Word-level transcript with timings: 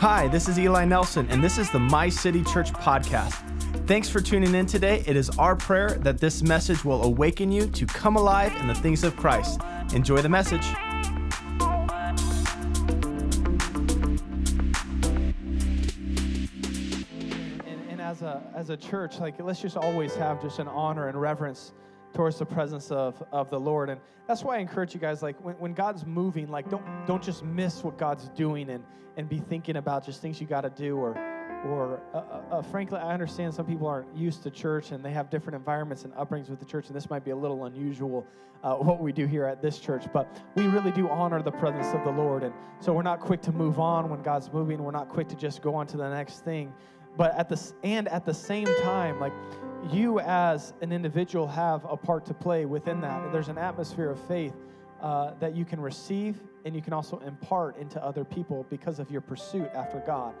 Hi, 0.00 0.28
this 0.28 0.48
is 0.48 0.56
Eli 0.60 0.84
Nelson, 0.84 1.26
and 1.28 1.42
this 1.42 1.58
is 1.58 1.70
the 1.70 1.80
My 1.80 2.08
City 2.08 2.44
Church 2.44 2.72
podcast. 2.72 3.34
Thanks 3.88 4.08
for 4.08 4.20
tuning 4.20 4.54
in 4.54 4.64
today. 4.64 5.02
It 5.08 5.16
is 5.16 5.28
our 5.30 5.56
prayer 5.56 5.90
that 6.02 6.18
this 6.18 6.40
message 6.40 6.84
will 6.84 7.02
awaken 7.02 7.50
you 7.50 7.66
to 7.66 7.84
come 7.84 8.14
alive 8.14 8.54
in 8.60 8.68
the 8.68 8.76
things 8.76 9.02
of 9.02 9.16
Christ. 9.16 9.60
Enjoy 9.92 10.22
the 10.22 10.28
message. 10.28 10.64
and, 17.66 17.90
and 17.90 18.00
as 18.00 18.22
a 18.22 18.40
as 18.54 18.70
a 18.70 18.76
church 18.76 19.18
like 19.18 19.34
let's 19.40 19.60
just 19.60 19.76
always 19.76 20.14
have 20.14 20.40
just 20.40 20.60
an 20.60 20.68
honor 20.68 21.08
and 21.08 21.20
reverence 21.20 21.72
towards 22.18 22.38
the 22.38 22.46
presence 22.46 22.90
of 22.90 23.22
of 23.30 23.48
the 23.48 23.60
lord. 23.60 23.90
And 23.90 24.00
that's 24.26 24.42
why 24.42 24.56
i 24.56 24.58
encourage 24.58 24.92
you 24.92 25.00
guys 25.00 25.22
like 25.22 25.36
when, 25.42 25.54
when 25.54 25.72
god's 25.72 26.04
moving 26.04 26.48
like 26.48 26.68
don't 26.68 26.84
don't 27.06 27.22
just 27.22 27.42
miss 27.44 27.82
what 27.82 27.96
god's 27.96 28.28
doing 28.30 28.70
and 28.70 28.84
and 29.16 29.28
be 29.28 29.38
thinking 29.38 29.76
about 29.76 30.04
just 30.04 30.20
things 30.20 30.40
you 30.40 30.46
got 30.46 30.60
to 30.60 30.70
do 30.70 30.96
or 30.96 31.12
or 31.64 32.00
uh, 32.12 32.18
uh, 32.18 32.56
uh, 32.56 32.62
frankly 32.62 32.98
i 32.98 33.12
understand 33.12 33.54
some 33.54 33.64
people 33.66 33.86
aren't 33.86 34.14
used 34.14 34.42
to 34.42 34.50
church 34.50 34.90
and 34.92 35.04
they 35.04 35.10
have 35.10 35.30
different 35.30 35.56
environments 35.56 36.04
and 36.04 36.12
upbringings 36.14 36.50
with 36.50 36.58
the 36.58 36.64
church 36.64 36.88
and 36.88 36.94
this 36.94 37.08
might 37.08 37.24
be 37.24 37.30
a 37.30 37.36
little 37.36 37.64
unusual 37.64 38.26
uh, 38.62 38.74
what 38.88 39.00
we 39.00 39.12
do 39.12 39.26
here 39.26 39.46
at 39.46 39.62
this 39.62 39.78
church 39.78 40.04
but 40.12 40.28
we 40.56 40.66
really 40.66 40.92
do 40.92 41.08
honor 41.08 41.40
the 41.40 41.52
presence 41.52 41.86
of 41.94 42.04
the 42.04 42.10
lord. 42.10 42.42
And 42.42 42.52
so 42.80 42.92
we're 42.92 43.02
not 43.02 43.20
quick 43.20 43.40
to 43.42 43.52
move 43.52 43.78
on 43.78 44.10
when 44.10 44.22
god's 44.22 44.52
moving. 44.52 44.82
We're 44.82 44.90
not 44.90 45.08
quick 45.08 45.28
to 45.28 45.36
just 45.36 45.62
go 45.62 45.74
on 45.74 45.86
to 45.88 45.96
the 45.96 46.08
next 46.08 46.44
thing. 46.44 46.72
But 47.16 47.34
at 47.34 47.48
the 47.48 47.72
and 47.82 48.08
at 48.08 48.24
the 48.24 48.34
same 48.34 48.66
time 48.82 49.18
like 49.20 49.32
you 49.90 50.20
as 50.20 50.72
an 50.80 50.92
individual 50.92 51.46
have 51.46 51.84
a 51.84 51.96
part 51.96 52.26
to 52.26 52.34
play 52.34 52.66
within 52.66 53.00
that. 53.00 53.32
There's 53.32 53.48
an 53.48 53.58
atmosphere 53.58 54.10
of 54.10 54.20
faith 54.26 54.54
uh, 55.00 55.34
that 55.40 55.54
you 55.54 55.64
can 55.64 55.80
receive 55.80 56.40
and 56.64 56.74
you 56.74 56.82
can 56.82 56.92
also 56.92 57.18
impart 57.20 57.76
into 57.78 58.02
other 58.04 58.24
people 58.24 58.66
because 58.68 58.98
of 58.98 59.10
your 59.10 59.20
pursuit 59.20 59.70
after 59.74 60.00
god. 60.00 60.34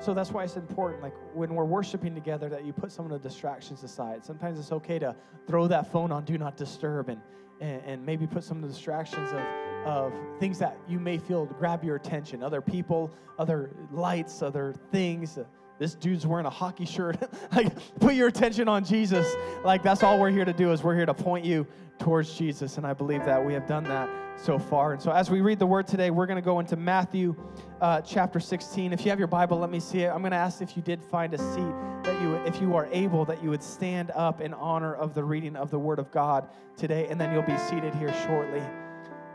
So 0.00 0.14
that's 0.14 0.30
why 0.30 0.44
it's 0.44 0.56
important 0.56 1.02
like 1.02 1.14
when 1.34 1.54
we're 1.54 1.64
worshiping 1.64 2.14
together 2.14 2.48
that 2.48 2.64
you 2.64 2.72
put 2.72 2.90
some 2.90 3.04
of 3.04 3.10
the 3.10 3.18
distractions 3.18 3.82
aside. 3.82 4.24
Sometimes 4.24 4.58
it's 4.58 4.72
okay 4.72 4.98
to 4.98 5.14
throw 5.46 5.66
that 5.66 5.92
phone 5.92 6.10
on 6.10 6.24
do 6.24 6.38
not 6.38 6.56
disturb 6.56 7.08
and 7.08 7.20
and, 7.60 7.82
and 7.84 8.06
maybe 8.06 8.26
put 8.26 8.42
some 8.42 8.56
of 8.56 8.62
the 8.62 8.68
distractions 8.68 9.30
of 9.32 9.42
of 9.86 10.12
things 10.38 10.58
that 10.58 10.76
you 10.88 10.98
may 10.98 11.18
feel 11.18 11.46
grab 11.46 11.84
your 11.84 11.96
attention. 11.96 12.42
Other 12.42 12.60
people 12.60 13.10
other 13.38 13.70
lights 13.90 14.42
other 14.42 14.74
things 14.90 15.38
this 15.80 15.94
dude's 15.94 16.26
wearing 16.26 16.44
a 16.44 16.50
hockey 16.50 16.84
shirt. 16.84 17.16
like, 17.56 17.72
put 18.00 18.14
your 18.14 18.28
attention 18.28 18.68
on 18.68 18.84
Jesus. 18.84 19.26
Like, 19.64 19.82
that's 19.82 20.02
all 20.02 20.20
we're 20.20 20.30
here 20.30 20.44
to 20.44 20.52
do 20.52 20.72
is 20.72 20.82
we're 20.82 20.94
here 20.94 21.06
to 21.06 21.14
point 21.14 21.42
you 21.44 21.66
towards 21.98 22.34
Jesus. 22.34 22.76
And 22.76 22.86
I 22.86 22.92
believe 22.92 23.24
that 23.24 23.42
we 23.42 23.54
have 23.54 23.66
done 23.66 23.84
that 23.84 24.10
so 24.36 24.58
far. 24.58 24.92
And 24.92 25.00
so, 25.00 25.10
as 25.10 25.30
we 25.30 25.40
read 25.40 25.58
the 25.58 25.66
word 25.66 25.86
today, 25.86 26.10
we're 26.10 26.26
going 26.26 26.36
to 26.36 26.44
go 26.44 26.60
into 26.60 26.76
Matthew 26.76 27.34
uh, 27.80 28.02
chapter 28.02 28.38
16. 28.38 28.92
If 28.92 29.06
you 29.06 29.10
have 29.10 29.18
your 29.18 29.26
Bible, 29.26 29.58
let 29.58 29.70
me 29.70 29.80
see 29.80 30.02
it. 30.02 30.10
I'm 30.10 30.20
going 30.20 30.32
to 30.32 30.36
ask 30.36 30.60
if 30.60 30.76
you 30.76 30.82
did 30.82 31.02
find 31.02 31.32
a 31.32 31.38
seat 31.38 31.74
that 32.04 32.20
you, 32.20 32.34
if 32.44 32.60
you 32.60 32.76
are 32.76 32.86
able, 32.92 33.24
that 33.24 33.42
you 33.42 33.48
would 33.48 33.62
stand 33.62 34.10
up 34.14 34.42
in 34.42 34.52
honor 34.52 34.94
of 34.94 35.14
the 35.14 35.24
reading 35.24 35.56
of 35.56 35.70
the 35.70 35.78
word 35.78 35.98
of 35.98 36.10
God 36.10 36.46
today, 36.76 37.06
and 37.08 37.18
then 37.18 37.32
you'll 37.32 37.42
be 37.42 37.56
seated 37.56 37.94
here 37.94 38.14
shortly. 38.26 38.62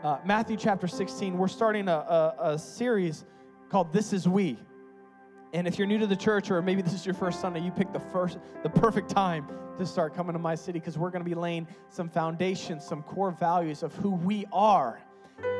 Uh, 0.04 0.18
Matthew 0.24 0.56
chapter 0.56 0.86
16, 0.86 1.36
we're 1.36 1.48
starting 1.48 1.88
a, 1.88 1.92
a, 1.92 2.34
a 2.52 2.58
series 2.58 3.24
called 3.68 3.92
This 3.92 4.12
Is 4.12 4.28
We. 4.28 4.60
And 5.56 5.66
if 5.66 5.78
you're 5.78 5.86
new 5.86 5.96
to 5.96 6.06
the 6.06 6.14
church, 6.14 6.50
or 6.50 6.60
maybe 6.60 6.82
this 6.82 6.92
is 6.92 7.06
your 7.06 7.14
first 7.14 7.40
Sunday, 7.40 7.60
you 7.60 7.70
picked 7.70 7.94
the 7.94 7.98
first, 7.98 8.36
the 8.62 8.68
perfect 8.68 9.08
time 9.08 9.48
to 9.78 9.86
start 9.86 10.14
coming 10.14 10.34
to 10.34 10.38
my 10.38 10.54
city 10.54 10.78
because 10.78 10.98
we're 10.98 11.08
going 11.08 11.24
to 11.24 11.28
be 11.28 11.34
laying 11.34 11.66
some 11.88 12.10
foundations, 12.10 12.84
some 12.84 13.02
core 13.02 13.30
values 13.30 13.82
of 13.82 13.94
who 13.94 14.10
we 14.10 14.44
are 14.52 15.00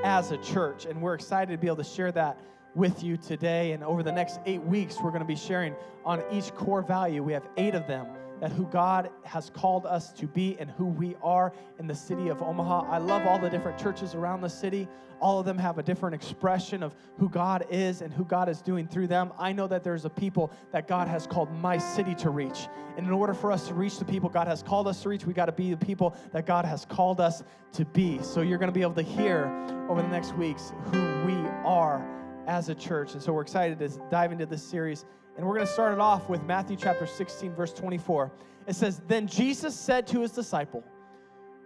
as 0.05 0.33
a 0.33 0.37
church. 0.37 0.85
And 0.85 1.01
we're 1.01 1.15
excited 1.15 1.51
to 1.51 1.57
be 1.57 1.67
able 1.67 1.79
to 1.79 1.85
share 1.85 2.13
that 2.13 2.39
with 2.75 3.03
you 3.03 3.17
today. 3.17 3.73
And 3.73 3.83
over 3.83 4.03
the 4.03 4.13
next 4.13 4.39
eight 4.45 4.63
weeks, 4.63 5.01
we're 5.01 5.13
going 5.13 5.23
to 5.23 5.27
be 5.27 5.35
sharing 5.35 5.75
on 6.05 6.23
each 6.31 6.55
core 6.55 6.83
value. 6.83 7.23
We 7.23 7.33
have 7.33 7.49
eight 7.57 7.75
of 7.75 7.87
them 7.87 8.07
that 8.41 8.53
who 8.53 8.67
God 8.67 9.11
has 9.25 9.51
called 9.51 9.87
us 9.87 10.13
to 10.15 10.27
be 10.27 10.57
and 10.59 10.71
who 10.71 10.87
we 10.87 11.17
are 11.23 11.53
in 11.79 11.87
the 11.87 11.95
city 11.95 12.29
of 12.29 12.43
Omaha. 12.43 12.87
I 12.91 12.99
love 12.99 13.27
all 13.27 13.39
the 13.39 13.51
different 13.51 13.79
churches 13.79 14.15
around 14.15 14.41
the 14.41 14.49
city. 14.49 14.89
All 15.21 15.41
of 15.41 15.47
them 15.47 15.57
have 15.57 15.79
a 15.79 15.83
different 15.83 16.15
expression 16.15 16.83
of 16.83 16.95
who 17.19 17.29
God 17.29 17.65
is 17.71 18.03
and 18.03 18.13
who 18.13 18.25
God 18.25 18.49
is 18.49 18.61
doing 18.61 18.87
through 18.87 19.07
them. 19.07 19.33
I 19.39 19.53
know 19.53 19.67
that 19.67 19.83
there's 19.83 20.05
a 20.05 20.11
people 20.11 20.53
that 20.73 20.87
God 20.87 21.09
has 21.09 21.27
called 21.27 21.51
my 21.51 21.79
city 21.79 22.15
to 22.17 22.31
reach. 22.31 22.69
And 22.97 23.07
in 23.07 23.13
order 23.13 23.33
for 23.33 23.51
us 23.51 23.69
to 23.69 23.75
reach 23.75 23.99
the 23.99 24.05
people 24.05 24.29
God 24.29 24.47
has 24.47 24.63
called 24.63 24.89
us 24.89 25.03
to 25.03 25.09
reach, 25.09 25.25
we 25.25 25.33
got 25.33 25.47
to 25.47 25.53
be 25.53 25.71
the 25.71 25.87
people 25.87 26.15
that 26.33 26.45
God 26.45 26.65
has 26.65 26.85
called 26.85 27.21
us 27.21 27.43
to 27.73 27.85
be. 27.87 28.23
So 28.23 28.43
you're 28.43 28.59
going 28.59 28.69
to 28.69 28.75
be 28.75 28.83
able 28.83 28.95
to 28.95 29.03
hear 29.03 29.47
over 29.89 30.03
the 30.03 30.09
next 30.09 30.35
weeks 30.37 30.73
who 30.93 31.01
we 31.25 31.35
are 31.65 32.07
as 32.47 32.69
a 32.69 32.75
church. 32.75 33.15
And 33.15 33.23
so 33.23 33.33
we're 33.33 33.43
excited 33.43 33.79
to 33.79 33.89
dive 34.11 34.33
into 34.33 34.47
this 34.47 34.63
series 34.63 35.05
and 35.37 35.47
we're 35.47 35.55
going 35.55 35.67
to 35.67 35.73
start 35.73 35.93
it 35.93 36.01
off 36.01 36.29
with 36.29 36.43
Matthew 36.45 36.77
chapter 36.77 37.07
16, 37.07 37.55
verse 37.55 37.73
24. 37.73 38.33
It 38.67 38.75
says, 38.75 39.03
Then 39.07 39.27
Jesus 39.27 39.75
said 39.75 40.07
to 40.09 40.23
his 40.23 40.33
disciple, 40.33 40.83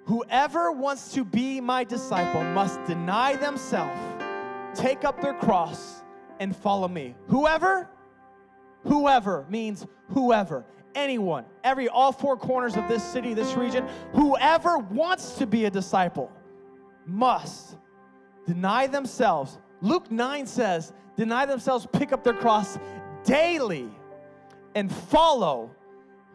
Whoever 0.06 0.72
wants 0.72 1.12
to 1.12 1.25
be 1.25 1.60
my 1.60 1.84
disciple 1.84 2.42
must 2.42 2.82
deny 2.84 3.36
themselves, 3.36 3.98
take 4.75 5.04
up 5.04 5.20
their 5.20 5.34
cross, 5.34 6.03
and 6.41 6.56
follow 6.56 6.88
me. 6.88 7.14
Whoever, 7.28 7.88
whoever 8.84 9.47
means 9.48 9.87
whoever, 10.08 10.64
anyone, 10.94 11.44
every, 11.62 11.88
all 11.88 12.10
four 12.10 12.37
corners 12.37 12.76
of 12.76 12.88
this 12.88 13.04
city, 13.04 13.34
this 13.34 13.54
region, 13.54 13.87
whoever 14.12 14.78
wants 14.78 15.34
to 15.34 15.47
be 15.47 15.66
a 15.66 15.70
disciple 15.70 16.32
must 17.06 17.76
deny 18.47 18.87
themselves. 18.87 19.58
Luke 19.81 20.10
9 20.10 20.47
says, 20.47 20.92
deny 21.16 21.47
themselves, 21.47 21.87
pick 21.92 22.12
up 22.12 22.25
their 22.25 22.34
cross, 22.34 22.78
daily 23.25 23.88
and 24.75 24.92
follow 24.92 25.70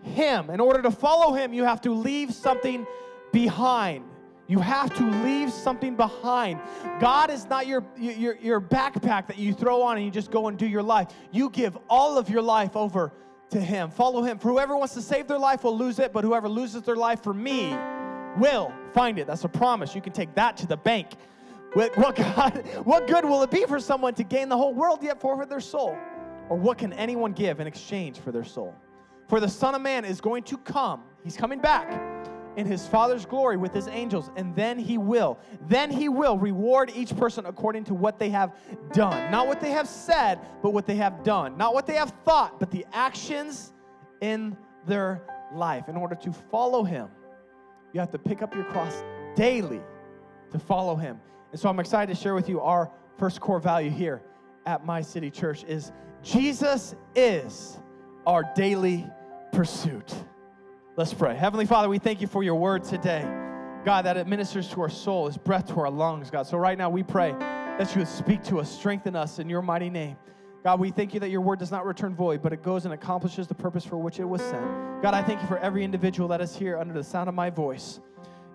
Him. 0.04 0.50
In 0.50 0.60
order 0.60 0.82
to 0.82 0.92
follow 0.92 1.34
Him, 1.34 1.54
you 1.54 1.64
have 1.64 1.82
to 1.82 1.92
leave 1.92 2.34
something 2.34 2.86
behind. 3.32 4.06
You 4.48 4.60
have 4.60 4.94
to 4.96 5.04
leave 5.24 5.52
something 5.52 5.96
behind. 5.96 6.60
God 7.00 7.32
is 7.32 7.46
not 7.46 7.66
your, 7.66 7.84
your, 7.98 8.36
your 8.38 8.62
backpack 8.62 9.28
that 9.28 9.38
you 9.38 9.54
throw 9.54 9.82
on 9.82 9.98
and 9.98 10.06
you 10.06 10.12
just 10.12 10.30
go 10.30 10.48
and 10.48 10.58
do 10.58 10.68
your 10.68 10.84
life. 10.84 11.08
You 11.32 11.50
give 11.50 11.78
all 11.90 12.18
of 12.18 12.30
your 12.30 12.44
life 12.44 12.76
over 12.76 13.12
to 13.50 13.60
Him. 13.60 13.90
Follow 13.90 14.22
Him. 14.22 14.38
For 14.38 14.50
whoever 14.50 14.78
wants 14.78 14.94
to 14.94 15.02
save 15.02 15.28
their 15.28 15.40
life 15.40 15.64
will 15.64 15.78
lose 15.78 15.98
it, 15.98 16.14
but 16.14 16.24
whoever 16.24 16.48
loses 16.48 16.84
their 16.84 16.96
life 16.96 17.24
for 17.24 17.34
me 17.34 17.76
will 18.38 18.72
find 18.94 19.18
it. 19.18 19.26
That's 19.26 19.44
a 19.44 19.50
promise. 19.50 19.96
You 19.96 20.02
can 20.02 20.14
take 20.14 20.36
that 20.36 20.58
to 20.58 20.68
the 20.68 20.78
bank. 20.78 21.14
What, 21.74 21.96
God, 22.16 22.64
what 22.84 23.08
good 23.08 23.26
will 23.26 23.42
it 23.44 23.52
be 23.52 23.66
for 23.66 23.80
someone 23.80 24.14
to 24.16 24.24
gain 24.24 24.50
the 24.50 24.58
whole 24.58 24.74
world 24.74 25.04
yet 25.04 25.20
forfeit 25.20 25.50
their 25.50 25.60
soul? 25.60 25.98
Or 26.50 26.58
what 26.58 26.78
can 26.78 26.94
anyone 26.94 27.34
give 27.34 27.60
in 27.60 27.68
exchange 27.68 28.20
for 28.20 28.32
their 28.32 28.44
soul? 28.44 28.76
For 29.28 29.40
the 29.40 29.50
Son 29.50 29.74
of 29.74 29.82
Man 29.82 30.06
is 30.06 30.22
going 30.22 30.44
to 30.44 30.58
come, 30.58 31.04
he's 31.24 31.36
coming 31.36 31.60
back 31.60 32.16
in 32.56 32.66
his 32.66 32.88
Father's 32.88 33.26
glory 33.26 33.58
with 33.58 33.74
his 33.74 33.88
angels, 33.88 34.30
and 34.38 34.56
then 34.56 34.80
he 34.80 34.98
will, 34.98 35.40
then 35.68 35.92
he 35.92 36.08
will 36.08 36.38
reward 36.38 36.92
each 36.96 37.16
person 37.18 37.46
according 37.46 37.84
to 37.86 37.94
what 37.94 38.18
they 38.20 38.30
have 38.30 38.56
done. 38.94 39.30
Not 39.32 39.48
what 39.48 39.60
they 39.60 39.72
have 39.72 39.88
said, 39.88 40.40
but 40.62 40.72
what 40.72 40.86
they 40.86 40.96
have 40.96 41.24
done. 41.24 41.58
Not 41.58 41.74
what 41.74 41.86
they 41.86 41.96
have 41.96 42.14
thought, 42.24 42.60
but 42.60 42.72
the 42.72 42.86
actions 42.94 43.74
in 44.22 44.56
their 44.86 45.22
life. 45.54 45.90
In 45.90 45.98
order 45.98 46.16
to 46.16 46.32
follow 46.32 46.84
him, 46.84 47.10
you 47.94 48.00
have 48.00 48.12
to 48.12 48.20
pick 48.20 48.42
up 48.42 48.56
your 48.56 48.66
cross 48.66 49.04
daily 49.36 49.82
to 50.52 50.60
follow 50.60 50.96
him. 50.96 51.20
And 51.52 51.60
so 51.60 51.70
I'm 51.70 51.80
excited 51.80 52.16
to 52.16 52.22
share 52.22 52.36
with 52.36 52.48
you 52.48 52.62
our 52.62 52.92
first 53.18 53.42
core 53.42 53.60
value 53.60 53.90
here 53.90 54.22
at 54.66 54.86
My 54.86 55.02
City 55.02 55.30
Church 55.30 55.64
is 55.66 55.92
Jesus 56.26 56.96
is 57.14 57.78
our 58.26 58.44
daily 58.56 59.08
pursuit. 59.52 60.12
Let's 60.98 61.14
pray. 61.14 61.36
Heavenly 61.36 61.68
Father, 61.68 61.88
we 61.88 62.00
thank 62.00 62.20
you 62.20 62.26
for 62.26 62.42
your 62.42 62.56
word 62.56 62.84
today. 62.84 63.22
God, 63.86 64.06
that 64.06 64.18
it 64.18 64.26
ministers 64.26 64.68
to 64.70 64.82
our 64.82 64.90
soul, 64.90 65.28
is 65.28 65.38
breath 65.38 65.68
to 65.68 65.80
our 65.82 65.92
lungs, 65.92 66.32
God. 66.32 66.48
So 66.48 66.58
right 66.58 66.80
now 66.80 66.90
we 66.90 67.04
pray 67.04 67.34
that 67.34 67.94
you 67.94 68.00
would 68.00 68.08
speak 68.08 68.44
to 68.46 68.60
us, 68.60 68.72
strengthen 68.72 69.16
us 69.16 69.38
in 69.38 69.48
your 69.48 69.62
mighty 69.62 69.92
name. 69.92 70.18
God, 70.64 70.80
we 70.80 70.90
thank 70.90 71.14
you 71.14 71.20
that 71.20 71.30
your 71.30 71.42
word 71.42 71.60
does 71.60 71.70
not 71.70 71.86
return 71.86 72.16
void, 72.16 72.42
but 72.42 72.52
it 72.52 72.64
goes 72.64 72.86
and 72.86 72.94
accomplishes 72.96 73.46
the 73.46 73.54
purpose 73.54 73.86
for 73.86 73.98
which 73.98 74.20
it 74.20 74.26
was 74.26 74.42
sent. 74.42 74.66
God, 75.04 75.14
I 75.14 75.22
thank 75.22 75.44
you 75.44 75.48
for 75.48 75.60
every 75.60 75.84
individual 75.84 76.28
that 76.30 76.42
is 76.42 76.56
here 76.56 76.80
under 76.80 76.96
the 76.96 77.04
sound 77.04 77.30
of 77.30 77.36
my 77.36 77.52
voice. 77.52 78.00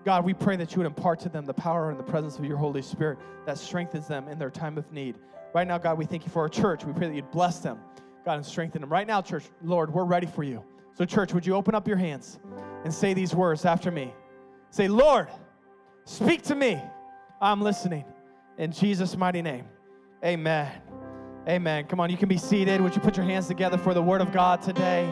God, 0.03 0.25
we 0.25 0.33
pray 0.33 0.57
that 0.57 0.73
you 0.73 0.79
would 0.79 0.87
impart 0.87 1.21
to 1.21 1.29
them 1.29 1.45
the 1.45 1.53
power 1.53 1.89
and 1.89 1.97
the 1.97 2.03
presence 2.03 2.37
of 2.37 2.43
your 2.43 2.57
Holy 2.57 2.81
Spirit 2.81 3.17
that 3.45 3.57
strengthens 3.57 4.09
them 4.09 4.27
in 4.27 4.37
their 4.37 4.49
time 4.49 4.77
of 4.77 4.91
need. 4.91 5.15
Right 5.53 5.67
now, 5.67 5.77
God, 5.77 5.97
we 5.97 6.05
thank 6.05 6.25
you 6.25 6.31
for 6.31 6.41
our 6.41 6.49
church. 6.49 6.85
We 6.85 6.93
pray 6.93 7.07
that 7.07 7.15
you'd 7.15 7.31
bless 7.31 7.59
them, 7.59 7.77
God, 8.23 8.35
and 8.35 8.45
strengthen 8.45 8.81
them. 8.81 8.91
Right 8.91 9.05
now, 9.05 9.21
church, 9.21 9.43
Lord, 9.61 9.93
we're 9.93 10.05
ready 10.05 10.27
for 10.27 10.43
you. 10.43 10.63
So, 10.93 11.03
church, 11.03 11.33
would 11.33 11.45
you 11.45 11.55
open 11.55 11.75
up 11.75 11.87
your 11.87 11.97
hands 11.97 12.39
and 12.83 12.93
say 12.93 13.13
these 13.13 13.35
words 13.35 13.65
after 13.65 13.91
me? 13.91 14.13
Say, 14.69 14.87
Lord, 14.87 15.27
speak 16.05 16.43
to 16.43 16.55
me. 16.55 16.81
I'm 17.41 17.61
listening. 17.61 18.05
In 18.57 18.71
Jesus' 18.71 19.17
mighty 19.17 19.41
name, 19.41 19.65
amen. 20.23 20.71
Amen. 21.47 21.85
Come 21.87 21.99
on, 21.99 22.09
you 22.09 22.17
can 22.17 22.29
be 22.29 22.37
seated. 22.37 22.79
Would 22.79 22.95
you 22.95 23.01
put 23.01 23.17
your 23.17 23.25
hands 23.25 23.47
together 23.47 23.77
for 23.77 23.93
the 23.93 24.01
word 24.01 24.21
of 24.21 24.31
God 24.31 24.61
today? 24.61 25.11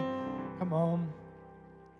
Come 0.59 0.73
on. 0.73 1.11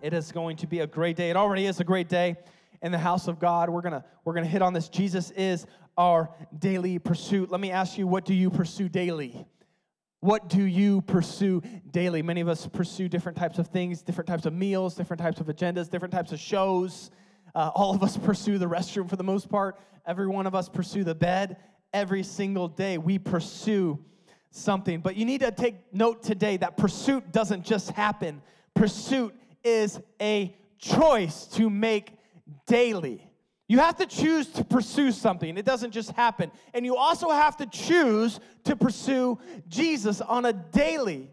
It 0.00 0.14
is 0.14 0.32
going 0.32 0.56
to 0.58 0.66
be 0.66 0.80
a 0.80 0.86
great 0.86 1.16
day. 1.16 1.30
It 1.30 1.36
already 1.36 1.66
is 1.66 1.80
a 1.80 1.84
great 1.84 2.08
day 2.08 2.36
in 2.80 2.92
the 2.92 2.98
house 2.98 3.28
of 3.28 3.38
God. 3.38 3.68
We're 3.68 3.82
going 3.82 3.92
to 3.92 4.04
we're 4.24 4.32
going 4.32 4.44
to 4.44 4.50
hit 4.50 4.62
on 4.62 4.72
this. 4.72 4.88
Jesus 4.88 5.30
is 5.32 5.66
our 6.00 6.30
daily 6.58 6.98
pursuit. 6.98 7.50
Let 7.50 7.60
me 7.60 7.70
ask 7.70 7.98
you, 7.98 8.06
what 8.06 8.24
do 8.24 8.32
you 8.32 8.48
pursue 8.48 8.88
daily? 8.88 9.46
What 10.20 10.48
do 10.48 10.62
you 10.62 11.02
pursue 11.02 11.62
daily? 11.90 12.22
Many 12.22 12.40
of 12.40 12.48
us 12.48 12.66
pursue 12.66 13.06
different 13.06 13.36
types 13.36 13.58
of 13.58 13.66
things, 13.66 14.00
different 14.00 14.26
types 14.26 14.46
of 14.46 14.54
meals, 14.54 14.94
different 14.94 15.20
types 15.20 15.40
of 15.40 15.48
agendas, 15.48 15.90
different 15.90 16.14
types 16.14 16.32
of 16.32 16.40
shows. 16.40 17.10
Uh, 17.54 17.70
all 17.74 17.94
of 17.94 18.02
us 18.02 18.16
pursue 18.24 18.56
the 18.56 18.64
restroom 18.64 19.10
for 19.10 19.16
the 19.16 19.22
most 19.22 19.50
part. 19.50 19.78
Every 20.06 20.26
one 20.26 20.46
of 20.46 20.54
us 20.54 20.70
pursue 20.70 21.04
the 21.04 21.14
bed. 21.14 21.58
Every 21.92 22.22
single 22.22 22.68
day, 22.68 22.96
we 22.96 23.18
pursue 23.18 24.02
something. 24.50 25.00
But 25.00 25.16
you 25.16 25.26
need 25.26 25.42
to 25.42 25.50
take 25.50 25.92
note 25.92 26.22
today 26.22 26.56
that 26.56 26.78
pursuit 26.78 27.30
doesn't 27.30 27.62
just 27.62 27.90
happen, 27.90 28.40
pursuit 28.72 29.34
is 29.62 30.00
a 30.18 30.56
choice 30.78 31.44
to 31.48 31.68
make 31.68 32.16
daily. 32.66 33.29
You 33.70 33.78
have 33.78 33.98
to 33.98 34.06
choose 34.06 34.48
to 34.48 34.64
pursue 34.64 35.12
something. 35.12 35.56
It 35.56 35.64
doesn't 35.64 35.92
just 35.92 36.10
happen. 36.10 36.50
And 36.74 36.84
you 36.84 36.96
also 36.96 37.30
have 37.30 37.56
to 37.58 37.66
choose 37.66 38.40
to 38.64 38.74
pursue 38.74 39.38
Jesus 39.68 40.20
on 40.20 40.44
a 40.44 40.52
daily. 40.52 41.30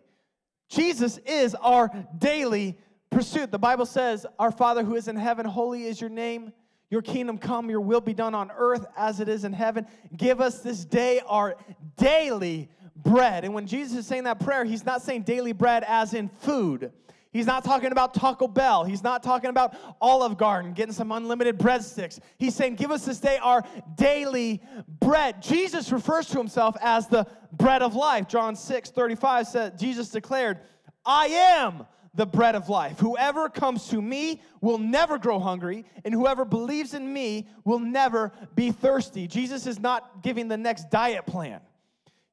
Jesus 0.70 1.18
is 1.26 1.56
our 1.56 1.90
daily 2.16 2.78
pursuit. 3.10 3.50
The 3.50 3.58
Bible 3.58 3.88
says, 3.88 4.28
Our 4.38 4.52
Father 4.52 4.84
who 4.84 4.94
is 4.94 5.08
in 5.08 5.16
heaven, 5.16 5.48
holy 5.48 5.86
is 5.86 6.00
your 6.00 6.12
name. 6.12 6.54
Your 6.92 7.02
kingdom 7.02 7.40
come, 7.40 7.72
your 7.72 7.82
will 7.82 8.02
be 8.02 8.14
done 8.14 8.36
on 8.36 8.52
earth 8.56 8.86
as 8.96 9.20
it 9.20 9.28
is 9.28 9.44
in 9.44 9.52
heaven. 9.52 9.88
Give 10.16 10.40
us 10.40 10.60
this 10.60 10.86
day 10.86 11.22
our 11.26 11.56
daily 11.98 12.70
bread. 13.04 13.46
And 13.46 13.54
when 13.54 13.68
Jesus 13.68 13.98
is 13.98 14.08
saying 14.08 14.24
that 14.26 14.40
prayer, 14.40 14.66
he's 14.66 14.86
not 14.86 15.02
saying 15.02 15.24
daily 15.24 15.54
bread 15.54 15.84
as 15.88 16.14
in 16.14 16.30
food. 16.30 16.92
He's 17.32 17.46
not 17.46 17.64
talking 17.64 17.92
about 17.92 18.14
Taco 18.14 18.48
Bell. 18.48 18.84
He's 18.84 19.04
not 19.04 19.22
talking 19.22 19.50
about 19.50 19.76
Olive 20.02 20.38
Garden, 20.38 20.74
getting 20.74 20.94
some 20.94 21.12
unlimited 21.12 21.60
breadsticks. 21.60 22.20
He's 22.38 22.56
saying, 22.56 22.76
Give 22.76 22.90
us 22.90 23.06
this 23.06 23.20
day 23.20 23.38
our 23.38 23.64
daily 23.96 24.62
bread. 25.00 25.42
Jesus 25.42 25.92
refers 25.92 26.28
to 26.30 26.38
himself 26.38 26.76
as 26.82 27.08
the 27.08 27.28
bread 27.52 27.82
of 27.82 27.96
life. 27.96 28.28
John 28.28 28.56
6 28.56 28.90
35 28.90 29.48
said, 29.48 29.78
Jesus 29.78 30.10
declared, 30.10 30.60
I 31.06 31.28
am 31.28 31.86
the 32.16 32.26
bread 32.26 32.56
of 32.56 32.70
life. 32.70 33.00
Whoever 33.00 33.50
comes 33.50 33.88
to 33.90 34.02
me 34.02 34.42
will 34.60 34.80
never 34.80 35.20
grow 35.20 35.40
hungry, 35.40 35.86
and 36.04 36.14
whoever 36.14 36.44
believes 36.44 36.96
in 36.96 37.14
me 37.14 37.48
will 37.64 37.80
never 37.80 38.32
be 38.56 38.72
thirsty. 38.72 39.28
Jesus 39.28 39.68
is 39.68 39.80
not 39.80 40.24
giving 40.24 40.48
the 40.48 40.58
next 40.58 40.90
diet 40.90 41.28
plan. 41.28 41.62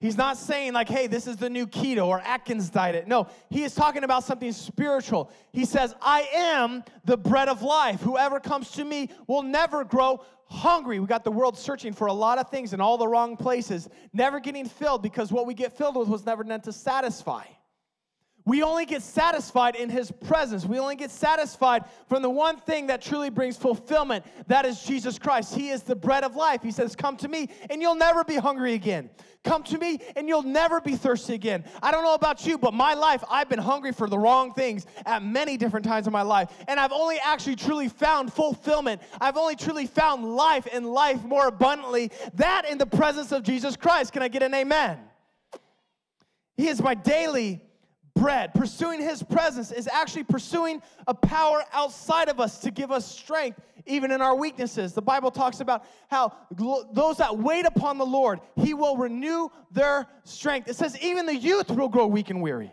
He's 0.05 0.19
not 0.19 0.37
saying, 0.37 0.75
like, 0.75 0.91
hey, 0.91 1.07
this 1.07 1.27
is 1.27 1.39
the 1.39 1.49
new 1.49 1.67
keto 1.67 2.07
or 2.07 2.21
Atkins 2.21 2.69
diet. 2.69 3.09
No, 3.09 3.27
he 3.49 3.63
is 3.65 3.75
talking 3.75 4.05
about 4.05 4.23
something 4.23 4.53
spiritual. 4.53 5.31
He 5.51 5.65
says, 5.65 5.95
I 5.99 6.29
am 6.35 6.85
the 7.07 7.17
bread 7.17 7.49
of 7.49 7.63
life. 7.63 8.03
Whoever 8.03 8.39
comes 8.39 8.71
to 8.73 8.85
me 8.85 9.09
will 9.27 9.43
never 9.43 9.83
grow 9.83 10.23
hungry. 10.45 11.01
We 11.01 11.07
got 11.07 11.25
the 11.25 11.33
world 11.33 11.57
searching 11.57 11.95
for 11.95 12.09
a 12.09 12.13
lot 12.13 12.37
of 12.37 12.51
things 12.51 12.75
in 12.75 12.83
all 12.83 12.99
the 12.99 13.09
wrong 13.09 13.39
places, 13.39 13.89
never 14.13 14.41
getting 14.41 14.69
filled 14.69 15.01
because 15.01 15.33
what 15.33 15.47
we 15.47 15.55
get 15.55 15.73
filled 15.73 15.97
with 15.97 16.09
was 16.09 16.27
never 16.27 16.45
meant 16.45 16.65
to 16.65 16.73
satisfy. 16.75 17.45
We 18.47 18.63
only 18.63 18.85
get 18.85 19.01
satisfied 19.03 19.75
in 19.75 19.89
His 19.89 20.11
presence. 20.11 20.67
We 20.67 20.79
only 20.79 20.97
get 20.97 21.11
satisfied 21.11 21.85
from 22.09 22.21
the 22.21 22.29
one 22.29 22.59
thing 22.59 22.89
that 22.89 23.01
truly 23.01 23.31
brings 23.31 23.57
fulfillment. 23.57 24.25
That 24.49 24.67
is 24.67 24.83
Jesus 24.83 25.19
Christ. 25.19 25.55
He 25.55 25.71
is 25.71 25.83
the 25.83 25.97
bread 25.97 26.25
of 26.25 26.37
life. 26.37 26.63
He 26.63 26.71
says, 26.71 26.95
Come 26.95 27.17
to 27.19 27.29
me, 27.29 27.49
and 27.71 27.81
you'll 27.81 27.95
never 27.95 28.23
be 28.23 28.37
hungry 28.37 28.75
again. 28.75 29.09
Come 29.45 29.63
to 29.65 29.79
me, 29.79 29.99
and 30.15 30.29
you'll 30.29 30.43
never 30.43 30.81
be 30.81 30.95
thirsty 30.95 31.33
again. 31.33 31.65
I 31.83 31.91
don't 31.91 32.05
know 32.05 32.15
about 32.15 32.47
you, 32.47 32.59
but 32.59 32.75
my 32.75 32.93
life, 32.93 33.25
I've 33.31 33.49
been 33.49 33.59
hungry 33.59 33.93
for 33.93 34.09
the 34.09 34.19
wrong 34.19 34.53
things 34.53 34.85
at 35.07 35.23
many 35.23 35.57
different 35.57 35.87
times 35.87 36.07
in 36.07 36.13
my 36.13 36.23
life. 36.23 36.51
And 36.69 36.79
I've 36.79 36.93
only 36.93 37.19
actually 37.25 37.57
truly 37.57 37.89
found 37.89 38.31
fulfillment. 38.31 39.01
I've 39.23 39.39
only 39.39 39.57
truly 39.57 39.87
found 39.87 40.37
life 40.37 40.69
and 40.71 40.87
life 40.87 41.23
more 41.25 41.47
abundantly. 41.47 42.11
That 42.35 42.67
in 42.69 42.77
the 42.77 42.87
presence 42.87 43.33
of 43.33 43.43
Jesus 43.43 43.75
Christ. 43.75 44.13
Can 44.13 44.23
I 44.23 44.29
get 44.29 44.43
an 44.43 44.53
amen? 44.53 44.99
He 46.57 46.69
is 46.69 46.83
my 46.83 46.95
daily 46.95 47.63
bread. 48.15 48.55
Pursuing 48.55 49.01
his 49.01 49.23
presence 49.23 49.73
is 49.73 49.89
actually 49.89 50.25
pursuing 50.25 50.81
a 51.07 51.15
power 51.15 51.65
outside 51.73 52.29
of 52.29 52.41
us 52.41 52.59
to 52.61 52.71
give 52.71 52.91
us 52.91 53.05
strength 53.05 53.61
even 53.87 54.11
in 54.11 54.23
our 54.23 54.35
weaknesses. 54.35 54.93
The 54.95 55.03
Bible 55.03 55.31
talks 55.31 55.61
about 55.61 55.85
how 56.11 56.33
those 56.93 57.19
that 57.19 57.37
wait 57.37 57.67
upon 57.67 57.99
the 57.99 58.07
Lord, 58.07 58.41
he 58.57 58.75
will 58.75 58.97
renew 58.97 59.49
their 59.71 60.07
strength. 60.25 60.69
It 60.69 60.77
says 60.77 60.99
even 61.01 61.27
the 61.27 61.37
youth 61.37 61.71
will 61.71 61.89
grow 61.89 62.07
weak 62.07 62.31
and 62.31 62.41
weary. 62.41 62.73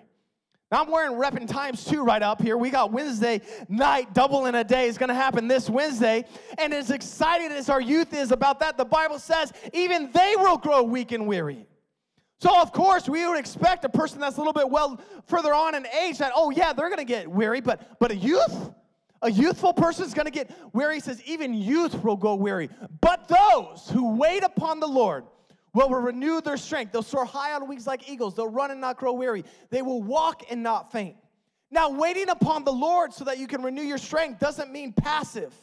Now 0.72 0.84
I'm 0.84 0.90
wearing 0.90 1.18
repping 1.18 1.50
times 1.50 1.84
two 1.84 2.02
right 2.02 2.22
up 2.24 2.42
here. 2.42 2.58
We 2.58 2.70
got 2.70 2.94
Wednesday 2.94 3.42
night, 3.68 4.14
double 4.14 4.46
in 4.46 4.56
a 4.56 4.64
day 4.64 4.88
is 4.88 4.98
going 4.98 5.10
to 5.10 5.16
happen 5.16 5.50
this 5.50 5.70
Wednesday. 5.70 6.24
And 6.58 6.74
as 6.74 6.92
excited 6.92 7.52
as 7.52 7.68
our 7.68 7.82
youth 7.82 8.14
is 8.14 8.32
about 8.32 8.62
that, 8.62 8.78
the 8.78 8.86
Bible 8.86 9.20
says 9.20 9.52
even 9.74 10.12
they 10.14 10.36
will 10.38 10.58
grow 10.58 10.82
weak 10.82 11.12
and 11.12 11.28
weary. 11.28 11.68
So, 12.42 12.60
of 12.60 12.72
course, 12.72 13.08
we 13.08 13.28
would 13.28 13.38
expect 13.38 13.86
a 13.86 13.90
person 13.90 14.20
that's 14.20 14.38
a 14.38 14.40
little 14.40 14.52
bit 14.52 14.68
well 14.68 15.00
further 15.28 15.54
on 15.54 15.76
in 15.76 15.86
age 15.86 16.18
that, 16.18 16.32
oh, 16.36 16.50
yeah, 16.50 16.74
they're 16.74 16.90
going 16.90 16.98
to 16.98 17.06
get 17.06 17.28
weary, 17.28 17.62
but, 17.62 18.00
but 18.00 18.10
a 18.10 18.16
youth, 18.16 18.72
a 19.22 19.30
youthful 19.30 19.74
person 19.74 20.06
is 20.06 20.16
going 20.16 20.26
to 20.26 20.32
get 20.32 20.50
weary. 20.74 20.96
He 20.96 21.02
says, 21.02 21.22
even 21.26 21.54
youth 21.54 22.04
will 22.04 22.16
go 22.16 22.34
weary. 22.34 22.70
But 23.00 23.28
those 23.28 23.88
who 23.94 24.16
wait 24.16 24.44
upon 24.44 24.80
the 24.80 24.88
Lord 24.88 25.26
will 25.76 25.92
renew 25.92 26.42
their 26.42 26.58
strength. 26.58 26.94
They'll 26.94 27.04
soar 27.04 27.26
high 27.26 27.54
on 27.54 27.68
wings 27.68 27.86
like 27.86 28.10
eagles. 28.10 28.34
They'll 28.34 28.50
run 28.50 28.72
and 28.72 28.82
not 28.82 28.98
grow 28.98 29.14
weary. 29.14 29.46
They 29.70 29.84
will 29.84 30.02
walk 30.02 30.42
and 30.50 30.64
not 30.64 30.92
faint. 30.92 31.18
Now, 31.70 31.92
waiting 31.92 32.30
upon 32.30 32.64
the 32.64 32.74
Lord 32.74 33.14
so 33.14 33.24
that 33.26 33.38
you 33.38 33.46
can 33.46 33.62
renew 33.62 33.84
your 33.84 34.00
strength 34.00 34.40
doesn't 34.40 34.72
mean 34.72 34.94
passive. 34.94 35.54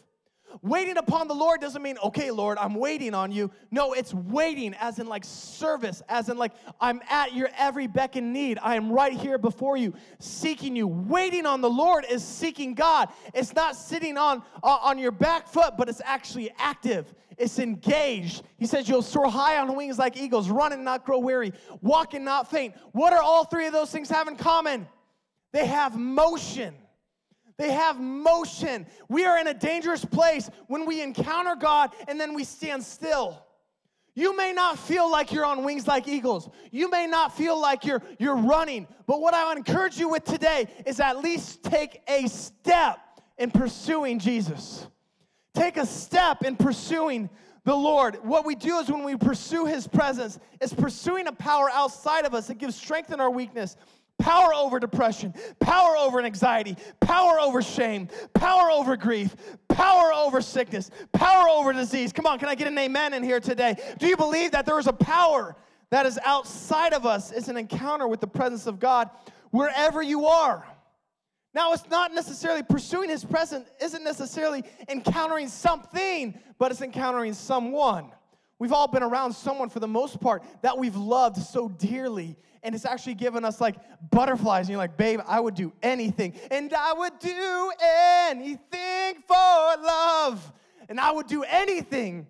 Waiting 0.62 0.97
upon 0.97 1.29
the 1.29 1.35
Lord 1.35 1.61
doesn't 1.61 1.83
mean, 1.83 1.99
okay, 2.05 2.31
Lord, 2.31 2.59
I'm 2.59 2.75
waiting 2.75 3.15
on 3.15 3.31
you. 3.31 3.50
No, 3.71 3.93
it's 3.93 4.12
waiting 4.12 4.75
as 4.75 4.99
in 4.99 5.06
like 5.06 5.25
service, 5.25 6.03
as 6.09 6.29
in 6.29 6.37
like 6.37 6.53
I'm 6.81 7.00
at 7.09 7.35
your 7.35 7.49
every 7.56 7.87
beck 7.87 8.17
and 8.17 8.33
need. 8.33 8.59
I 8.62 8.75
am 8.75 8.91
right 8.91 9.12
here 9.12 9.39
before 9.39 9.77
you, 9.77 9.95
seeking 10.19 10.75
you. 10.75 10.87
Waiting 10.87 11.47
on 11.47 11.61
the 11.61 11.71
Lord 11.71 12.05
is 12.11 12.25
seeking 12.25 12.75
God. 12.75 13.09
It's 13.35 13.55
not 13.55 13.77
sitting 13.77 14.17
on, 14.17 14.43
uh, 14.62 14.79
on 14.83 14.99
your 14.99 15.12
back 15.12 15.49
foot, 15.49 15.75
but 15.79 15.89
it's 15.89 16.03
actually 16.05 16.50
active. 16.59 17.12
It's 17.37 17.59
engaged. 17.59 18.43
He 18.59 18.67
says, 18.67 18.89
You'll 18.89 19.03
soar 19.03 19.31
high 19.31 19.59
on 19.59 19.75
wings 19.77 19.99
like 19.99 20.17
eagles, 20.17 20.50
run 20.50 20.73
and 20.73 20.85
not 20.85 21.05
grow 21.05 21.19
weary, 21.19 21.53
walk 21.81 22.15
and 22.15 22.25
not 22.25 22.50
faint. 22.50 22.75
What 22.93 23.12
are 23.12 23.23
all 23.23 23.45
three 23.45 23.67
of 23.67 23.73
those 23.73 23.91
things 23.91 24.11
have 24.11 24.27
in 24.29 24.37
common? 24.37 24.89
They 25.53 25.67
have 25.67 25.97
motion. 25.97 26.75
They 27.59 27.73
have 27.73 28.01
motion. 28.01 28.87
We 29.09 29.25
are 29.25 29.37
in 29.39 29.49
a 29.49 29.55
dangerous 29.55 30.05
place 30.05 30.49
when 30.69 30.87
we 30.87 31.03
encounter 31.03 31.57
God 31.57 31.91
and 32.07 32.19
then 32.19 32.35
we 32.35 32.45
stand 32.45 32.85
still. 32.85 33.45
You 34.15 34.37
may 34.37 34.53
not 34.53 34.79
feel 34.79 35.11
like 35.11 35.33
you're 35.33 35.45
on 35.45 35.65
wings 35.65 35.87
like 35.87 36.09
eagles. 36.09 36.49
You 36.73 36.91
may 36.91 37.07
not 37.07 37.37
feel 37.37 37.61
like 37.61 37.85
you're, 37.85 38.03
you're 38.19 38.37
running. 38.37 38.88
But 39.07 39.21
what 39.21 39.35
I 39.35 39.53
encourage 39.53 39.99
you 39.99 40.09
with 40.09 40.25
today 40.25 40.67
is 40.87 40.99
at 40.99 41.19
least 41.19 41.62
take 41.62 42.00
a 42.09 42.29
step 42.29 42.99
in 43.38 43.50
pursuing 43.50 44.19
Jesus. 44.19 44.87
Take 45.55 45.77
a 45.77 45.87
step 45.87 46.43
in 46.43 46.57
pursuing 46.57 47.31
the 47.65 47.77
Lord. 47.77 48.19
What 48.23 48.47
we 48.47 48.55
do 48.55 48.79
is 48.79 48.91
when 48.91 49.05
we 49.05 49.17
pursue 49.17 49.67
His 49.67 49.87
presence, 49.87 50.38
is 50.61 50.73
pursuing 50.73 51.27
a 51.27 51.33
power 51.33 51.71
outside 51.71 52.25
of 52.25 52.35
us 52.35 52.47
that 52.49 52.59
gives 52.59 52.75
strength 52.75 53.12
in 53.12 53.21
our 53.21 53.31
weakness 53.31 53.77
power 54.19 54.53
over 54.55 54.79
depression, 54.79 55.33
power 55.61 55.97
over 55.97 56.21
anxiety, 56.21 56.77
power 57.01 57.39
over 57.41 57.63
shame, 57.63 58.09
power 58.35 58.71
over 58.71 58.97
grief, 58.97 59.35
power 59.69 60.13
over 60.13 60.41
sickness, 60.41 60.91
power 61.13 61.49
over 61.49 61.73
disease. 61.73 62.13
Come 62.13 62.27
on, 62.27 62.39
can 62.39 62.49
I 62.49 62.55
get 62.55 62.67
an 62.67 62.79
amen 62.79 63.15
in 63.15 63.23
here 63.23 63.41
today? 63.41 63.77
Do 63.99 64.07
you 64.07 64.17
believe 64.17 64.53
that 64.53 64.67
there 64.67 64.79
is 64.79 64.87
a 64.87 64.93
power 64.93 65.57
that 65.91 66.05
is 66.05 66.19
outside 66.25 66.93
of 66.93 67.07
us? 67.07 67.33
It's 67.33 67.49
an 67.49 67.57
encounter 67.57 68.07
with 68.09 68.21
the 68.21 68.27
presence 68.27 68.67
of 68.67 68.79
God 68.79 69.11
wherever 69.51 70.03
you 70.03 70.27
are. 70.27 70.67
Now, 71.55 71.73
it's 71.73 71.89
not 71.89 72.13
necessarily 72.13 72.63
pursuing 72.63 73.09
his 73.09 73.25
presence, 73.25 73.69
isn't 73.81 74.05
necessarily 74.05 74.65
encountering 74.89 75.49
something, 75.49 76.39
but 76.59 76.71
it's 76.71 76.83
encountering 76.83 77.33
someone. 77.33 78.13
We've 78.59 78.73
all 78.73 78.89
been 78.89 79.03
around 79.03 79.33
someone 79.33 79.69
for 79.69 79.81
the 79.81 79.89
most 79.89 80.21
part 80.21 80.43
that 80.63 80.77
we've 80.77 80.97
loved 80.97 81.37
so 81.39 81.69
dearly 81.69 82.37
and 82.62 82.75
it's 82.75 82.85
actually 82.85 83.15
given 83.15 83.45
us 83.45 83.61
like 83.61 83.77
butterflies. 84.11 84.67
And 84.67 84.71
you're 84.71 84.79
like, 84.79 84.97
babe, 84.97 85.21
I 85.27 85.41
would 85.41 85.55
do 85.55 85.73
anything. 85.83 86.35
And 86.50 86.73
I 86.73 86.93
would 86.93 87.19
do 87.19 87.73
anything 88.29 89.23
for 89.27 89.35
love. 89.35 90.53
And 90.88 90.99
I 90.99 91.11
would 91.11 91.27
do 91.27 91.43
anything 91.43 92.27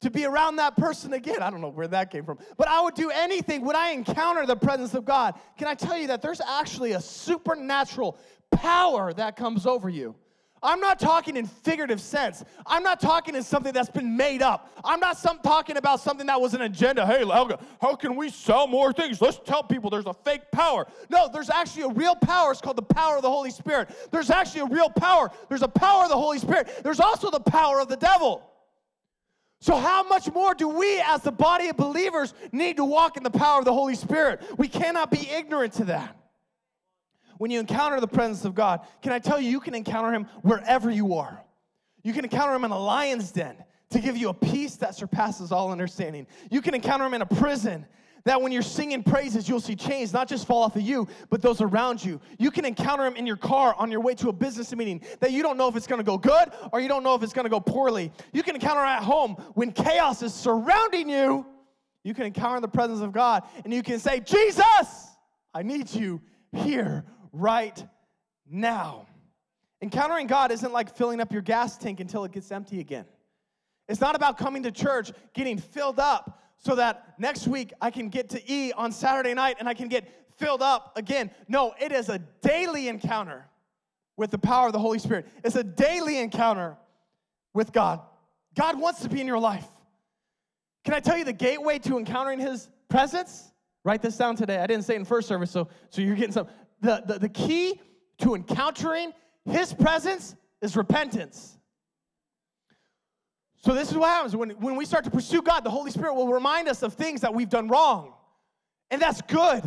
to 0.00 0.10
be 0.10 0.24
around 0.24 0.56
that 0.56 0.76
person 0.76 1.12
again. 1.12 1.42
I 1.42 1.50
don't 1.50 1.60
know 1.60 1.68
where 1.68 1.88
that 1.88 2.10
came 2.10 2.24
from, 2.24 2.38
but 2.56 2.68
I 2.68 2.80
would 2.80 2.94
do 2.94 3.10
anything 3.10 3.64
when 3.64 3.76
I 3.76 3.90
encounter 3.90 4.46
the 4.46 4.56
presence 4.56 4.94
of 4.94 5.04
God. 5.04 5.34
Can 5.58 5.68
I 5.68 5.74
tell 5.74 5.96
you 5.96 6.06
that 6.08 6.22
there's 6.22 6.40
actually 6.40 6.92
a 6.92 7.00
supernatural 7.00 8.18
power 8.50 9.12
that 9.12 9.36
comes 9.36 9.66
over 9.66 9.88
you? 9.88 10.14
I'm 10.62 10.80
not 10.80 11.00
talking 11.00 11.36
in 11.36 11.46
figurative 11.46 12.00
sense. 12.00 12.44
I'm 12.66 12.82
not 12.82 13.00
talking 13.00 13.34
in 13.34 13.42
something 13.42 13.72
that's 13.72 13.88
been 13.88 14.16
made 14.16 14.42
up. 14.42 14.70
I'm 14.84 15.00
not 15.00 15.16
some, 15.16 15.38
talking 15.38 15.78
about 15.78 16.00
something 16.00 16.26
that 16.26 16.40
was 16.40 16.52
an 16.52 16.62
agenda. 16.62 17.06
Hey, 17.06 17.24
how, 17.24 17.58
how 17.80 17.94
can 17.94 18.14
we 18.14 18.28
sell 18.28 18.66
more 18.66 18.92
things? 18.92 19.20
Let's 19.22 19.40
tell 19.44 19.62
people 19.62 19.88
there's 19.88 20.06
a 20.06 20.12
fake 20.12 20.50
power. 20.52 20.86
No, 21.08 21.30
there's 21.32 21.48
actually 21.48 21.84
a 21.84 21.88
real 21.88 22.14
power. 22.14 22.52
It's 22.52 22.60
called 22.60 22.76
the 22.76 22.82
power 22.82 23.16
of 23.16 23.22
the 23.22 23.30
Holy 23.30 23.50
Spirit. 23.50 23.88
There's 24.10 24.30
actually 24.30 24.62
a 24.62 24.66
real 24.66 24.90
power. 24.90 25.30
There's 25.48 25.62
a 25.62 25.68
power 25.68 26.04
of 26.04 26.10
the 26.10 26.18
Holy 26.18 26.38
Spirit. 26.38 26.68
There's 26.82 27.00
also 27.00 27.30
the 27.30 27.40
power 27.40 27.80
of 27.80 27.88
the 27.88 27.96
devil. 27.96 28.46
So, 29.62 29.76
how 29.76 30.02
much 30.02 30.32
more 30.32 30.54
do 30.54 30.68
we, 30.68 31.00
as 31.00 31.20
the 31.22 31.32
body 31.32 31.68
of 31.68 31.76
believers, 31.76 32.32
need 32.50 32.78
to 32.78 32.84
walk 32.84 33.18
in 33.18 33.22
the 33.22 33.30
power 33.30 33.58
of 33.58 33.66
the 33.66 33.74
Holy 33.74 33.94
Spirit? 33.94 34.42
We 34.56 34.68
cannot 34.68 35.10
be 35.10 35.28
ignorant 35.30 35.74
to 35.74 35.84
that. 35.84 36.16
When 37.40 37.50
you 37.50 37.58
encounter 37.58 37.98
the 38.00 38.06
presence 38.06 38.44
of 38.44 38.54
God, 38.54 38.80
can 39.00 39.12
I 39.12 39.18
tell 39.18 39.40
you, 39.40 39.48
you 39.48 39.60
can 39.60 39.74
encounter 39.74 40.12
Him 40.12 40.26
wherever 40.42 40.90
you 40.90 41.14
are. 41.14 41.42
You 42.02 42.12
can 42.12 42.22
encounter 42.22 42.54
Him 42.54 42.66
in 42.66 42.70
a 42.70 42.78
lion's 42.78 43.32
den 43.32 43.56
to 43.92 43.98
give 43.98 44.14
you 44.18 44.28
a 44.28 44.34
peace 44.34 44.76
that 44.76 44.94
surpasses 44.94 45.50
all 45.50 45.72
understanding. 45.72 46.26
You 46.50 46.60
can 46.60 46.74
encounter 46.74 47.06
Him 47.06 47.14
in 47.14 47.22
a 47.22 47.26
prison 47.26 47.86
that 48.24 48.42
when 48.42 48.52
you're 48.52 48.60
singing 48.60 49.02
praises, 49.02 49.48
you'll 49.48 49.58
see 49.58 49.74
chains 49.74 50.12
not 50.12 50.28
just 50.28 50.46
fall 50.46 50.62
off 50.62 50.76
of 50.76 50.82
you, 50.82 51.08
but 51.30 51.40
those 51.40 51.62
around 51.62 52.04
you. 52.04 52.20
You 52.38 52.50
can 52.50 52.66
encounter 52.66 53.04
them 53.04 53.16
in 53.16 53.26
your 53.26 53.38
car 53.38 53.74
on 53.78 53.90
your 53.90 54.02
way 54.02 54.14
to 54.16 54.28
a 54.28 54.34
business 54.34 54.76
meeting 54.76 55.00
that 55.20 55.32
you 55.32 55.42
don't 55.42 55.56
know 55.56 55.66
if 55.66 55.76
it's 55.76 55.86
gonna 55.86 56.02
go 56.02 56.18
good 56.18 56.50
or 56.74 56.80
you 56.82 56.88
don't 56.88 57.02
know 57.02 57.14
if 57.14 57.22
it's 57.22 57.32
gonna 57.32 57.48
go 57.48 57.58
poorly. 57.58 58.12
You 58.34 58.42
can 58.42 58.54
encounter 58.54 58.82
at 58.82 59.02
home 59.02 59.36
when 59.54 59.72
chaos 59.72 60.20
is 60.22 60.34
surrounding 60.34 61.08
you. 61.08 61.46
You 62.04 62.12
can 62.12 62.26
encounter 62.26 62.60
the 62.60 62.68
presence 62.68 63.00
of 63.00 63.12
God 63.12 63.44
and 63.64 63.72
you 63.72 63.82
can 63.82 63.98
say, 63.98 64.20
Jesus, 64.20 65.16
I 65.54 65.62
need 65.62 65.90
you 65.90 66.20
here 66.52 67.06
right 67.32 67.84
now. 68.48 69.06
Encountering 69.82 70.26
God 70.26 70.50
isn't 70.52 70.72
like 70.72 70.94
filling 70.94 71.20
up 71.20 71.32
your 71.32 71.42
gas 71.42 71.78
tank 71.78 72.00
until 72.00 72.24
it 72.24 72.32
gets 72.32 72.50
empty 72.50 72.80
again. 72.80 73.06
It's 73.88 74.00
not 74.00 74.14
about 74.14 74.38
coming 74.38 74.62
to 74.64 74.70
church, 74.70 75.10
getting 75.34 75.58
filled 75.58 75.98
up, 75.98 76.38
so 76.58 76.74
that 76.74 77.14
next 77.18 77.48
week 77.48 77.72
I 77.80 77.90
can 77.90 78.08
get 78.08 78.28
to 78.30 78.52
E 78.52 78.72
on 78.72 78.92
Saturday 78.92 79.34
night 79.34 79.56
and 79.58 79.68
I 79.68 79.74
can 79.74 79.88
get 79.88 80.08
filled 80.36 80.62
up 80.62 80.92
again. 80.96 81.30
No, 81.48 81.74
it 81.80 81.90
is 81.90 82.08
a 82.08 82.18
daily 82.42 82.88
encounter 82.88 83.46
with 84.16 84.30
the 84.30 84.38
power 84.38 84.66
of 84.66 84.72
the 84.72 84.78
Holy 84.78 84.98
Spirit. 84.98 85.26
It's 85.42 85.56
a 85.56 85.64
daily 85.64 86.18
encounter 86.18 86.76
with 87.54 87.72
God. 87.72 88.00
God 88.54 88.78
wants 88.78 89.00
to 89.00 89.08
be 89.08 89.20
in 89.20 89.26
your 89.26 89.38
life. 89.38 89.66
Can 90.84 90.94
I 90.94 91.00
tell 91.00 91.16
you 91.16 91.24
the 91.24 91.32
gateway 91.32 91.78
to 91.80 91.98
encountering 91.98 92.38
His 92.38 92.68
presence? 92.88 93.50
Write 93.84 94.02
this 94.02 94.16
down 94.16 94.36
today. 94.36 94.58
I 94.58 94.66
didn't 94.66 94.84
say 94.84 94.94
it 94.94 94.98
in 94.98 95.04
first 95.04 95.26
service, 95.26 95.50
so, 95.50 95.68
so 95.88 96.02
you're 96.02 96.14
getting 96.14 96.32
some. 96.32 96.48
The, 96.80 97.02
the, 97.06 97.18
the 97.18 97.28
key 97.28 97.80
to 98.18 98.34
encountering 98.34 99.12
His 99.44 99.72
presence 99.72 100.34
is 100.62 100.76
repentance. 100.76 101.56
So, 103.62 103.74
this 103.74 103.90
is 103.90 103.96
what 103.96 104.08
happens 104.08 104.34
when, 104.34 104.50
when 104.50 104.76
we 104.76 104.86
start 104.86 105.04
to 105.04 105.10
pursue 105.10 105.42
God, 105.42 105.64
the 105.64 105.70
Holy 105.70 105.90
Spirit 105.90 106.14
will 106.14 106.32
remind 106.32 106.68
us 106.68 106.82
of 106.82 106.94
things 106.94 107.20
that 107.20 107.34
we've 107.34 107.50
done 107.50 107.68
wrong. 107.68 108.14
And 108.90 109.00
that's 109.00 109.20
good. 109.22 109.62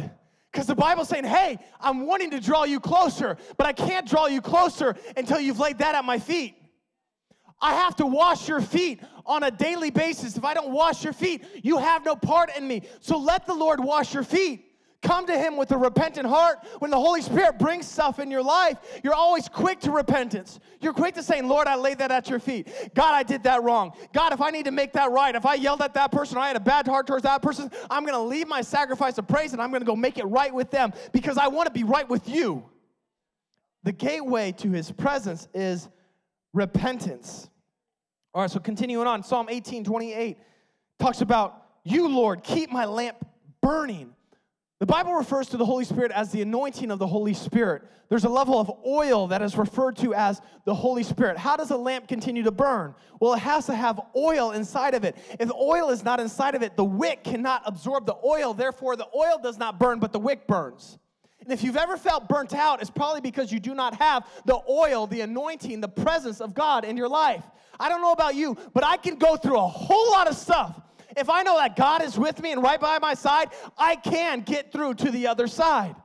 Because 0.52 0.68
the 0.68 0.76
Bible's 0.76 1.10
saying, 1.10 1.24
hey, 1.24 1.58
I'm 1.80 2.06
wanting 2.06 2.30
to 2.32 2.40
draw 2.40 2.64
you 2.64 2.80
closer, 2.80 3.38
but 3.58 3.66
I 3.66 3.74
can't 3.74 4.08
draw 4.08 4.28
you 4.28 4.40
closer 4.40 4.96
until 5.18 5.40
you've 5.40 5.60
laid 5.60 5.80
that 5.80 5.96
at 5.96 6.06
my 6.06 6.20
feet. 6.20 6.56
I 7.60 7.74
have 7.74 7.96
to 7.96 8.06
wash 8.06 8.48
your 8.48 8.62
feet 8.62 9.00
on 9.26 9.44
a 9.44 9.50
daily 9.50 9.90
basis. 9.90 10.38
If 10.38 10.44
I 10.44 10.54
don't 10.54 10.72
wash 10.72 11.04
your 11.04 11.14
feet, 11.14 11.44
you 11.64 11.78
have 11.78 12.06
no 12.06 12.16
part 12.16 12.56
in 12.56 12.68
me. 12.68 12.84
So 13.00 13.18
let 13.18 13.48
the 13.48 13.54
Lord 13.54 13.80
wash 13.80 14.14
your 14.14 14.24
feet. 14.24 14.66
Come 15.04 15.28
to 15.28 15.38
Him 15.38 15.58
with 15.58 15.72
a 15.72 15.78
repentant 15.78 16.26
heart. 16.26 16.60
When 16.80 16.90
the 16.90 16.98
Holy 16.98 17.22
Spirit 17.22 17.60
brings 17.60 17.86
stuff 17.86 18.20
in 18.20 18.32
your 18.32 18.42
life, 18.42 18.78
you're 19.04 19.14
always 19.14 19.50
quick 19.50 19.82
to 19.82 19.92
repentance. 19.92 20.60
You're 20.80 20.94
quick 20.94 21.16
to 21.16 21.24
saying, 21.24 21.48
Lord, 21.48 21.68
I 21.68 21.76
lay 21.76 21.94
that 21.94 22.10
at 22.10 22.30
your 22.30 22.40
feet. 22.40 22.70
God, 22.96 23.14
I 23.14 23.22
did 23.22 23.44
that 23.44 23.64
wrong. 23.64 23.92
God, 24.14 24.32
if 24.32 24.40
I 24.40 24.50
need 24.50 24.64
to 24.66 24.72
make 24.72 24.94
that 24.94 25.12
right, 25.12 25.36
if 25.36 25.46
I 25.46 25.56
yelled 25.56 25.82
at 25.82 25.94
that 25.96 26.12
person 26.14 26.38
or 26.38 26.40
I 26.40 26.48
had 26.48 26.56
a 26.56 26.62
bad 26.62 26.88
heart 26.88 27.06
towards 27.06 27.24
that 27.24 27.42
person, 27.42 27.70
I'm 27.92 28.04
going 28.04 28.14
to 28.14 28.22
leave 28.22 28.48
my 28.48 28.62
sacrifice 28.62 29.18
of 29.18 29.28
praise 29.28 29.52
and 29.52 29.62
I'm 29.62 29.72
going 29.72 29.82
to 29.82 29.86
go 29.86 29.96
make 29.96 30.18
it 30.18 30.26
right 30.26 30.54
with 30.54 30.72
them 30.72 30.94
because 31.12 31.38
I 31.38 31.48
want 31.48 31.68
to 31.68 31.74
be 31.74 31.84
right 31.84 32.08
with 32.08 32.30
you. 32.30 32.64
The 33.84 33.92
gateway 33.92 34.54
to 34.54 34.72
His 34.72 34.90
presence 34.90 35.50
is 35.54 35.90
repentance. 36.54 37.50
All 38.34 38.42
right, 38.42 38.50
so 38.50 38.62
continuing 38.62 39.06
on, 39.06 39.22
Psalm 39.22 39.48
18 39.50 39.84
28 39.84 40.38
talks 40.98 41.20
about, 41.20 41.66
You, 41.84 42.08
Lord, 42.08 42.42
keep 42.42 42.72
my 42.72 42.86
lamp 42.86 43.18
burning 43.62 44.16
the 44.84 44.88
Bible 44.88 45.14
refers 45.14 45.48
to 45.48 45.56
the 45.56 45.64
Holy 45.64 45.86
Spirit 45.86 46.12
as 46.12 46.34
the 46.34 46.42
anointing 46.42 46.92
of 46.92 47.00
the 47.00 47.08
Holy 47.08 47.34
Spirit. 47.34 47.84
There's 48.10 48.26
a 48.26 48.30
level 48.30 48.60
of 48.60 48.70
oil 48.86 49.28
that 49.28 49.42
is 49.42 49.56
referred 49.56 49.96
to 50.00 50.14
as 50.14 50.42
the 50.66 50.76
Holy 50.76 51.04
Spirit. 51.04 51.38
How 51.38 51.56
does 51.56 51.72
a 51.72 51.78
lamp 51.78 52.10
continue 52.10 52.44
to 52.44 52.52
burn? 52.52 52.94
Well, 53.22 53.34
it 53.34 53.40
has 53.40 53.66
to 53.68 53.76
have 53.76 54.02
oil 54.14 54.52
inside 54.52 54.94
of 54.94 55.06
it. 55.06 55.16
If 55.40 55.50
oil 55.54 55.90
is 55.90 56.04
not 56.04 56.20
inside 56.20 56.54
of 56.54 56.64
it, 56.64 56.76
the 56.76 56.84
wick 56.84 57.24
cannot 57.24 57.62
absorb 57.66 58.06
the 58.06 58.18
oil. 58.26 58.54
Therefore, 58.54 58.98
the 58.98 59.08
oil 59.16 59.40
does 59.42 59.58
not 59.58 59.80
burn, 59.80 60.00
but 60.00 60.12
the 60.12 60.20
wick 60.20 60.48
burns. 60.48 61.00
And 61.40 61.54
if 61.54 61.64
you've 61.64 61.78
ever 61.78 61.96
felt 61.96 62.28
burnt 62.28 62.54
out, 62.54 62.82
it's 62.82 62.92
probably 62.92 63.22
because 63.22 63.54
you 63.54 63.62
do 63.62 63.74
not 63.74 63.96
have 64.02 64.28
the 64.44 64.60
oil, 64.70 65.08
the 65.08 65.22
anointing, 65.22 65.80
the 65.80 65.88
presence 65.88 66.42
of 66.42 66.54
God 66.54 66.84
in 66.84 66.98
your 66.98 67.08
life. 67.08 67.46
I 67.80 67.88
don't 67.88 68.02
know 68.02 68.12
about 68.12 68.36
you, 68.36 68.58
but 68.74 68.84
I 68.84 68.98
can 68.98 69.16
go 69.16 69.38
through 69.38 69.60
a 69.60 69.66
whole 69.66 70.12
lot 70.12 70.28
of 70.28 70.36
stuff 70.36 70.78
if 71.18 71.30
I 71.30 71.44
know 71.44 71.58
that 71.58 71.76
God 71.76 72.02
is 72.04 72.18
with 72.18 72.42
me 72.42 72.52
and 72.52 72.62
right 72.62 72.80
by 72.80 73.00
my 73.00 73.14
side, 73.14 73.50
I 73.78 73.96
can 73.96 74.42
get 74.42 74.72
through 74.72 74.96
to 74.96 75.12
the 75.12 75.28
other 75.28 75.48
side. 75.48 75.96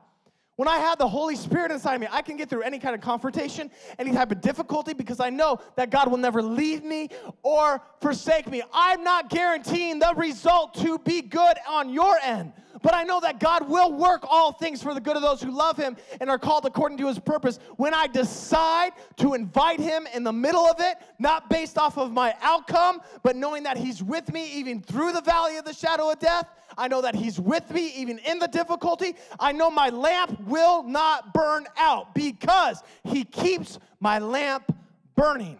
When 0.55 0.67
I 0.67 0.79
have 0.79 0.97
the 0.97 1.07
Holy 1.07 1.37
Spirit 1.37 1.71
inside 1.71 2.01
me, 2.01 2.07
I 2.11 2.21
can 2.21 2.35
get 2.35 2.49
through 2.49 2.63
any 2.63 2.79
kind 2.79 2.93
of 2.93 2.99
confrontation, 2.99 3.71
any 3.97 4.11
type 4.11 4.29
of 4.29 4.41
difficulty, 4.41 4.91
because 4.91 5.21
I 5.21 5.29
know 5.29 5.59
that 5.77 5.89
God 5.89 6.11
will 6.11 6.17
never 6.17 6.41
leave 6.41 6.83
me 6.83 7.07
or 7.43 7.81
forsake 8.01 8.45
me. 8.45 8.61
I'm 8.73 9.01
not 9.01 9.29
guaranteeing 9.29 9.99
the 9.99 10.13
result 10.17 10.73
to 10.81 10.99
be 10.99 11.21
good 11.21 11.55
on 11.65 11.89
your 11.89 12.17
end, 12.21 12.51
but 12.81 12.93
I 12.93 13.03
know 13.03 13.19
that 13.19 13.39
God 13.39 13.69
will 13.69 13.93
work 13.93 14.25
all 14.27 14.51
things 14.51 14.81
for 14.81 14.93
the 14.93 15.01
good 15.01 15.15
of 15.15 15.21
those 15.21 15.41
who 15.41 15.51
love 15.51 15.77
Him 15.77 15.97
and 16.19 16.29
are 16.29 16.39
called 16.39 16.65
according 16.65 16.97
to 16.99 17.07
His 17.07 17.19
purpose. 17.19 17.59
When 17.77 17.93
I 17.93 18.07
decide 18.07 18.93
to 19.17 19.33
invite 19.33 19.79
Him 19.79 20.07
in 20.13 20.23
the 20.23 20.33
middle 20.33 20.65
of 20.65 20.79
it, 20.79 20.97
not 21.19 21.49
based 21.49 21.77
off 21.77 21.97
of 21.97 22.11
my 22.11 22.35
outcome, 22.41 23.01
but 23.23 23.35
knowing 23.35 23.63
that 23.63 23.77
He's 23.77 24.03
with 24.03 24.31
me 24.33 24.51
even 24.53 24.81
through 24.81 25.11
the 25.11 25.21
valley 25.21 25.57
of 25.57 25.65
the 25.65 25.73
shadow 25.73 26.09
of 26.11 26.19
death, 26.19 26.47
I 26.77 26.87
know 26.87 27.01
that 27.01 27.15
He's 27.15 27.39
with 27.39 27.69
me 27.71 27.93
even 27.95 28.19
in 28.19 28.39
the 28.39 28.47
difficulty. 28.47 29.15
I 29.39 29.51
know 29.51 29.69
my 29.69 29.89
lamp 29.89 30.39
will 30.47 30.83
not 30.83 31.33
burn 31.33 31.65
out 31.77 32.13
because 32.15 32.81
He 33.03 33.23
keeps 33.23 33.79
my 33.99 34.19
lamp 34.19 34.73
burning. 35.15 35.57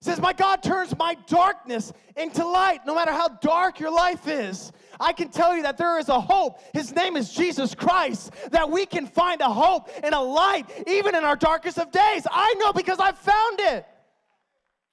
It 0.00 0.06
says, 0.06 0.20
My 0.20 0.32
God 0.32 0.62
turns 0.62 0.96
my 0.96 1.14
darkness 1.26 1.92
into 2.16 2.46
light. 2.46 2.86
No 2.86 2.94
matter 2.94 3.12
how 3.12 3.28
dark 3.28 3.78
your 3.80 3.90
life 3.90 4.26
is, 4.26 4.72
I 4.98 5.12
can 5.12 5.28
tell 5.28 5.54
you 5.54 5.62
that 5.62 5.76
there 5.76 5.98
is 5.98 6.08
a 6.08 6.18
hope. 6.18 6.58
His 6.72 6.94
name 6.94 7.16
is 7.16 7.30
Jesus 7.32 7.74
Christ, 7.74 8.32
that 8.50 8.70
we 8.70 8.86
can 8.86 9.06
find 9.06 9.42
a 9.42 9.50
hope 9.50 9.90
and 10.02 10.14
a 10.14 10.20
light 10.20 10.64
even 10.86 11.14
in 11.14 11.22
our 11.22 11.36
darkest 11.36 11.78
of 11.78 11.92
days. 11.92 12.26
I 12.30 12.54
know 12.58 12.72
because 12.72 12.98
I've 12.98 13.18
found 13.18 13.60
it. 13.60 13.86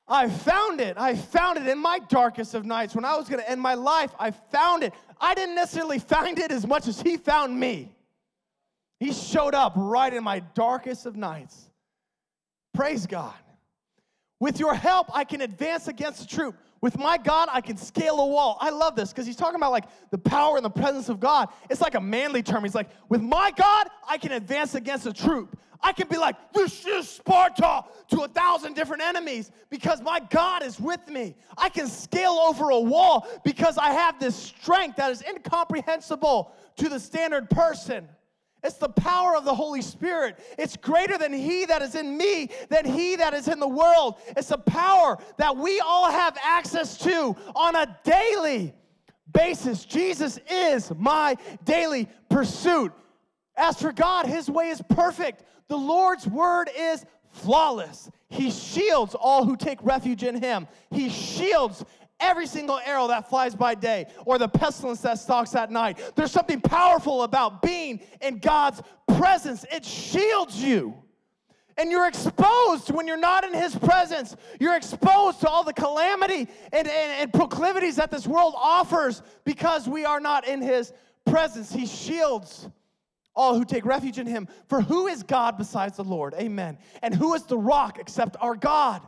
I 0.09 0.29
found 0.29 0.81
it. 0.81 0.97
I 0.97 1.15
found 1.15 1.57
it 1.57 1.67
in 1.67 1.77
my 1.77 1.99
darkest 1.99 2.53
of 2.53 2.65
nights. 2.65 2.93
When 2.93 3.05
I 3.05 3.15
was 3.15 3.29
going 3.29 3.41
to 3.41 3.49
end 3.49 3.61
my 3.61 3.75
life, 3.75 4.13
I 4.19 4.31
found 4.31 4.83
it. 4.83 4.93
I 5.21 5.35
didn't 5.35 5.55
necessarily 5.55 5.99
find 5.99 6.37
it 6.37 6.51
as 6.51 6.67
much 6.67 6.87
as 6.87 7.01
He 7.01 7.15
found 7.15 7.57
me. 7.57 7.95
He 8.99 9.13
showed 9.13 9.53
up 9.53 9.73
right 9.75 10.13
in 10.13 10.23
my 10.23 10.39
darkest 10.39 11.05
of 11.05 11.15
nights. 11.15 11.69
Praise 12.73 13.05
God. 13.05 13.33
With 14.39 14.59
your 14.59 14.75
help, 14.75 15.07
I 15.15 15.23
can 15.23 15.41
advance 15.41 15.87
against 15.87 16.19
the 16.19 16.27
troop. 16.27 16.55
With 16.79 16.99
my 16.99 17.17
God, 17.17 17.49
I 17.51 17.61
can 17.61 17.75
scale 17.75 18.19
a 18.19 18.27
wall. 18.27 18.57
I 18.61 18.69
love 18.69 18.95
this 18.95 19.09
because 19.09 19.25
he's 19.25 19.35
talking 19.35 19.55
about 19.55 19.71
like 19.71 19.85
the 20.11 20.17
power 20.17 20.57
and 20.57 20.65
the 20.65 20.69
presence 20.69 21.09
of 21.09 21.19
God. 21.19 21.49
It's 21.71 21.81
like 21.81 21.95
a 21.95 22.01
manly 22.01 22.43
term. 22.43 22.63
He's 22.63 22.75
like, 22.75 22.89
with 23.09 23.21
my 23.21 23.51
God, 23.51 23.87
I 24.07 24.19
can 24.19 24.33
advance 24.33 24.75
against 24.75 25.07
a 25.07 25.13
troop. 25.13 25.57
I 25.81 25.91
can 25.91 26.07
be 26.07 26.17
like, 26.17 26.35
this 26.53 26.85
is 26.85 27.09
Sparta 27.09 27.83
to 28.09 28.21
a 28.21 28.27
thousand 28.27 28.75
different 28.75 29.03
enemies 29.03 29.51
because 29.69 30.01
my 30.01 30.19
God 30.19 30.63
is 30.63 30.79
with 30.79 31.07
me. 31.07 31.35
I 31.57 31.69
can 31.69 31.87
scale 31.87 32.33
over 32.33 32.69
a 32.69 32.79
wall 32.79 33.27
because 33.43 33.77
I 33.77 33.91
have 33.91 34.19
this 34.19 34.35
strength 34.35 34.97
that 34.97 35.11
is 35.11 35.23
incomprehensible 35.27 36.51
to 36.77 36.89
the 36.89 36.99
standard 36.99 37.49
person. 37.49 38.07
It's 38.63 38.77
the 38.77 38.89
power 38.89 39.35
of 39.35 39.45
the 39.45 39.53
Holy 39.53 39.81
Spirit. 39.81 40.39
It's 40.57 40.75
greater 40.75 41.17
than 41.17 41.31
He 41.31 41.65
that 41.65 41.81
is 41.81 41.95
in 41.95 42.17
me, 42.17 42.49
than 42.69 42.85
He 42.85 43.15
that 43.15 43.33
is 43.33 43.47
in 43.47 43.59
the 43.59 43.67
world. 43.67 44.19
It's 44.35 44.51
a 44.51 44.57
power 44.57 45.17
that 45.37 45.55
we 45.55 45.79
all 45.79 46.11
have 46.11 46.37
access 46.43 46.97
to 46.99 47.35
on 47.55 47.75
a 47.75 47.97
daily 48.03 48.73
basis. 49.31 49.85
Jesus 49.85 50.39
is 50.49 50.91
my 50.95 51.37
daily 51.63 52.09
pursuit. 52.29 52.91
As 53.55 53.79
for 53.79 53.91
God, 53.91 54.25
His 54.25 54.49
way 54.49 54.69
is 54.69 54.81
perfect. 54.89 55.43
The 55.67 55.77
Lord's 55.77 56.27
word 56.27 56.69
is 56.75 57.05
flawless. 57.31 58.09
He 58.29 58.51
shields 58.51 59.15
all 59.15 59.45
who 59.45 59.55
take 59.55 59.79
refuge 59.83 60.23
in 60.23 60.41
Him. 60.41 60.67
He 60.91 61.09
shields 61.09 61.85
every 62.19 62.47
single 62.47 62.79
arrow 62.79 63.07
that 63.07 63.29
flies 63.29 63.55
by 63.55 63.75
day 63.75 64.07
or 64.25 64.37
the 64.37 64.47
pestilence 64.47 65.01
that 65.01 65.19
stalks 65.19 65.55
at 65.55 65.71
night. 65.71 65.99
There's 66.15 66.31
something 66.31 66.61
powerful 66.61 67.23
about 67.23 67.61
being 67.61 68.01
in 68.21 68.39
God's 68.39 68.81
presence, 69.17 69.65
it 69.71 69.85
shields 69.85 70.61
you. 70.61 70.95
And 71.77 71.91
you're 71.91 72.07
exposed 72.07 72.89
when 72.89 73.05
you're 73.05 73.17
not 73.17 73.43
in 73.43 73.53
His 73.53 73.75
presence. 73.75 74.35
You're 74.59 74.75
exposed 74.75 75.41
to 75.41 75.47
all 75.47 75.63
the 75.63 75.73
calamity 75.73 76.47
and, 76.73 76.87
and, 76.87 76.87
and 76.87 77.33
proclivities 77.33 77.97
that 77.97 78.09
this 78.09 78.25
world 78.25 78.55
offers 78.57 79.21
because 79.45 79.87
we 79.87 80.03
are 80.03 80.19
not 80.19 80.47
in 80.47 80.61
His 80.61 80.91
presence. 81.25 81.71
He 81.71 81.85
shields 81.85 82.67
all 83.35 83.55
who 83.55 83.63
take 83.63 83.85
refuge 83.85 84.17
in 84.17 84.25
Him. 84.25 84.47
For 84.67 84.81
who 84.81 85.05
is 85.05 85.21
God 85.21 85.57
besides 85.59 85.97
the 85.97 86.03
Lord? 86.03 86.33
Amen. 86.33 86.79
And 87.03 87.13
who 87.13 87.35
is 87.35 87.43
the 87.43 87.59
rock 87.59 87.99
except 87.99 88.35
our 88.41 88.55
God? 88.55 89.07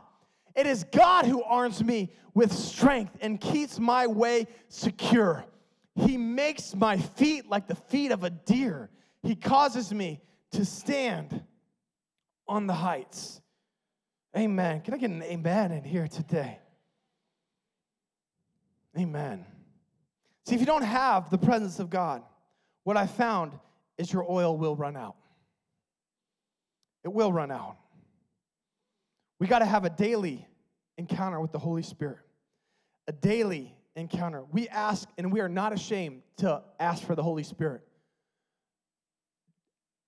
It 0.60 0.66
is 0.66 0.84
God 0.84 1.24
who 1.24 1.42
arms 1.42 1.82
me 1.82 2.12
with 2.34 2.52
strength 2.52 3.16
and 3.22 3.40
keeps 3.40 3.78
my 3.78 4.06
way 4.06 4.46
secure. 4.68 5.46
He 5.94 6.18
makes 6.18 6.74
my 6.74 6.98
feet 6.98 7.48
like 7.48 7.66
the 7.66 7.74
feet 7.74 8.12
of 8.12 8.24
a 8.24 8.28
deer. 8.28 8.90
He 9.22 9.36
causes 9.36 9.90
me 9.90 10.20
to 10.50 10.66
stand 10.66 11.42
on 12.46 12.66
the 12.66 12.74
heights. 12.74 13.40
Amen. 14.36 14.82
Can 14.82 14.92
I 14.92 14.98
get 14.98 15.08
an 15.08 15.22
amen 15.22 15.72
in 15.72 15.82
here 15.82 16.06
today? 16.06 16.58
Amen. 18.98 19.46
See, 20.44 20.56
if 20.56 20.60
you 20.60 20.66
don't 20.66 20.82
have 20.82 21.30
the 21.30 21.38
presence 21.38 21.78
of 21.78 21.88
God, 21.88 22.22
what 22.84 22.98
I 22.98 23.06
found 23.06 23.52
is 23.96 24.12
your 24.12 24.30
oil 24.30 24.58
will 24.58 24.76
run 24.76 24.94
out. 24.94 25.16
It 27.02 27.08
will 27.14 27.32
run 27.32 27.50
out. 27.50 27.78
We 29.38 29.46
got 29.46 29.60
to 29.60 29.64
have 29.64 29.86
a 29.86 29.90
daily 29.90 30.46
encounter 31.00 31.40
with 31.40 31.50
the 31.50 31.58
Holy 31.58 31.82
Spirit, 31.82 32.18
a 33.08 33.12
daily 33.12 33.74
encounter. 33.96 34.44
We 34.52 34.68
ask, 34.68 35.08
and 35.18 35.32
we 35.32 35.40
are 35.40 35.48
not 35.48 35.72
ashamed 35.72 36.22
to 36.36 36.62
ask 36.78 37.02
for 37.02 37.16
the 37.16 37.22
Holy 37.22 37.42
Spirit. 37.42 37.82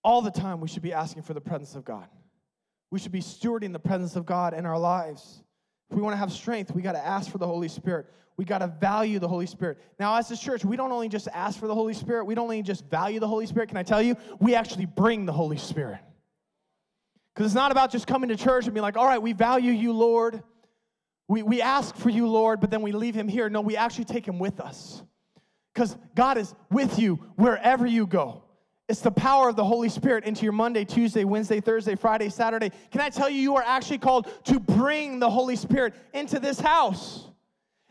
All 0.05 0.23
the 0.23 0.31
time, 0.31 0.61
we 0.61 0.69
should 0.69 0.83
be 0.83 0.93
asking 0.93 1.23
for 1.23 1.35
the 1.35 1.41
presence 1.41 1.75
of 1.75 1.85
God. 1.85 2.07
We 2.91 2.99
should 2.99 3.13
be 3.13 3.21
stewarding 3.21 3.73
the 3.73 3.79
presence 3.79 4.17
of 4.17 4.27
God 4.27 4.53
in 4.53 4.67
our 4.67 4.79
lives. 4.79 5.43
If 5.91 5.97
we 5.97 6.03
want 6.03 6.13
to 6.13 6.19
have 6.19 6.31
strength, 6.31 6.75
we 6.75 6.83
got 6.83 6.93
to 6.93 7.05
ask 7.05 7.31
for 7.31 7.39
the 7.39 7.47
Holy 7.47 7.69
Spirit. 7.69 8.07
We 8.37 8.45
got 8.45 8.59
to 8.59 8.67
value 8.67 9.19
the 9.19 9.29
Holy 9.29 9.47
Spirit. 9.47 9.79
Now, 9.99 10.17
as 10.17 10.31
a 10.31 10.37
church, 10.37 10.65
we 10.65 10.77
don't 10.77 10.93
only 10.93 11.09
just 11.09 11.29
ask 11.33 11.59
for 11.59 11.69
the 11.69 11.75
Holy 11.75 11.95
Spirit, 11.95 12.27
we 12.27 12.35
don't 12.35 12.45
only 12.45 12.63
just 12.63 12.85
value 12.87 13.19
the 13.19 13.29
Holy 13.29 13.47
Spirit. 13.47 13.69
Can 13.69 13.79
I 13.79 13.83
tell 13.83 14.03
you? 14.03 14.17
We 14.41 14.55
actually 14.55 14.87
bring 14.87 15.25
the 15.25 15.33
Holy 15.33 15.59
Spirit. 15.59 16.01
Because 17.35 17.47
it's 17.47 17.55
not 17.55 17.73
about 17.73 17.91
just 17.91 18.07
coming 18.07 18.29
to 18.29 18.37
church 18.37 18.67
and 18.67 18.75
being 18.75 18.83
like, 18.83 18.99
all 18.99 19.07
right, 19.07 19.23
we 19.23 19.33
value 19.33 19.73
you, 19.73 19.93
Lord. 19.93 20.43
We, 21.33 21.43
we 21.43 21.63
ask 21.63 21.97
for 21.97 22.11
you, 22.11 22.27
Lord, 22.27 22.61
but 22.61 22.71
then 22.71 22.83
we 22.83 22.93
leave 22.93 23.15
him 23.15 23.27
here. 23.27 23.49
No, 23.49 23.63
we 23.63 23.75
actually 23.75 24.05
take 24.05 24.29
him 24.29 24.39
with 24.39 24.61
us. 24.61 25.03
Because 25.73 25.97
God 26.15 26.37
is 26.37 26.55
with 26.71 26.99
you 26.99 27.15
wherever 27.37 27.87
you 27.87 28.07
go. 28.07 28.43
It's 28.87 29.01
the 29.01 29.13
power 29.13 29.49
of 29.49 29.57
the 29.57 29.65
Holy 29.65 29.89
Spirit 29.89 30.25
into 30.25 30.43
your 30.43 30.53
Monday, 30.53 30.85
Tuesday, 30.85 31.25
Wednesday, 31.25 31.59
Thursday, 31.59 31.95
Friday, 31.95 32.29
Saturday. 32.29 32.71
Can 32.91 33.01
I 33.01 33.09
tell 33.09 33.31
you, 33.31 33.41
you 33.41 33.57
are 33.57 33.63
actually 33.63 33.97
called 33.97 34.29
to 34.45 34.61
bring 34.61 35.21
the 35.21 35.31
Holy 35.31 35.57
Spirit 35.57 35.95
into 36.13 36.39
this 36.39 36.61
house. 36.61 37.31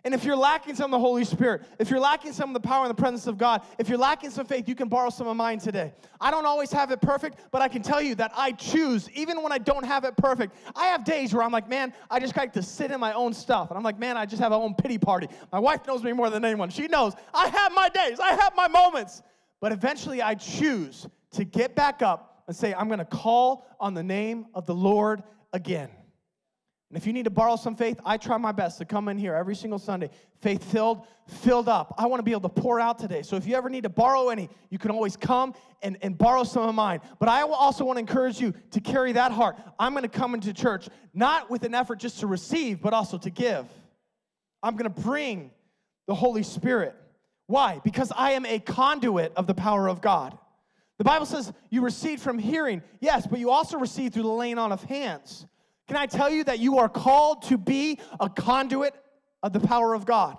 And 0.03 0.15
if 0.15 0.23
you're 0.23 0.35
lacking 0.35 0.75
some 0.75 0.85
of 0.85 0.91
the 0.91 0.99
Holy 0.99 1.23
Spirit, 1.23 1.61
if 1.77 1.91
you're 1.91 1.99
lacking 1.99 2.33
some 2.33 2.49
of 2.49 2.53
the 2.53 2.67
power 2.67 2.85
and 2.85 2.89
the 2.89 2.99
presence 2.99 3.27
of 3.27 3.37
God, 3.37 3.61
if 3.77 3.87
you're 3.87 3.99
lacking 3.99 4.31
some 4.31 4.47
faith, 4.47 4.67
you 4.67 4.73
can 4.73 4.87
borrow 4.87 5.11
some 5.11 5.27
of 5.27 5.37
mine 5.37 5.59
today. 5.59 5.93
I 6.19 6.31
don't 6.31 6.45
always 6.45 6.71
have 6.71 6.91
it 6.91 7.01
perfect, 7.01 7.37
but 7.51 7.61
I 7.61 7.67
can 7.67 7.83
tell 7.83 8.01
you 8.01 8.15
that 8.15 8.31
I 8.35 8.51
choose, 8.53 9.09
even 9.11 9.43
when 9.43 9.51
I 9.51 9.59
don't 9.59 9.85
have 9.85 10.03
it 10.03 10.17
perfect. 10.17 10.55
I 10.75 10.87
have 10.87 11.03
days 11.03 11.33
where 11.33 11.43
I'm 11.43 11.51
like, 11.51 11.69
man, 11.69 11.93
I 12.09 12.19
just 12.19 12.35
like 12.35 12.51
to 12.53 12.63
sit 12.63 12.89
in 12.89 12.99
my 12.99 13.13
own 13.13 13.33
stuff. 13.33 13.69
And 13.69 13.77
I'm 13.77 13.83
like, 13.83 13.99
man, 13.99 14.17
I 14.17 14.25
just 14.25 14.41
have 14.41 14.51
my 14.51 14.57
own 14.57 14.73
pity 14.73 14.97
party. 14.97 15.27
My 15.51 15.59
wife 15.59 15.85
knows 15.85 16.03
me 16.03 16.13
more 16.13 16.31
than 16.31 16.43
anyone. 16.43 16.71
She 16.71 16.87
knows 16.87 17.13
I 17.33 17.47
have 17.49 17.71
my 17.73 17.89
days, 17.89 18.19
I 18.19 18.29
have 18.33 18.53
my 18.55 18.67
moments. 18.67 19.21
But 19.59 19.71
eventually 19.71 20.23
I 20.23 20.33
choose 20.33 21.07
to 21.33 21.43
get 21.43 21.75
back 21.75 22.01
up 22.01 22.43
and 22.47 22.55
say, 22.55 22.73
I'm 22.73 22.87
going 22.87 22.99
to 22.99 23.05
call 23.05 23.67
on 23.79 23.93
the 23.93 24.03
name 24.03 24.47
of 24.55 24.65
the 24.65 24.73
Lord 24.73 25.21
again. 25.53 25.89
And 26.91 26.97
if 26.97 27.07
you 27.07 27.13
need 27.13 27.23
to 27.23 27.29
borrow 27.29 27.55
some 27.55 27.73
faith, 27.73 28.01
I 28.05 28.17
try 28.17 28.35
my 28.35 28.51
best 28.51 28.77
to 28.79 28.85
come 28.85 29.07
in 29.07 29.17
here 29.17 29.33
every 29.33 29.55
single 29.55 29.79
Sunday, 29.79 30.09
faith 30.41 30.61
filled, 30.61 31.07
filled 31.25 31.69
up. 31.69 31.95
I 31.97 32.05
want 32.05 32.19
to 32.19 32.23
be 32.23 32.31
able 32.31 32.49
to 32.49 32.61
pour 32.61 32.81
out 32.81 32.99
today. 32.99 33.21
So 33.21 33.37
if 33.37 33.47
you 33.47 33.55
ever 33.55 33.69
need 33.69 33.83
to 33.83 33.89
borrow 33.89 34.27
any, 34.27 34.49
you 34.69 34.77
can 34.77 34.91
always 34.91 35.15
come 35.15 35.53
and, 35.81 35.97
and 36.01 36.17
borrow 36.17 36.43
some 36.43 36.67
of 36.67 36.75
mine. 36.75 36.99
But 37.17 37.29
I 37.29 37.43
also 37.43 37.85
want 37.85 37.95
to 37.95 38.01
encourage 38.01 38.41
you 38.41 38.53
to 38.71 38.81
carry 38.81 39.13
that 39.13 39.31
heart. 39.31 39.55
I'm 39.79 39.93
going 39.93 40.03
to 40.03 40.09
come 40.09 40.33
into 40.33 40.53
church 40.53 40.89
not 41.13 41.49
with 41.49 41.63
an 41.63 41.73
effort 41.73 41.97
just 41.97 42.19
to 42.19 42.27
receive, 42.27 42.81
but 42.81 42.91
also 42.91 43.17
to 43.19 43.29
give. 43.29 43.65
I'm 44.61 44.75
going 44.75 44.93
to 44.93 45.01
bring 45.01 45.51
the 46.07 46.15
Holy 46.15 46.43
Spirit. 46.43 46.93
Why? 47.47 47.79
Because 47.85 48.11
I 48.13 48.31
am 48.31 48.45
a 48.45 48.59
conduit 48.59 49.31
of 49.37 49.47
the 49.47 49.53
power 49.53 49.87
of 49.87 50.01
God. 50.01 50.37
The 50.97 51.05
Bible 51.05 51.25
says 51.25 51.53
you 51.69 51.83
receive 51.83 52.21
from 52.21 52.37
hearing, 52.37 52.83
yes, 52.99 53.25
but 53.25 53.39
you 53.39 53.49
also 53.49 53.77
receive 53.79 54.11
through 54.11 54.23
the 54.23 54.27
laying 54.27 54.57
on 54.57 54.73
of 54.73 54.83
hands. 54.83 55.45
Can 55.91 55.97
I 55.97 56.05
tell 56.05 56.29
you 56.29 56.45
that 56.45 56.59
you 56.59 56.77
are 56.77 56.87
called 56.87 57.41
to 57.49 57.57
be 57.57 57.99
a 58.17 58.29
conduit 58.29 58.95
of 59.43 59.51
the 59.51 59.59
power 59.59 59.93
of 59.93 60.05
God? 60.05 60.37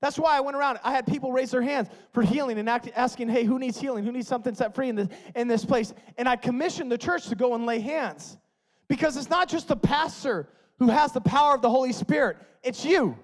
That's 0.00 0.18
why 0.18 0.34
I 0.34 0.40
went 0.40 0.56
around. 0.56 0.78
I 0.82 0.92
had 0.92 1.06
people 1.06 1.32
raise 1.32 1.50
their 1.50 1.60
hands 1.60 1.88
for 2.14 2.22
healing 2.22 2.56
and 2.58 2.66
act, 2.66 2.88
asking, 2.96 3.28
hey, 3.28 3.44
who 3.44 3.58
needs 3.58 3.78
healing? 3.78 4.06
Who 4.06 4.12
needs 4.12 4.26
something 4.26 4.54
set 4.54 4.74
free 4.74 4.88
in 4.88 4.96
this, 4.96 5.08
in 5.34 5.48
this 5.48 5.66
place? 5.66 5.92
And 6.16 6.26
I 6.26 6.36
commissioned 6.36 6.90
the 6.90 6.96
church 6.96 7.28
to 7.28 7.34
go 7.34 7.54
and 7.54 7.66
lay 7.66 7.80
hands. 7.80 8.38
Because 8.88 9.18
it's 9.18 9.28
not 9.28 9.50
just 9.50 9.68
the 9.68 9.76
pastor 9.76 10.48
who 10.78 10.88
has 10.88 11.12
the 11.12 11.20
power 11.20 11.54
of 11.54 11.60
the 11.60 11.68
Holy 11.68 11.92
Spirit, 11.92 12.38
it's 12.62 12.82
you. 12.82 13.18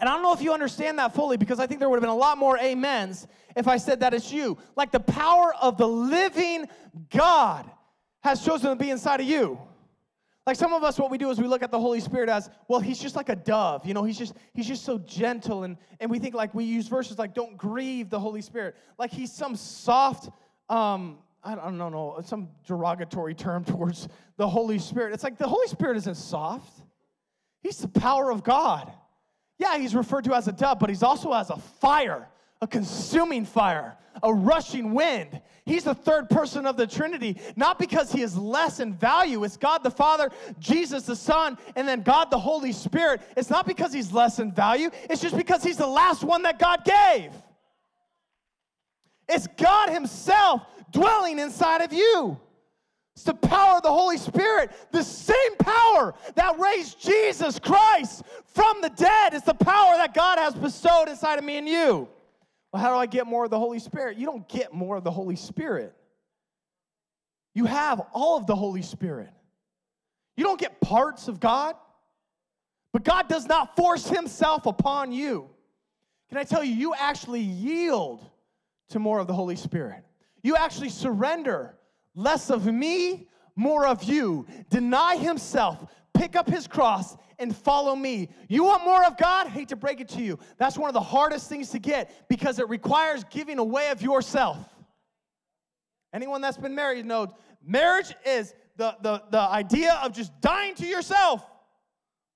And 0.00 0.08
I 0.08 0.12
don't 0.12 0.24
know 0.24 0.32
if 0.32 0.42
you 0.42 0.52
understand 0.52 0.98
that 0.98 1.14
fully 1.14 1.36
because 1.36 1.60
I 1.60 1.68
think 1.68 1.78
there 1.78 1.88
would 1.88 1.98
have 1.98 2.02
been 2.02 2.10
a 2.10 2.16
lot 2.16 2.36
more 2.36 2.58
amens 2.58 3.28
if 3.54 3.68
I 3.68 3.76
said 3.76 4.00
that 4.00 4.12
it's 4.12 4.32
you. 4.32 4.58
Like 4.74 4.90
the 4.90 4.98
power 4.98 5.54
of 5.54 5.78
the 5.78 5.86
living 5.86 6.66
God 7.10 7.70
has 8.24 8.44
chosen 8.44 8.70
to 8.70 8.74
be 8.76 8.90
inside 8.90 9.20
of 9.20 9.26
you. 9.28 9.60
Like 10.46 10.56
some 10.56 10.72
of 10.72 10.84
us, 10.84 10.96
what 10.96 11.10
we 11.10 11.18
do 11.18 11.28
is 11.30 11.40
we 11.40 11.48
look 11.48 11.64
at 11.64 11.72
the 11.72 11.80
Holy 11.80 11.98
Spirit 11.98 12.28
as, 12.28 12.48
well, 12.68 12.78
he's 12.78 13.00
just 13.00 13.16
like 13.16 13.28
a 13.28 13.34
dove. 13.34 13.84
You 13.84 13.94
know, 13.94 14.04
he's 14.04 14.16
just 14.16 14.34
he's 14.54 14.66
just 14.66 14.84
so 14.84 14.98
gentle. 14.98 15.64
And, 15.64 15.76
and 15.98 16.08
we 16.08 16.20
think 16.20 16.34
like 16.34 16.54
we 16.54 16.64
use 16.64 16.86
verses 16.86 17.18
like, 17.18 17.34
don't 17.34 17.56
grieve 17.56 18.10
the 18.10 18.20
Holy 18.20 18.40
Spirit. 18.40 18.76
Like 18.96 19.10
he's 19.10 19.32
some 19.32 19.56
soft, 19.56 20.30
um, 20.68 21.18
I 21.42 21.56
don't 21.56 21.78
know, 21.78 21.88
no, 21.88 22.20
some 22.24 22.48
derogatory 22.64 23.34
term 23.34 23.64
towards 23.66 24.08
the 24.36 24.48
Holy 24.48 24.78
Spirit. 24.78 25.14
It's 25.14 25.24
like 25.24 25.36
the 25.36 25.48
Holy 25.48 25.66
Spirit 25.66 25.96
isn't 25.96 26.16
soft. 26.16 26.82
He's 27.60 27.78
the 27.78 27.88
power 27.88 28.30
of 28.30 28.44
God. 28.44 28.92
Yeah, 29.58 29.78
he's 29.78 29.96
referred 29.96 30.24
to 30.24 30.34
as 30.34 30.46
a 30.46 30.52
dove, 30.52 30.78
but 30.78 30.90
he's 30.90 31.02
also 31.02 31.32
as 31.32 31.50
a 31.50 31.56
fire 31.56 32.28
a 32.60 32.66
consuming 32.66 33.44
fire, 33.44 33.96
a 34.22 34.32
rushing 34.32 34.94
wind. 34.94 35.40
He's 35.64 35.84
the 35.84 35.94
third 35.94 36.30
person 36.30 36.64
of 36.64 36.76
the 36.76 36.86
Trinity, 36.86 37.40
not 37.56 37.78
because 37.78 38.12
he 38.12 38.22
is 38.22 38.36
less 38.36 38.78
in 38.78 38.94
value. 38.94 39.42
It's 39.42 39.56
God 39.56 39.82
the 39.82 39.90
Father, 39.90 40.30
Jesus 40.60 41.04
the 41.04 41.16
Son, 41.16 41.58
and 41.74 41.88
then 41.88 42.02
God 42.02 42.30
the 42.30 42.38
Holy 42.38 42.72
Spirit. 42.72 43.20
It's 43.36 43.50
not 43.50 43.66
because 43.66 43.92
he's 43.92 44.12
less 44.12 44.38
in 44.38 44.52
value, 44.52 44.90
it's 45.10 45.20
just 45.20 45.36
because 45.36 45.64
he's 45.64 45.76
the 45.76 45.86
last 45.86 46.22
one 46.22 46.42
that 46.42 46.58
God 46.58 46.84
gave. 46.84 47.32
It's 49.28 49.48
God 49.56 49.90
Himself 49.90 50.62
dwelling 50.92 51.38
inside 51.38 51.82
of 51.82 51.92
you. 51.92 52.38
It's 53.16 53.24
the 53.24 53.34
power 53.34 53.78
of 53.78 53.82
the 53.82 53.92
Holy 53.92 54.18
Spirit, 54.18 54.70
the 54.92 55.02
same 55.02 55.56
power 55.58 56.14
that 56.34 56.58
raised 56.58 57.00
Jesus 57.00 57.58
Christ 57.58 58.22
from 58.44 58.82
the 58.82 58.90
dead. 58.90 59.32
It's 59.32 59.46
the 59.46 59.54
power 59.54 59.96
that 59.96 60.12
God 60.14 60.38
has 60.38 60.54
bestowed 60.54 61.08
inside 61.08 61.38
of 61.38 61.44
me 61.44 61.56
and 61.56 61.66
you. 61.66 62.08
Well, 62.76 62.84
how 62.84 62.92
do 62.92 62.98
I 62.98 63.06
get 63.06 63.26
more 63.26 63.44
of 63.46 63.50
the 63.50 63.58
Holy 63.58 63.78
Spirit? 63.78 64.18
You 64.18 64.26
don't 64.26 64.46
get 64.50 64.74
more 64.74 64.98
of 64.98 65.02
the 65.02 65.10
Holy 65.10 65.34
Spirit. 65.34 65.94
You 67.54 67.64
have 67.64 68.02
all 68.12 68.36
of 68.36 68.46
the 68.46 68.54
Holy 68.54 68.82
Spirit. 68.82 69.30
You 70.36 70.44
don't 70.44 70.60
get 70.60 70.78
parts 70.82 71.26
of 71.26 71.40
God, 71.40 71.74
but 72.92 73.02
God 73.02 73.30
does 73.30 73.46
not 73.46 73.76
force 73.76 74.06
Himself 74.10 74.66
upon 74.66 75.10
you. 75.10 75.48
Can 76.28 76.36
I 76.36 76.44
tell 76.44 76.62
you, 76.62 76.74
you 76.74 76.92
actually 76.94 77.40
yield 77.40 78.28
to 78.90 78.98
more 78.98 79.20
of 79.20 79.26
the 79.26 79.32
Holy 79.32 79.56
Spirit. 79.56 80.04
You 80.42 80.56
actually 80.56 80.90
surrender 80.90 81.78
less 82.14 82.50
of 82.50 82.66
me, 82.66 83.26
more 83.54 83.86
of 83.86 84.04
you. 84.04 84.46
Deny 84.68 85.16
Himself, 85.16 85.86
pick 86.16 86.36
up 86.36 86.48
His 86.48 86.66
cross, 86.66 87.16
and 87.38 87.54
follow 87.54 87.94
me. 87.94 88.28
You 88.48 88.64
want 88.64 88.84
more 88.84 89.04
of 89.04 89.16
God? 89.16 89.48
Hate 89.48 89.68
to 89.68 89.76
break 89.76 90.00
it 90.00 90.08
to 90.10 90.22
you. 90.22 90.38
That's 90.58 90.78
one 90.78 90.88
of 90.88 90.94
the 90.94 91.00
hardest 91.00 91.48
things 91.48 91.70
to 91.70 91.78
get 91.78 92.28
because 92.28 92.58
it 92.58 92.68
requires 92.68 93.24
giving 93.24 93.58
away 93.58 93.90
of 93.90 94.02
yourself. 94.02 94.58
Anyone 96.12 96.40
that's 96.40 96.56
been 96.56 96.74
married 96.74 97.04
knows 97.04 97.28
marriage 97.64 98.14
is 98.24 98.54
the, 98.76 98.96
the, 99.02 99.22
the 99.30 99.40
idea 99.40 100.00
of 100.02 100.12
just 100.12 100.32
dying 100.40 100.74
to 100.76 100.86
yourself. 100.86 101.44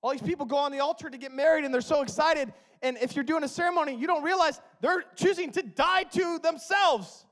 All 0.01 0.11
these 0.11 0.21
people 0.21 0.45
go 0.45 0.57
on 0.57 0.71
the 0.71 0.79
altar 0.79 1.09
to 1.09 1.17
get 1.17 1.31
married 1.31 1.65
and 1.65 1.73
they're 1.73 1.81
so 1.81 2.01
excited. 2.01 2.53
And 2.81 2.97
if 2.97 3.15
you're 3.15 3.23
doing 3.23 3.43
a 3.43 3.47
ceremony, 3.47 3.95
you 3.95 4.07
don't 4.07 4.23
realize 4.23 4.59
they're 4.81 5.03
choosing 5.15 5.51
to 5.51 5.63
die 5.63 6.03
to 6.03 6.39
themselves. 6.39 7.25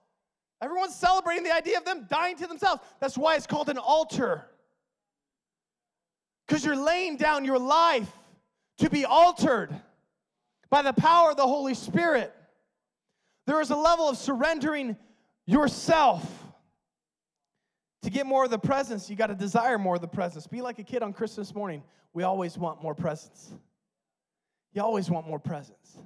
Everyone's 0.62 0.96
celebrating 0.96 1.44
the 1.44 1.54
idea 1.54 1.78
of 1.78 1.86
them 1.86 2.06
dying 2.10 2.36
to 2.38 2.48
themselves. 2.48 2.82
That's 3.00 3.18
why 3.18 3.36
it's 3.36 3.48
called 3.48 3.70
an 3.70 3.78
altar 3.78 4.49
because 6.50 6.66
you're 6.66 6.76
laying 6.76 7.16
down 7.16 7.46
your 7.46 7.60
life 7.60 8.12
to 8.80 8.90
be 8.90 9.06
altered 9.06 9.70
by 10.72 10.82
the 10.82 10.94
power 10.94 11.30
of 11.30 11.38
the 11.38 11.46
Holy 11.46 11.76
Spirit. 11.76 12.34
There 13.46 13.62
is 13.62 13.70
a 13.70 13.76
level 13.76 14.10
of 14.10 14.18
surrendering 14.18 14.98
yourself. 15.46 16.28
To 18.04 18.10
get 18.10 18.26
more 18.26 18.46
of 18.46 18.50
the 18.50 18.58
presence, 18.58 19.10
you 19.10 19.16
got 19.16 19.28
to 19.28 19.36
desire 19.36 19.78
more 19.78 19.96
of 19.96 20.02
the 20.02 20.08
presence. 20.08 20.48
Be 20.48 20.62
like 20.62 20.80
a 20.80 20.84
kid 20.84 21.04
on 21.04 21.14
Christmas 21.14 21.54
morning. 21.54 21.84
We 22.14 22.24
always 22.24 22.58
want 22.58 22.82
more 22.82 22.96
presence. 22.96 23.52
You 24.74 24.82
always 24.82 25.10
want 25.10 25.28
more 25.28 25.40
presence. 25.40 25.98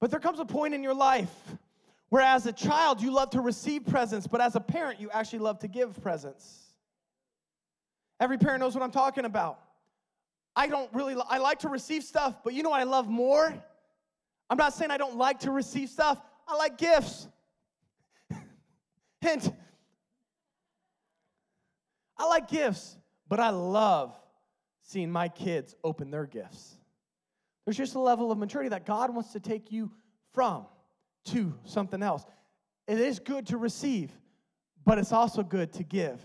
But 0.00 0.10
there 0.10 0.20
comes 0.20 0.40
a 0.40 0.44
point 0.44 0.74
in 0.74 0.82
your 0.82 0.94
life 0.94 1.30
where, 2.08 2.22
as 2.22 2.46
a 2.46 2.52
child, 2.52 3.00
you 3.00 3.12
love 3.12 3.30
to 3.30 3.40
receive 3.40 3.86
presents, 3.86 4.26
but 4.26 4.40
as 4.40 4.56
a 4.56 4.60
parent, 4.60 5.00
you 5.00 5.10
actually 5.10 5.40
love 5.40 5.60
to 5.60 5.68
give 5.68 6.02
presents. 6.02 6.64
Every 8.18 8.38
parent 8.38 8.60
knows 8.60 8.74
what 8.74 8.82
I'm 8.82 8.90
talking 8.90 9.24
about. 9.24 9.60
I 10.58 10.66
don't 10.66 10.92
really, 10.92 11.14
I 11.28 11.38
like 11.38 11.60
to 11.60 11.68
receive 11.68 12.02
stuff, 12.02 12.42
but 12.42 12.52
you 12.52 12.64
know 12.64 12.70
what 12.70 12.80
I 12.80 12.84
love 12.84 13.08
more? 13.08 13.54
I'm 14.50 14.58
not 14.58 14.74
saying 14.74 14.90
I 14.90 14.96
don't 14.96 15.16
like 15.16 15.38
to 15.40 15.52
receive 15.52 15.88
stuff, 15.88 16.20
I 16.48 16.56
like 16.56 16.76
gifts. 16.76 17.28
Hint. 19.20 19.52
I 22.18 22.26
like 22.26 22.48
gifts, 22.48 22.96
but 23.28 23.38
I 23.38 23.50
love 23.50 24.18
seeing 24.82 25.12
my 25.12 25.28
kids 25.28 25.76
open 25.84 26.10
their 26.10 26.26
gifts. 26.26 26.74
There's 27.64 27.76
just 27.76 27.94
a 27.94 28.00
level 28.00 28.32
of 28.32 28.38
maturity 28.38 28.70
that 28.70 28.84
God 28.84 29.14
wants 29.14 29.32
to 29.34 29.40
take 29.40 29.70
you 29.70 29.92
from 30.34 30.66
to 31.26 31.54
something 31.66 32.02
else. 32.02 32.24
It 32.88 32.98
is 32.98 33.20
good 33.20 33.46
to 33.48 33.58
receive, 33.58 34.10
but 34.84 34.98
it's 34.98 35.12
also 35.12 35.44
good 35.44 35.72
to 35.74 35.84
give. 35.84 36.20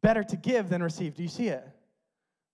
Better 0.00 0.22
to 0.22 0.36
give 0.36 0.70
than 0.70 0.82
receive. 0.82 1.14
Do 1.14 1.22
you 1.22 1.28
see 1.28 1.48
it? 1.48 1.68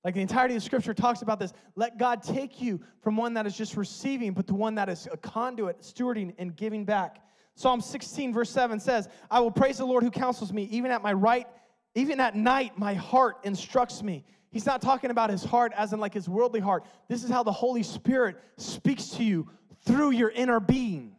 Like 0.04 0.14
the 0.14 0.20
entirety 0.20 0.54
of 0.54 0.62
scripture 0.62 0.92
talks 0.92 1.22
about 1.22 1.38
this. 1.38 1.54
Let 1.76 1.98
God 1.98 2.22
take 2.22 2.60
you 2.60 2.78
from 3.00 3.16
one 3.16 3.32
that 3.34 3.46
is 3.46 3.56
just 3.56 3.76
receiving, 3.76 4.32
but 4.32 4.46
to 4.48 4.54
one 4.54 4.74
that 4.74 4.90
is 4.90 5.08
a 5.10 5.16
conduit, 5.16 5.80
stewarding, 5.80 6.34
and 6.38 6.54
giving 6.54 6.84
back. 6.84 7.22
Psalm 7.54 7.80
16, 7.80 8.32
verse 8.32 8.50
7 8.50 8.78
says, 8.78 9.08
I 9.30 9.40
will 9.40 9.50
praise 9.50 9.78
the 9.78 9.86
Lord 9.86 10.02
who 10.02 10.10
counsels 10.10 10.52
me. 10.52 10.64
Even 10.64 10.90
at 10.90 11.02
my 11.02 11.12
right, 11.14 11.46
even 11.94 12.20
at 12.20 12.36
night, 12.36 12.78
my 12.78 12.92
heart 12.94 13.36
instructs 13.44 14.02
me. 14.02 14.24
He's 14.50 14.66
not 14.66 14.82
talking 14.82 15.10
about 15.10 15.30
his 15.30 15.42
heart 15.42 15.72
as 15.76 15.92
in 15.92 16.00
like 16.00 16.14
his 16.14 16.28
worldly 16.28 16.60
heart. 16.60 16.84
This 17.08 17.24
is 17.24 17.30
how 17.30 17.42
the 17.42 17.52
Holy 17.52 17.82
Spirit 17.82 18.36
speaks 18.56 19.08
to 19.10 19.24
you 19.24 19.48
through 19.84 20.10
your 20.10 20.30
inner 20.30 20.60
being. 20.60 21.16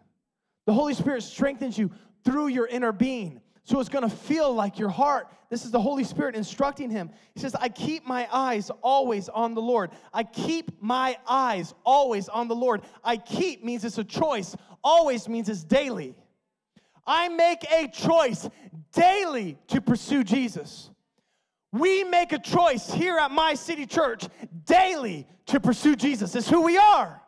The 0.66 0.74
Holy 0.74 0.94
Spirit 0.94 1.24
strengthens 1.24 1.78
you 1.78 1.92
through 2.24 2.48
your 2.48 2.68
inner 2.68 2.92
being. 2.92 3.42
So 3.66 3.80
it's 3.80 3.90
to 4.08 4.16
feel 4.16 4.54
like 4.54 4.78
your 4.78 4.90
heart. 4.90 5.28
This 5.50 5.66
is 5.66 5.72
the 5.72 5.82
Holy 5.82 6.04
Spirit 6.04 6.36
instructing 6.36 6.92
him. 6.92 7.10
He 7.34 7.40
says, 7.40 7.56
I 7.56 7.68
keep 7.68 8.06
my 8.06 8.28
eyes 8.32 8.70
always 8.84 9.28
on 9.28 9.56
the 9.56 9.62
Lord. 9.62 9.90
I 10.14 10.24
keep 10.24 10.82
my 10.82 11.18
eyes 11.28 11.74
always 11.84 12.30
on 12.30 12.48
the 12.48 12.56
Lord. 12.56 12.84
I 13.04 13.18
keep 13.18 13.64
means 13.64 13.84
it's 13.84 13.98
a 13.98 14.04
choice, 14.04 14.56
always 14.84 15.28
means 15.28 15.50
it's 15.50 15.64
daily. 15.64 16.16
I 17.08 17.28
make 17.30 17.64
a 17.72 17.88
choice 17.88 18.48
daily 18.94 19.58
to 19.70 19.82
pursue 19.82 20.24
Jesus. 20.24 20.92
We 21.72 22.04
make 22.04 22.34
a 22.34 22.40
choice 22.40 22.92
here 22.92 23.18
at 23.18 23.32
My 23.32 23.56
City 23.56 23.88
Church 23.88 24.28
daily 24.66 25.28
to 25.48 25.60
pursue 25.60 25.96
Jesus. 25.96 26.36
It's 26.36 26.50
who 26.50 26.62
we 26.62 26.78
are. 26.78 27.20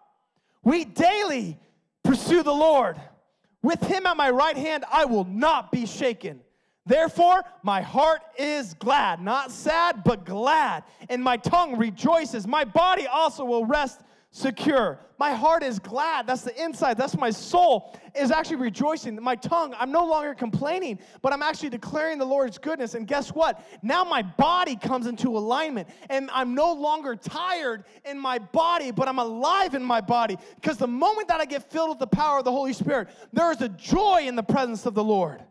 We 0.64 0.86
daily 0.86 1.58
pursue 2.04 2.44
the 2.44 2.54
Lord. 2.54 3.02
With 3.68 3.84
him 3.84 4.06
at 4.06 4.16
my 4.16 4.30
right 4.30 4.56
hand, 4.56 4.86
I 4.90 5.04
will 5.04 5.26
not 5.26 5.74
be 5.74 5.86
shaken. 5.86 6.40
Therefore, 6.86 7.44
my 7.64 7.82
heart 7.82 8.22
is 8.40 8.74
glad, 8.76 9.22
not 9.22 9.52
sad, 9.52 10.06
but 10.06 10.24
glad, 10.24 10.86
and 11.10 11.22
my 11.22 11.36
tongue 11.36 11.78
rejoices. 11.78 12.48
My 12.48 12.64
body 12.64 13.08
also 13.08 13.44
will 13.44 13.66
rest 13.66 14.00
secure. 14.38 15.00
My 15.20 15.34
heart 15.34 15.64
is 15.64 15.80
glad. 15.80 16.28
That's 16.28 16.44
the 16.44 16.64
inside. 16.64 16.96
That's 16.96 17.18
my 17.18 17.32
soul 17.32 17.96
is 18.16 18.30
actually 18.30 18.58
rejoicing. 18.58 19.22
My 19.22 19.36
tongue, 19.36 19.74
I'm 19.80 19.92
no 19.92 20.06
longer 20.06 20.36
complaining, 20.36 21.00
but 21.24 21.34
I'm 21.34 21.42
actually 21.42 21.70
declaring 21.70 22.20
the 22.20 22.26
Lord's 22.26 22.60
goodness. 22.60 22.94
And 22.94 23.08
guess 23.08 23.30
what? 23.30 23.66
Now 23.82 24.04
my 24.04 24.22
body 24.22 24.76
comes 24.76 25.08
into 25.08 25.36
alignment, 25.36 25.90
and 26.10 26.30
I'm 26.32 26.54
no 26.54 26.72
longer 26.72 27.16
tired 27.16 27.86
in 28.06 28.20
my 28.20 28.38
body, 28.38 28.92
but 28.92 29.08
I'm 29.08 29.20
alive 29.20 29.74
in 29.74 29.84
my 29.84 30.02
body. 30.02 30.38
Because 30.56 30.78
the 30.78 30.88
moment 30.88 31.30
that 31.30 31.42
I 31.42 31.46
get 31.46 31.72
filled 31.72 31.90
with 31.90 32.00
the 32.00 32.08
power 32.08 32.38
of 32.38 32.46
the 32.46 32.52
Holy 32.52 32.74
Spirit, 32.74 33.10
there 33.34 33.52
is 33.52 33.62
a 33.62 33.70
joy 33.70 34.26
in 34.28 34.36
the 34.36 34.44
presence 34.44 34.86
of 34.86 34.94
the 34.94 35.04
Lord. 35.04 35.42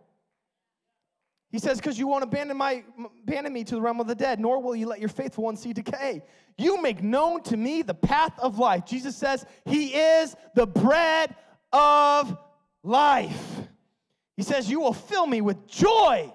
He 1.50 1.58
says, 1.58 1.78
Because 1.78 1.98
you 1.98 2.06
won't 2.06 2.22
abandon, 2.22 2.56
my, 2.56 2.84
abandon 3.22 3.52
me 3.52 3.64
to 3.64 3.74
the 3.76 3.80
realm 3.80 4.00
of 4.00 4.06
the 4.06 4.14
dead, 4.14 4.38
nor 4.38 4.60
will 4.60 4.76
you 4.76 4.86
let 4.86 5.00
your 5.00 5.08
faithful 5.08 5.44
one 5.44 5.56
see 5.56 5.72
decay. 5.72 6.22
You 6.58 6.80
make 6.80 7.02
known 7.02 7.42
to 7.44 7.56
me 7.56 7.82
the 7.82 7.94
path 7.94 8.38
of 8.38 8.58
life. 8.58 8.86
Jesus 8.86 9.16
says, 9.16 9.44
He 9.64 9.94
is 9.94 10.34
the 10.54 10.66
bread 10.66 11.34
of 11.72 12.36
life. 12.82 13.60
He 14.36 14.42
says, 14.42 14.70
You 14.70 14.80
will 14.80 14.94
fill 14.94 15.26
me 15.26 15.40
with 15.40 15.66
joy 15.66 16.32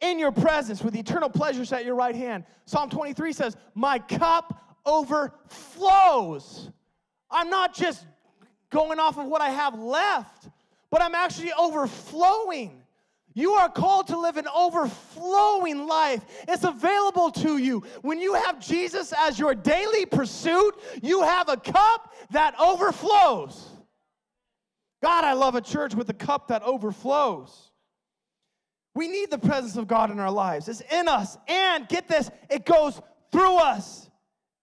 in 0.00 0.18
your 0.18 0.32
presence, 0.32 0.82
with 0.82 0.96
eternal 0.96 1.28
pleasures 1.28 1.72
at 1.72 1.84
your 1.84 1.94
right 1.96 2.14
hand. 2.14 2.44
Psalm 2.64 2.88
23 2.88 3.32
says, 3.32 3.56
My 3.74 3.98
cup 3.98 4.78
overflows. 4.86 6.70
I'm 7.30 7.50
not 7.50 7.74
just 7.74 8.06
going 8.70 8.98
off 8.98 9.18
of 9.18 9.26
what 9.26 9.42
I 9.42 9.50
have 9.50 9.78
left, 9.78 10.48
but 10.90 11.02
I'm 11.02 11.14
actually 11.14 11.52
overflowing. 11.52 12.82
You 13.38 13.52
are 13.52 13.68
called 13.68 14.08
to 14.08 14.18
live 14.18 14.36
an 14.36 14.48
overflowing 14.52 15.86
life. 15.86 16.24
It's 16.48 16.64
available 16.64 17.30
to 17.30 17.58
you. 17.58 17.84
When 18.02 18.20
you 18.20 18.34
have 18.34 18.58
Jesus 18.58 19.14
as 19.16 19.38
your 19.38 19.54
daily 19.54 20.06
pursuit, 20.06 20.74
you 21.02 21.22
have 21.22 21.48
a 21.48 21.56
cup 21.56 22.12
that 22.32 22.58
overflows. 22.58 23.64
God, 25.04 25.22
I 25.22 25.34
love 25.34 25.54
a 25.54 25.60
church 25.60 25.94
with 25.94 26.08
a 26.08 26.14
cup 26.14 26.48
that 26.48 26.64
overflows. 26.64 27.70
We 28.96 29.06
need 29.06 29.30
the 29.30 29.38
presence 29.38 29.76
of 29.76 29.86
God 29.86 30.10
in 30.10 30.18
our 30.18 30.32
lives. 30.32 30.68
It's 30.68 30.82
in 30.90 31.06
us. 31.06 31.38
And 31.46 31.86
get 31.88 32.08
this, 32.08 32.32
it 32.50 32.66
goes 32.66 33.00
through 33.30 33.58
us. 33.58 34.10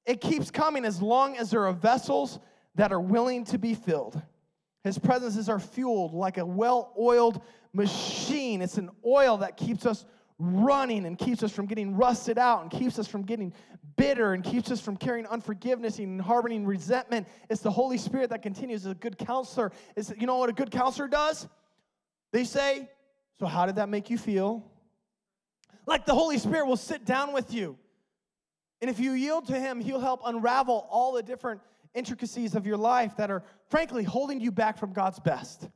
It 0.05 0.19
keeps 0.19 0.51
coming 0.51 0.83
as 0.83 1.01
long 1.01 1.37
as 1.37 1.49
there 1.49 1.65
are 1.65 1.71
vessels 1.71 2.39
that 2.75 2.91
are 2.91 2.99
willing 2.99 3.45
to 3.45 3.57
be 3.57 3.73
filled. 3.73 4.21
His 4.83 4.99
presence 4.99 5.37
is 5.37 5.47
our 5.47 5.59
fuel, 5.59 6.11
like 6.13 6.37
a 6.37 6.45
well 6.45 6.93
oiled 6.99 7.41
machine. 7.75 8.61
It's 8.61 8.77
an 8.77 8.89
oil 9.05 9.37
that 9.37 9.57
keeps 9.57 9.85
us 9.85 10.05
running 10.37 11.05
and 11.05 11.17
keeps 11.17 11.43
us 11.43 11.51
from 11.51 11.65
getting 11.65 11.95
rusted 11.95 12.37
out 12.37 12.61
and 12.61 12.71
keeps 12.71 12.99
us 12.99 13.07
from 13.07 13.23
getting 13.23 13.53
bitter 13.95 14.33
and 14.33 14.43
keeps 14.43 14.69
us 14.69 14.81
from 14.81 14.97
carrying 14.97 15.25
unforgiveness 15.27 15.99
and 15.99 16.21
harboring 16.21 16.65
resentment. 16.65 17.27
It's 17.49 17.61
the 17.61 17.71
Holy 17.71 17.97
Spirit 17.97 18.29
that 18.31 18.41
continues 18.41 18.85
as 18.85 18.91
a 18.91 18.95
good 18.95 19.17
counselor. 19.17 19.71
It's, 19.95 20.11
you 20.17 20.27
know 20.27 20.37
what 20.37 20.49
a 20.49 20.53
good 20.53 20.71
counselor 20.71 21.07
does? 21.07 21.47
They 22.31 22.43
say, 22.43 22.89
So, 23.39 23.45
how 23.45 23.65
did 23.65 23.75
that 23.75 23.89
make 23.89 24.09
you 24.09 24.17
feel? 24.17 24.69
Like 25.85 26.05
the 26.05 26.15
Holy 26.15 26.37
Spirit 26.37 26.65
will 26.67 26.77
sit 26.77 27.05
down 27.05 27.31
with 27.31 27.53
you. 27.53 27.77
And 28.81 28.89
if 28.89 28.99
you 28.99 29.13
yield 29.13 29.47
to 29.47 29.59
Him, 29.59 29.79
He'll 29.79 29.99
help 29.99 30.21
unravel 30.25 30.87
all 30.89 31.13
the 31.13 31.23
different 31.23 31.61
intricacies 31.93 32.55
of 32.55 32.67
your 32.67 32.77
life 32.77 33.15
that 33.17 33.31
are, 33.31 33.43
frankly, 33.69 34.03
holding 34.03 34.41
you 34.41 34.51
back 34.51 34.77
from 34.77 34.91
God's 34.91 35.19
best. 35.19 35.69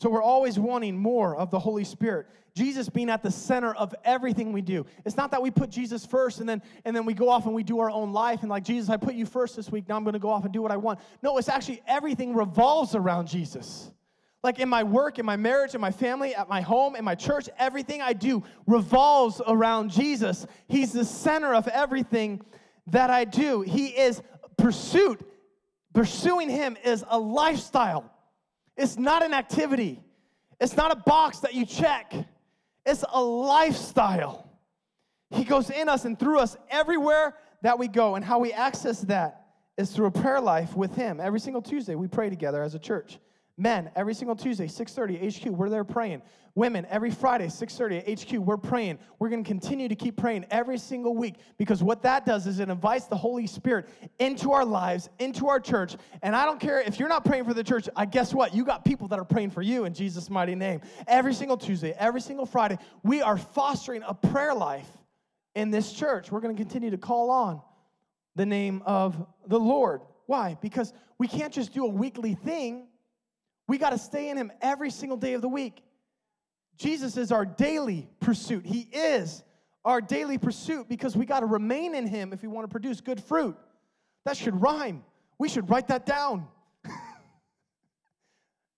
So 0.00 0.08
we're 0.08 0.22
always 0.22 0.58
wanting 0.58 0.96
more 0.96 1.36
of 1.36 1.50
the 1.50 1.58
Holy 1.58 1.84
Spirit. 1.84 2.26
Jesus 2.54 2.88
being 2.88 3.10
at 3.10 3.22
the 3.22 3.30
center 3.30 3.74
of 3.74 3.94
everything 4.04 4.52
we 4.52 4.62
do. 4.62 4.86
It's 5.04 5.16
not 5.16 5.30
that 5.32 5.42
we 5.42 5.50
put 5.50 5.70
Jesus 5.70 6.06
first 6.06 6.40
and 6.40 6.48
then 6.48 6.62
and 6.84 6.94
then 6.94 7.04
we 7.04 7.14
go 7.14 7.28
off 7.28 7.46
and 7.46 7.54
we 7.54 7.62
do 7.62 7.78
our 7.80 7.90
own 7.90 8.12
life 8.12 8.42
and 8.42 8.50
like 8.50 8.64
Jesus, 8.64 8.90
I 8.90 8.96
put 8.96 9.14
you 9.14 9.26
first 9.26 9.56
this 9.56 9.70
week. 9.70 9.88
Now 9.88 9.96
I'm 9.96 10.04
going 10.04 10.14
to 10.14 10.18
go 10.20 10.30
off 10.30 10.44
and 10.44 10.52
do 10.52 10.62
what 10.62 10.70
I 10.70 10.76
want. 10.76 11.00
No, 11.22 11.38
it's 11.38 11.48
actually 11.48 11.82
everything 11.86 12.34
revolves 12.34 12.94
around 12.94 13.28
Jesus. 13.28 13.90
Like 14.44 14.60
in 14.60 14.68
my 14.68 14.84
work, 14.84 15.18
in 15.18 15.26
my 15.26 15.36
marriage, 15.36 15.74
in 15.74 15.80
my 15.80 15.90
family, 15.90 16.34
at 16.34 16.48
my 16.48 16.60
home, 16.60 16.94
in 16.94 17.04
my 17.04 17.16
church, 17.16 17.48
everything 17.58 18.00
I 18.00 18.12
do 18.12 18.44
revolves 18.66 19.40
around 19.46 19.90
Jesus. 19.90 20.46
He's 20.68 20.92
the 20.92 21.04
center 21.04 21.54
of 21.54 21.66
everything 21.68 22.40
that 22.88 23.10
I 23.10 23.24
do. 23.24 23.62
He 23.62 23.88
is 23.88 24.22
pursuit. 24.56 25.20
Pursuing 25.92 26.48
him 26.48 26.76
is 26.84 27.04
a 27.08 27.18
lifestyle. 27.18 28.12
It's 28.78 28.96
not 28.96 29.24
an 29.24 29.34
activity, 29.34 30.00
it's 30.60 30.76
not 30.76 30.92
a 30.92 30.96
box 30.96 31.40
that 31.40 31.52
you 31.52 31.66
check, 31.66 32.14
it's 32.86 33.04
a 33.12 33.20
lifestyle. 33.20 34.48
He 35.30 35.44
goes 35.44 35.68
in 35.68 35.90
us 35.90 36.06
and 36.06 36.18
through 36.18 36.38
us 36.38 36.56
everywhere 36.70 37.34
that 37.62 37.78
we 37.78 37.88
go, 37.88 38.14
and 38.14 38.24
how 38.24 38.38
we 38.38 38.52
access 38.52 39.00
that 39.02 39.46
is 39.76 39.90
through 39.90 40.06
a 40.06 40.10
prayer 40.10 40.40
life 40.40 40.74
with 40.74 40.94
Him. 40.94 41.20
Every 41.20 41.40
single 41.40 41.60
Tuesday, 41.60 41.96
we 41.96 42.06
pray 42.06 42.30
together 42.30 42.62
as 42.62 42.74
a 42.74 42.78
church. 42.78 43.18
Men, 43.60 43.90
every 43.96 44.14
single 44.14 44.36
Tuesday, 44.36 44.68
6:30 44.68 45.18
HQ, 45.18 45.50
we're 45.50 45.68
there 45.68 45.82
praying. 45.82 46.22
Women, 46.54 46.86
every 46.88 47.10
Friday, 47.10 47.48
6:30 47.48 48.06
HQ, 48.06 48.38
we're 48.38 48.56
praying. 48.56 49.00
We're 49.18 49.28
going 49.30 49.42
to 49.42 49.48
continue 49.48 49.88
to 49.88 49.96
keep 49.96 50.16
praying 50.16 50.46
every 50.48 50.78
single 50.78 51.16
week 51.16 51.34
because 51.56 51.82
what 51.82 52.02
that 52.02 52.24
does 52.24 52.46
is 52.46 52.60
it 52.60 52.68
invites 52.68 53.06
the 53.06 53.16
Holy 53.16 53.48
Spirit 53.48 53.88
into 54.20 54.52
our 54.52 54.64
lives, 54.64 55.10
into 55.18 55.48
our 55.48 55.58
church. 55.58 55.96
And 56.22 56.36
I 56.36 56.44
don't 56.44 56.60
care 56.60 56.80
if 56.80 57.00
you're 57.00 57.08
not 57.08 57.24
praying 57.24 57.46
for 57.46 57.52
the 57.52 57.64
church, 57.64 57.88
I 57.96 58.06
guess 58.06 58.32
what? 58.32 58.54
You 58.54 58.64
got 58.64 58.84
people 58.84 59.08
that 59.08 59.18
are 59.18 59.24
praying 59.24 59.50
for 59.50 59.62
you 59.62 59.86
in 59.86 59.92
Jesus 59.92 60.30
mighty 60.30 60.54
name. 60.54 60.80
Every 61.08 61.34
single 61.34 61.56
Tuesday, 61.56 61.94
every 61.98 62.20
single 62.20 62.46
Friday, 62.46 62.78
we 63.02 63.22
are 63.22 63.36
fostering 63.36 64.04
a 64.06 64.14
prayer 64.14 64.54
life 64.54 64.88
in 65.56 65.72
this 65.72 65.92
church. 65.92 66.30
We're 66.30 66.40
going 66.40 66.54
to 66.54 66.62
continue 66.62 66.90
to 66.90 66.98
call 66.98 67.30
on 67.30 67.60
the 68.36 68.46
name 68.46 68.82
of 68.86 69.26
the 69.48 69.58
Lord. 69.58 70.02
Why? 70.26 70.56
Because 70.60 70.92
we 71.18 71.26
can't 71.26 71.52
just 71.52 71.74
do 71.74 71.84
a 71.84 71.88
weekly 71.88 72.34
thing 72.34 72.86
we 73.68 73.76
got 73.78 73.90
to 73.90 73.98
stay 73.98 74.30
in 74.30 74.36
Him 74.36 74.50
every 74.60 74.90
single 74.90 75.18
day 75.18 75.34
of 75.34 75.42
the 75.42 75.48
week. 75.48 75.82
Jesus 76.78 77.16
is 77.16 77.30
our 77.30 77.44
daily 77.44 78.08
pursuit. 78.18 78.64
He 78.66 78.80
is 78.80 79.44
our 79.84 80.00
daily 80.00 80.38
pursuit 80.38 80.88
because 80.88 81.16
we 81.16 81.26
got 81.26 81.40
to 81.40 81.46
remain 81.46 81.94
in 81.94 82.06
Him 82.06 82.32
if 82.32 82.42
we 82.42 82.48
want 82.48 82.64
to 82.64 82.72
produce 82.72 83.00
good 83.00 83.22
fruit. 83.22 83.56
That 84.24 84.36
should 84.36 84.60
rhyme. 84.60 85.04
We 85.38 85.48
should 85.48 85.70
write 85.70 85.88
that 85.88 86.06
down. 86.06 86.48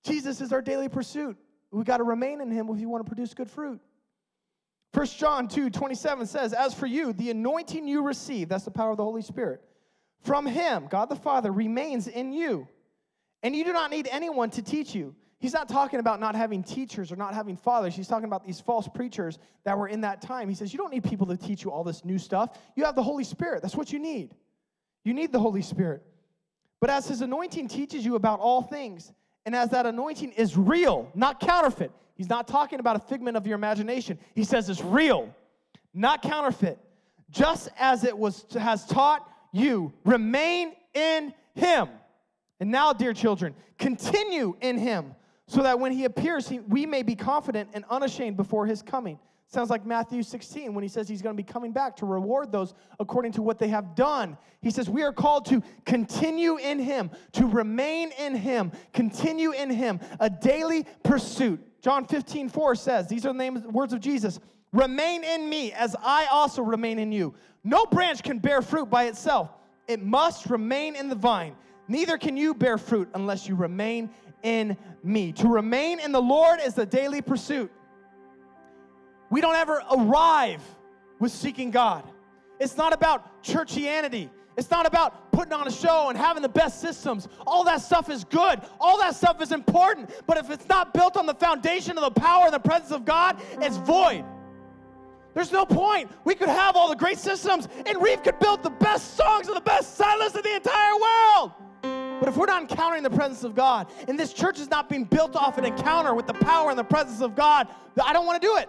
Jesus 0.04 0.40
is 0.40 0.52
our 0.52 0.60
daily 0.60 0.88
pursuit. 0.88 1.36
We 1.70 1.84
got 1.84 1.98
to 1.98 2.04
remain 2.04 2.40
in 2.40 2.50
Him 2.50 2.68
if 2.68 2.76
we 2.76 2.86
want 2.86 3.04
to 3.04 3.08
produce 3.08 3.32
good 3.32 3.50
fruit. 3.50 3.80
1 4.92 5.06
John 5.06 5.46
2 5.46 5.70
27 5.70 6.26
says, 6.26 6.52
As 6.52 6.74
for 6.74 6.86
you, 6.86 7.12
the 7.12 7.30
anointing 7.30 7.86
you 7.86 8.02
receive, 8.02 8.48
that's 8.48 8.64
the 8.64 8.72
power 8.72 8.90
of 8.90 8.96
the 8.96 9.04
Holy 9.04 9.22
Spirit, 9.22 9.60
from 10.22 10.46
Him, 10.46 10.88
God 10.90 11.08
the 11.08 11.16
Father, 11.16 11.52
remains 11.52 12.08
in 12.08 12.32
you. 12.32 12.66
And 13.42 13.54
you 13.54 13.64
do 13.64 13.72
not 13.72 13.90
need 13.90 14.08
anyone 14.10 14.50
to 14.50 14.62
teach 14.62 14.94
you. 14.94 15.14
He's 15.38 15.54
not 15.54 15.68
talking 15.68 16.00
about 16.00 16.20
not 16.20 16.34
having 16.34 16.62
teachers 16.62 17.10
or 17.10 17.16
not 17.16 17.32
having 17.32 17.56
fathers. 17.56 17.94
He's 17.96 18.06
talking 18.06 18.26
about 18.26 18.44
these 18.44 18.60
false 18.60 18.86
preachers 18.86 19.38
that 19.64 19.76
were 19.78 19.88
in 19.88 20.02
that 20.02 20.20
time. 20.20 20.50
He 20.50 20.54
says, 20.54 20.72
You 20.72 20.78
don't 20.78 20.92
need 20.92 21.02
people 21.02 21.26
to 21.28 21.36
teach 21.36 21.64
you 21.64 21.70
all 21.70 21.82
this 21.82 22.04
new 22.04 22.18
stuff. 22.18 22.58
You 22.76 22.84
have 22.84 22.94
the 22.94 23.02
Holy 23.02 23.24
Spirit. 23.24 23.62
That's 23.62 23.74
what 23.74 23.90
you 23.90 23.98
need. 23.98 24.34
You 25.02 25.14
need 25.14 25.32
the 25.32 25.40
Holy 25.40 25.62
Spirit. 25.62 26.02
But 26.78 26.90
as 26.90 27.08
His 27.08 27.22
anointing 27.22 27.68
teaches 27.68 28.04
you 28.04 28.16
about 28.16 28.40
all 28.40 28.60
things, 28.60 29.12
and 29.46 29.56
as 29.56 29.70
that 29.70 29.86
anointing 29.86 30.32
is 30.32 30.58
real, 30.58 31.10
not 31.14 31.40
counterfeit, 31.40 31.90
He's 32.16 32.28
not 32.28 32.46
talking 32.46 32.80
about 32.80 32.96
a 32.96 33.00
figment 33.00 33.38
of 33.38 33.46
your 33.46 33.54
imagination. 33.54 34.18
He 34.34 34.44
says 34.44 34.68
it's 34.68 34.82
real, 34.82 35.34
not 35.94 36.20
counterfeit. 36.20 36.78
Just 37.30 37.70
as 37.78 38.04
it 38.04 38.16
was 38.16 38.44
has 38.58 38.84
taught 38.84 39.26
you, 39.52 39.92
remain 40.04 40.72
in 40.92 41.32
him. 41.54 41.88
And 42.60 42.70
now, 42.70 42.92
dear 42.92 43.12
children, 43.12 43.54
continue 43.78 44.54
in 44.60 44.78
him, 44.78 45.14
so 45.46 45.62
that 45.62 45.80
when 45.80 45.92
he 45.92 46.04
appears, 46.04 46.48
he, 46.48 46.60
we 46.60 46.86
may 46.86 47.02
be 47.02 47.16
confident 47.16 47.70
and 47.72 47.84
unashamed 47.90 48.36
before 48.36 48.66
his 48.66 48.82
coming. 48.82 49.18
Sounds 49.46 49.68
like 49.68 49.84
Matthew 49.84 50.22
16 50.22 50.72
when 50.74 50.82
he 50.82 50.88
says 50.88 51.08
he's 51.08 51.22
going 51.22 51.36
to 51.36 51.42
be 51.42 51.52
coming 51.52 51.72
back 51.72 51.96
to 51.96 52.06
reward 52.06 52.52
those 52.52 52.72
according 53.00 53.32
to 53.32 53.42
what 53.42 53.58
they 53.58 53.66
have 53.66 53.96
done. 53.96 54.38
He 54.60 54.70
says 54.70 54.88
we 54.88 55.02
are 55.02 55.12
called 55.12 55.46
to 55.46 55.60
continue 55.84 56.56
in 56.58 56.78
him, 56.78 57.10
to 57.32 57.46
remain 57.46 58.12
in 58.16 58.36
him, 58.36 58.70
continue 58.92 59.50
in 59.50 59.68
him, 59.68 59.98
a 60.20 60.30
daily 60.30 60.86
pursuit. 61.02 61.60
John 61.82 62.06
15, 62.06 62.48
4 62.48 62.74
says, 62.76 63.08
These 63.08 63.26
are 63.26 63.32
the 63.32 63.38
names, 63.38 63.64
words 63.64 63.92
of 63.92 63.98
Jesus 63.98 64.38
Remain 64.72 65.24
in 65.24 65.48
me 65.48 65.72
as 65.72 65.96
I 66.00 66.26
also 66.30 66.62
remain 66.62 66.98
in 66.98 67.10
you. 67.10 67.34
No 67.64 67.86
branch 67.86 68.22
can 68.22 68.38
bear 68.38 68.62
fruit 68.62 68.88
by 68.88 69.04
itself, 69.04 69.50
it 69.88 70.02
must 70.02 70.46
remain 70.46 70.94
in 70.94 71.08
the 71.08 71.16
vine. 71.16 71.56
Neither 71.90 72.18
can 72.18 72.36
you 72.36 72.54
bear 72.54 72.78
fruit 72.78 73.08
unless 73.14 73.48
you 73.48 73.56
remain 73.56 74.10
in 74.44 74.76
me. 75.02 75.32
To 75.32 75.48
remain 75.48 75.98
in 75.98 76.12
the 76.12 76.22
Lord 76.22 76.60
is 76.64 76.74
the 76.74 76.86
daily 76.86 77.20
pursuit. 77.20 77.68
We 79.28 79.40
don't 79.40 79.56
ever 79.56 79.82
arrive 79.90 80.62
with 81.18 81.32
seeking 81.32 81.72
God. 81.72 82.04
It's 82.60 82.76
not 82.76 82.92
about 82.92 83.42
churchianity. 83.42 84.30
It's 84.56 84.70
not 84.70 84.86
about 84.86 85.32
putting 85.32 85.52
on 85.52 85.66
a 85.66 85.72
show 85.72 86.10
and 86.10 86.16
having 86.16 86.42
the 86.42 86.48
best 86.48 86.80
systems. 86.80 87.26
All 87.44 87.64
that 87.64 87.80
stuff 87.80 88.08
is 88.08 88.22
good. 88.22 88.60
All 88.78 88.96
that 88.98 89.16
stuff 89.16 89.42
is 89.42 89.50
important. 89.50 90.12
But 90.28 90.36
if 90.36 90.48
it's 90.48 90.68
not 90.68 90.94
built 90.94 91.16
on 91.16 91.26
the 91.26 91.34
foundation 91.34 91.98
of 91.98 92.04
the 92.04 92.20
power 92.20 92.44
and 92.44 92.54
the 92.54 92.60
presence 92.60 92.92
of 92.92 93.04
God, 93.04 93.42
it's 93.60 93.78
void. 93.78 94.24
There's 95.34 95.50
no 95.50 95.66
point. 95.66 96.08
We 96.22 96.36
could 96.36 96.50
have 96.50 96.76
all 96.76 96.88
the 96.88 96.94
great 96.94 97.18
systems, 97.18 97.66
and 97.84 98.00
Reeve 98.00 98.22
could 98.22 98.38
build 98.38 98.62
the 98.62 98.70
best 98.70 99.16
songs 99.16 99.48
and 99.48 99.56
the 99.56 99.60
best 99.60 99.96
silence 99.96 100.36
in 100.36 100.42
the 100.42 100.54
entire 100.54 100.94
world. 100.94 101.52
But 102.20 102.28
if 102.28 102.36
we're 102.36 102.46
not 102.46 102.60
encountering 102.62 103.02
the 103.02 103.10
presence 103.10 103.42
of 103.42 103.54
God, 103.54 103.90
and 104.06 104.18
this 104.18 104.32
church 104.32 104.60
is 104.60 104.70
not 104.70 104.88
being 104.88 105.04
built 105.04 105.34
off 105.34 105.58
an 105.58 105.64
encounter 105.64 106.14
with 106.14 106.26
the 106.26 106.34
power 106.34 106.68
and 106.68 106.78
the 106.78 106.84
presence 106.84 107.22
of 107.22 107.34
God, 107.34 107.66
I 108.02 108.12
don't 108.12 108.26
want 108.26 108.40
to 108.40 108.46
do 108.46 108.56
it. 108.58 108.68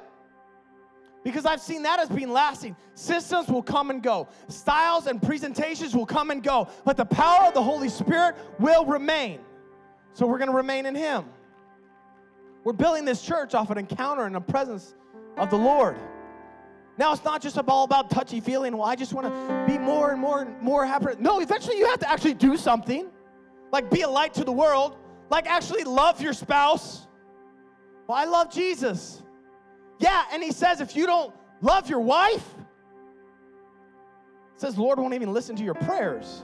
Because 1.23 1.45
I've 1.45 1.61
seen 1.61 1.83
that 1.83 1.99
as 1.99 2.09
being 2.09 2.31
lasting. 2.31 2.75
Systems 2.95 3.47
will 3.49 3.61
come 3.61 3.91
and 3.91 4.01
go, 4.01 4.29
styles 4.47 5.05
and 5.05 5.21
presentations 5.21 5.95
will 5.95 6.05
come 6.05 6.31
and 6.31 6.41
go, 6.41 6.69
but 6.85 6.97
the 6.97 7.05
power 7.05 7.45
of 7.45 7.53
the 7.53 7.61
Holy 7.61 7.89
Spirit 7.89 8.35
will 8.57 8.85
remain. 8.85 9.39
So 10.13 10.25
we're 10.25 10.39
going 10.39 10.49
to 10.49 10.55
remain 10.55 10.85
in 10.85 10.95
Him. 10.95 11.25
We're 12.63 12.73
building 12.73 13.05
this 13.05 13.21
church 13.21 13.53
off 13.53 13.69
an 13.69 13.77
encounter 13.77 14.23
and 14.23 14.35
a 14.35 14.41
presence 14.41 14.95
of 15.37 15.49
the 15.49 15.57
Lord. 15.57 15.97
Now 16.97 17.13
it's 17.13 17.23
not 17.23 17.41
just 17.41 17.57
all 17.57 17.83
about 17.83 18.09
touchy 18.09 18.39
feeling. 18.39 18.77
Well, 18.77 18.87
I 18.87 18.95
just 18.95 19.13
want 19.13 19.27
to 19.27 19.65
be 19.71 19.77
more 19.77 20.11
and 20.11 20.19
more 20.19 20.41
and 20.41 20.61
more 20.61 20.85
happy. 20.85 21.05
No, 21.19 21.39
eventually 21.39 21.77
you 21.77 21.87
have 21.87 21.99
to 21.99 22.09
actually 22.09 22.33
do 22.33 22.57
something, 22.57 23.09
like 23.71 23.89
be 23.89 24.01
a 24.01 24.09
light 24.09 24.33
to 24.35 24.43
the 24.43 24.51
world, 24.51 24.97
like 25.29 25.47
actually 25.47 25.83
love 25.83 26.21
your 26.21 26.33
spouse. 26.33 27.07
Well, 28.07 28.17
I 28.17 28.25
love 28.25 28.51
Jesus. 28.51 29.21
Yeah, 29.99 30.23
and 30.31 30.43
he 30.43 30.51
says 30.51 30.81
if 30.81 30.95
you 30.95 31.05
don't 31.05 31.33
love 31.61 31.89
your 31.89 32.01
wife, 32.01 32.45
says 34.57 34.77
Lord 34.77 34.99
won't 34.99 35.13
even 35.13 35.33
listen 35.33 35.55
to 35.55 35.63
your 35.63 35.75
prayers. 35.75 36.43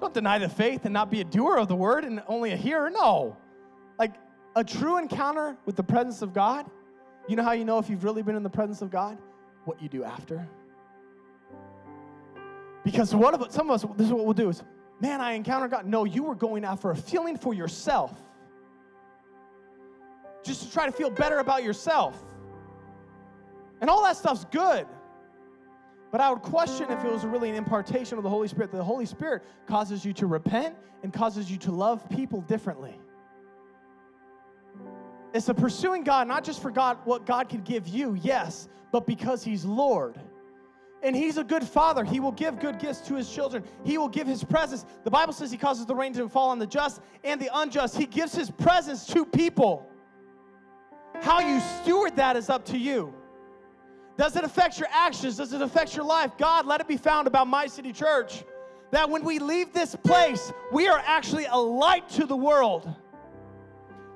Don't 0.00 0.14
deny 0.14 0.38
the 0.38 0.48
faith 0.48 0.84
and 0.84 0.94
not 0.94 1.10
be 1.10 1.20
a 1.20 1.24
doer 1.24 1.58
of 1.58 1.68
the 1.68 1.76
word 1.76 2.04
and 2.04 2.22
only 2.26 2.52
a 2.52 2.56
hearer. 2.56 2.88
No. 2.90 3.36
Like 3.98 4.14
a 4.56 4.64
true 4.64 4.98
encounter 4.98 5.56
with 5.66 5.76
the 5.76 5.82
presence 5.82 6.22
of 6.22 6.32
God, 6.32 6.66
you 7.28 7.36
know 7.36 7.42
how 7.42 7.52
you 7.52 7.64
know 7.64 7.78
if 7.78 7.90
you've 7.90 8.04
really 8.04 8.22
been 8.22 8.36
in 8.36 8.42
the 8.42 8.50
presence 8.50 8.80
of 8.82 8.90
God? 8.90 9.18
What 9.64 9.82
you 9.82 9.88
do 9.88 10.04
after. 10.04 10.48
Because 12.82 13.14
what 13.14 13.34
of 13.34 13.52
some 13.52 13.70
of 13.70 13.84
us, 13.84 13.96
this 13.96 14.06
is 14.06 14.12
what 14.12 14.24
we'll 14.24 14.32
do 14.32 14.48
is, 14.48 14.62
man, 15.00 15.20
I 15.20 15.32
encountered 15.32 15.70
God. 15.70 15.86
No, 15.86 16.04
you 16.04 16.22
were 16.22 16.34
going 16.34 16.64
after 16.64 16.90
a 16.90 16.96
feeling 16.96 17.36
for 17.36 17.54
yourself. 17.54 18.12
Just 20.44 20.62
to 20.64 20.72
try 20.72 20.86
to 20.86 20.92
feel 20.92 21.10
better 21.10 21.38
about 21.38 21.64
yourself. 21.64 22.22
And 23.80 23.88
all 23.88 24.02
that 24.04 24.16
stuff's 24.16 24.44
good. 24.46 24.86
But 26.10 26.20
I 26.20 26.30
would 26.30 26.42
question 26.42 26.90
if 26.90 27.04
it 27.04 27.10
was 27.10 27.24
really 27.24 27.50
an 27.50 27.54
impartation 27.54 28.18
of 28.18 28.24
the 28.24 28.30
Holy 28.30 28.48
Spirit. 28.48 28.72
The 28.72 28.82
Holy 28.82 29.06
Spirit 29.06 29.42
causes 29.66 30.04
you 30.04 30.12
to 30.14 30.26
repent 30.26 30.74
and 31.02 31.12
causes 31.12 31.50
you 31.50 31.56
to 31.58 31.70
love 31.70 32.08
people 32.10 32.40
differently. 32.42 32.98
It's 35.32 35.48
a 35.48 35.54
pursuing 35.54 36.02
God, 36.02 36.26
not 36.26 36.42
just 36.42 36.60
for 36.60 36.72
God, 36.72 36.98
what 37.04 37.24
God 37.24 37.48
can 37.48 37.60
give 37.60 37.86
you, 37.86 38.18
yes, 38.20 38.68
but 38.90 39.06
because 39.06 39.44
He's 39.44 39.64
Lord. 39.64 40.18
And 41.02 41.16
He's 41.16 41.38
a 41.38 41.44
good 41.44 41.64
Father. 41.64 42.04
He 42.04 42.20
will 42.20 42.32
give 42.32 42.60
good 42.60 42.78
gifts 42.78 43.00
to 43.08 43.14
His 43.14 43.30
children, 43.30 43.64
He 43.84 43.98
will 43.98 44.08
give 44.08 44.26
His 44.26 44.44
presence. 44.44 44.84
The 45.04 45.10
Bible 45.10 45.32
says 45.32 45.50
He 45.50 45.58
causes 45.58 45.86
the 45.86 45.94
rain 45.94 46.12
to 46.14 46.28
fall 46.28 46.50
on 46.50 46.58
the 46.58 46.66
just 46.66 47.00
and 47.24 47.40
the 47.40 47.50
unjust. 47.54 47.96
He 47.96 48.06
gives 48.06 48.34
His 48.34 48.50
presence 48.50 49.06
to 49.08 49.24
people. 49.24 49.86
How 51.22 51.40
you 51.40 51.60
steward 51.82 52.16
that 52.16 52.36
is 52.36 52.48
up 52.48 52.64
to 52.66 52.78
you. 52.78 53.14
Does 54.16 54.36
it 54.36 54.44
affect 54.44 54.78
your 54.78 54.88
actions? 54.92 55.36
Does 55.36 55.52
it 55.52 55.62
affect 55.62 55.96
your 55.96 56.04
life? 56.04 56.32
God, 56.38 56.66
let 56.66 56.80
it 56.80 56.88
be 56.88 56.96
found 56.96 57.26
about 57.26 57.46
my 57.46 57.66
city 57.66 57.92
church 57.92 58.44
that 58.90 59.08
when 59.08 59.24
we 59.24 59.38
leave 59.38 59.72
this 59.72 59.94
place, 59.94 60.52
we 60.72 60.88
are 60.88 61.02
actually 61.06 61.46
a 61.46 61.56
light 61.56 62.08
to 62.10 62.26
the 62.26 62.36
world. 62.36 62.92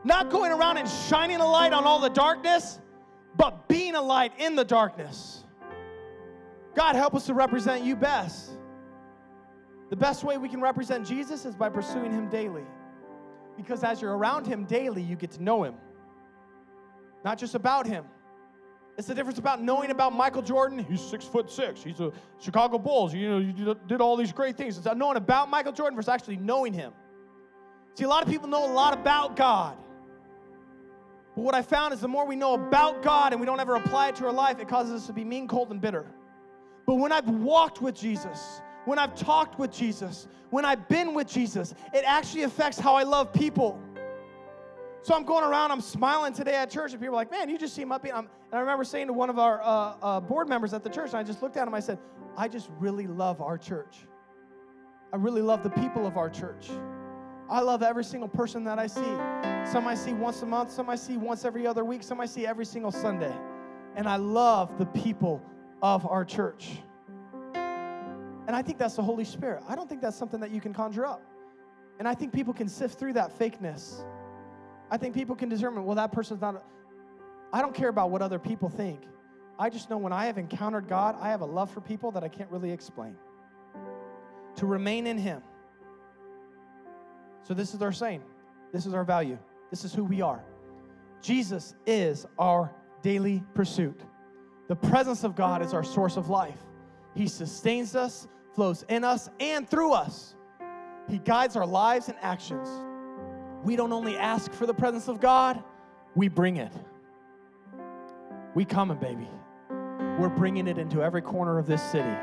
Not 0.02 0.30
going 0.30 0.52
around 0.52 0.76
and 0.76 0.88
shining 0.88 1.40
a 1.40 1.46
light 1.46 1.72
on 1.72 1.84
all 1.84 2.00
the 2.00 2.10
darkness, 2.10 2.80
but 3.36 3.68
being 3.68 3.94
a 3.94 4.02
light 4.02 4.32
in 4.38 4.56
the 4.56 4.64
darkness. 4.64 5.43
God, 6.74 6.96
help 6.96 7.14
us 7.14 7.26
to 7.26 7.34
represent 7.34 7.84
you 7.84 7.96
best. 7.96 8.50
The 9.90 9.96
best 9.96 10.24
way 10.24 10.38
we 10.38 10.48
can 10.48 10.60
represent 10.60 11.06
Jesus 11.06 11.44
is 11.44 11.54
by 11.54 11.68
pursuing 11.68 12.12
him 12.12 12.28
daily. 12.28 12.64
Because 13.56 13.84
as 13.84 14.02
you're 14.02 14.16
around 14.16 14.46
him 14.46 14.64
daily, 14.64 15.02
you 15.02 15.14
get 15.14 15.30
to 15.32 15.42
know 15.42 15.62
him. 15.62 15.74
Not 17.24 17.38
just 17.38 17.54
about 17.54 17.86
him, 17.86 18.04
it's 18.96 19.08
the 19.08 19.14
difference 19.14 19.38
about 19.38 19.62
knowing 19.62 19.90
about 19.90 20.14
Michael 20.14 20.42
Jordan. 20.42 20.78
He's 20.78 21.00
six 21.00 21.24
foot 21.24 21.50
six. 21.50 21.82
He's 21.82 22.00
a 22.00 22.12
Chicago 22.40 22.78
Bulls. 22.78 23.12
You 23.12 23.28
know, 23.28 23.38
you 23.38 23.76
did 23.88 24.00
all 24.00 24.16
these 24.16 24.32
great 24.32 24.56
things. 24.56 24.78
It's 24.78 24.86
knowing 24.96 25.16
about 25.16 25.50
Michael 25.50 25.72
Jordan 25.72 25.96
versus 25.96 26.08
actually 26.08 26.36
knowing 26.36 26.72
him. 26.72 26.92
See, 27.94 28.04
a 28.04 28.08
lot 28.08 28.22
of 28.22 28.28
people 28.28 28.48
know 28.48 28.70
a 28.70 28.72
lot 28.72 28.94
about 28.94 29.36
God. 29.36 29.76
But 31.34 31.42
what 31.42 31.54
I 31.54 31.62
found 31.62 31.92
is 31.92 32.00
the 32.00 32.08
more 32.08 32.26
we 32.26 32.36
know 32.36 32.54
about 32.54 33.02
God 33.02 33.32
and 33.32 33.40
we 33.40 33.46
don't 33.46 33.58
ever 33.58 33.74
apply 33.74 34.08
it 34.08 34.16
to 34.16 34.26
our 34.26 34.32
life, 34.32 34.60
it 34.60 34.68
causes 34.68 35.02
us 35.02 35.06
to 35.08 35.12
be 35.12 35.24
mean, 35.24 35.48
cold, 35.48 35.70
and 35.70 35.80
bitter. 35.80 36.06
But 36.86 36.96
when 36.96 37.12
I've 37.12 37.28
walked 37.28 37.80
with 37.80 37.94
Jesus, 37.94 38.60
when 38.84 38.98
I've 38.98 39.14
talked 39.14 39.58
with 39.58 39.72
Jesus, 39.72 40.28
when 40.50 40.64
I've 40.64 40.88
been 40.88 41.14
with 41.14 41.26
Jesus, 41.26 41.74
it 41.92 42.04
actually 42.06 42.42
affects 42.42 42.78
how 42.78 42.94
I 42.94 43.02
love 43.02 43.32
people. 43.32 43.80
So 45.02 45.14
I'm 45.14 45.24
going 45.24 45.44
around, 45.44 45.70
I'm 45.70 45.80
smiling 45.80 46.32
today 46.32 46.54
at 46.54 46.70
church, 46.70 46.92
and 46.92 47.00
people 47.00 47.14
are 47.14 47.18
like, 47.18 47.30
man, 47.30 47.50
you 47.50 47.58
just 47.58 47.74
seem 47.74 47.90
upbeat. 47.90 48.12
I'm, 48.14 48.26
and 48.26 48.54
I 48.54 48.60
remember 48.60 48.84
saying 48.84 49.08
to 49.08 49.12
one 49.12 49.28
of 49.28 49.38
our 49.38 49.60
uh, 49.62 49.96
uh, 50.02 50.20
board 50.20 50.48
members 50.48 50.72
at 50.72 50.82
the 50.82 50.88
church, 50.88 51.10
and 51.10 51.18
I 51.18 51.22
just 51.22 51.42
looked 51.42 51.56
at 51.56 51.66
him, 51.68 51.74
I 51.74 51.80
said, 51.80 51.98
I 52.36 52.48
just 52.48 52.70
really 52.78 53.06
love 53.06 53.42
our 53.42 53.58
church. 53.58 54.06
I 55.12 55.16
really 55.16 55.42
love 55.42 55.62
the 55.62 55.70
people 55.70 56.06
of 56.06 56.16
our 56.16 56.30
church. 56.30 56.70
I 57.50 57.60
love 57.60 57.82
every 57.82 58.04
single 58.04 58.28
person 58.28 58.64
that 58.64 58.78
I 58.78 58.86
see. 58.86 59.02
Some 59.70 59.86
I 59.86 59.94
see 59.94 60.12
once 60.12 60.40
a 60.42 60.46
month, 60.46 60.70
some 60.70 60.88
I 60.88 60.96
see 60.96 61.16
once 61.16 61.44
every 61.44 61.66
other 61.66 61.84
week, 61.84 62.02
some 62.02 62.20
I 62.20 62.26
see 62.26 62.46
every 62.46 62.64
single 62.64 62.90
Sunday. 62.90 63.34
And 63.96 64.08
I 64.08 64.16
love 64.16 64.78
the 64.78 64.86
people 64.86 65.42
of 65.84 66.04
our 66.10 66.24
church. 66.24 66.78
And 67.54 68.56
I 68.56 68.62
think 68.62 68.78
that's 68.78 68.96
the 68.96 69.02
Holy 69.02 69.24
Spirit. 69.24 69.62
I 69.68 69.76
don't 69.76 69.88
think 69.88 70.00
that's 70.00 70.16
something 70.16 70.40
that 70.40 70.50
you 70.50 70.60
can 70.60 70.74
conjure 70.74 71.06
up. 71.06 71.22
And 72.00 72.08
I 72.08 72.14
think 72.14 72.32
people 72.32 72.52
can 72.52 72.68
sift 72.68 72.98
through 72.98 73.12
that 73.12 73.38
fakeness 73.38 74.02
I 74.90 74.96
think 74.96 75.14
people 75.14 75.34
can 75.34 75.48
determine, 75.48 75.84
well, 75.84 75.96
that 75.96 76.12
person's 76.12 76.40
not. 76.40 76.62
I 77.52 77.60
don't 77.60 77.74
care 77.74 77.88
about 77.88 78.10
what 78.10 78.22
other 78.22 78.38
people 78.38 78.68
think. 78.68 79.00
I 79.58 79.70
just 79.70 79.88
know 79.88 79.98
when 79.98 80.12
I 80.12 80.26
have 80.26 80.38
encountered 80.38 80.88
God, 80.88 81.16
I 81.20 81.30
have 81.30 81.40
a 81.40 81.46
love 81.46 81.70
for 81.70 81.80
people 81.80 82.10
that 82.12 82.24
I 82.24 82.28
can't 82.28 82.50
really 82.50 82.70
explain. 82.70 83.16
To 84.56 84.66
remain 84.66 85.06
in 85.06 85.18
Him. 85.18 85.42
So, 87.42 87.54
this 87.54 87.74
is 87.74 87.82
our 87.82 87.92
saying. 87.92 88.22
This 88.72 88.86
is 88.86 88.94
our 88.94 89.04
value. 89.04 89.38
This 89.70 89.84
is 89.84 89.92
who 89.92 90.04
we 90.04 90.20
are. 90.20 90.44
Jesus 91.20 91.74
is 91.86 92.26
our 92.38 92.72
daily 93.02 93.42
pursuit. 93.54 94.00
The 94.68 94.76
presence 94.76 95.24
of 95.24 95.34
God 95.36 95.62
is 95.62 95.74
our 95.74 95.84
source 95.84 96.16
of 96.16 96.30
life. 96.30 96.58
He 97.14 97.28
sustains 97.28 97.94
us, 97.94 98.26
flows 98.54 98.84
in 98.88 99.04
us, 99.04 99.28
and 99.40 99.68
through 99.68 99.92
us. 99.92 100.34
He 101.08 101.18
guides 101.18 101.54
our 101.56 101.66
lives 101.66 102.08
and 102.08 102.16
actions. 102.22 102.68
We 103.62 103.76
don't 103.76 103.92
only 103.92 104.16
ask 104.16 104.52
for 104.52 104.66
the 104.66 104.74
presence 104.74 105.08
of 105.08 105.20
God, 105.20 105.62
we 106.14 106.28
bring 106.28 106.56
it. 106.56 106.72
We 108.54 108.64
coming, 108.64 108.98
baby. 108.98 109.28
We're 110.18 110.28
bringing 110.28 110.68
it 110.68 110.78
into 110.78 111.02
every 111.02 111.22
corner 111.22 111.58
of 111.58 111.66
this 111.66 111.82
city. 111.82 112.16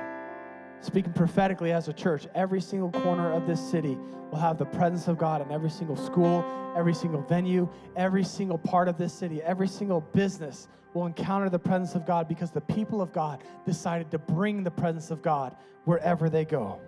Speaking 0.82 1.14
prophetically 1.14 1.72
as 1.72 1.88
a 1.88 1.94
church, 1.94 2.28
every 2.34 2.60
single 2.60 2.92
corner 2.92 3.32
of 3.32 3.46
this 3.46 3.60
city 3.60 3.98
will 4.32 4.40
have 4.40 4.58
the 4.58 4.66
presence 4.66 5.08
of 5.08 5.18
God 5.18 5.42
in 5.42 5.52
every 5.52 5.70
single 5.70 5.96
school, 5.96 6.44
every 6.76 6.94
single 6.94 7.22
venue, 7.22 7.70
every 7.96 8.24
single 8.24 8.58
part 8.58 8.88
of 8.88 8.98
this 8.98 9.14
city, 9.14 9.44
every 9.44 9.68
single 9.68 10.02
business 10.02 10.68
will 10.94 11.06
encounter 11.06 11.50
the 11.50 11.60
presence 11.60 11.94
of 11.94 12.06
God 12.06 12.28
because 12.28 12.52
the 12.52 12.62
people 12.62 13.02
of 13.02 13.14
God 13.14 13.44
decided 13.66 14.10
to 14.12 14.18
bring 14.18 14.64
the 14.64 14.72
presence 14.72 15.12
of 15.12 15.22
God 15.22 15.56
wherever 15.86 16.30
they 16.30 16.46
go. 16.46 16.80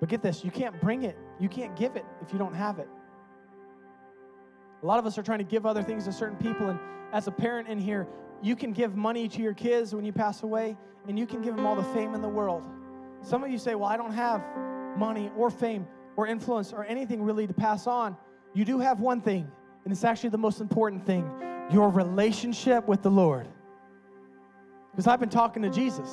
But 0.00 0.08
get 0.08 0.22
this, 0.22 0.44
you 0.44 0.50
can't 0.50 0.78
bring 0.80 1.02
it, 1.04 1.16
you 1.38 1.48
can't 1.48 1.74
give 1.76 1.96
it 1.96 2.04
if 2.22 2.32
you 2.32 2.38
don't 2.38 2.54
have 2.54 2.78
it. 2.78 2.88
A 4.82 4.86
lot 4.86 4.98
of 4.98 5.06
us 5.06 5.16
are 5.18 5.22
trying 5.22 5.38
to 5.38 5.44
give 5.44 5.66
other 5.66 5.82
things 5.82 6.04
to 6.04 6.12
certain 6.12 6.38
people, 6.38 6.68
and 6.68 6.78
as 7.12 7.26
a 7.26 7.30
parent 7.30 7.68
in 7.68 7.78
here, 7.78 8.06
you 8.42 8.56
can 8.56 8.72
give 8.72 8.96
money 8.96 9.28
to 9.28 9.42
your 9.42 9.54
kids 9.54 9.94
when 9.94 10.04
you 10.04 10.12
pass 10.12 10.42
away, 10.42 10.76
and 11.08 11.18
you 11.18 11.26
can 11.26 11.42
give 11.42 11.56
them 11.56 11.66
all 11.66 11.76
the 11.76 11.84
fame 11.94 12.14
in 12.14 12.22
the 12.22 12.28
world. 12.28 12.64
Some 13.22 13.44
of 13.44 13.50
you 13.50 13.58
say, 13.58 13.74
Well, 13.74 13.88
I 13.88 13.96
don't 13.96 14.12
have 14.12 14.42
money 14.96 15.30
or 15.36 15.50
fame 15.50 15.86
or 16.16 16.26
influence 16.26 16.72
or 16.72 16.84
anything 16.84 17.22
really 17.22 17.46
to 17.46 17.54
pass 17.54 17.86
on. 17.86 18.16
You 18.54 18.64
do 18.64 18.78
have 18.78 19.00
one 19.00 19.20
thing, 19.20 19.50
and 19.84 19.92
it's 19.92 20.04
actually 20.04 20.30
the 20.30 20.38
most 20.38 20.60
important 20.60 21.04
thing 21.06 21.30
your 21.70 21.88
relationship 21.88 22.88
with 22.88 23.02
the 23.02 23.10
Lord. 23.10 23.46
Because 24.90 25.06
I've 25.06 25.20
been 25.20 25.28
talking 25.28 25.62
to 25.62 25.70
Jesus, 25.70 26.10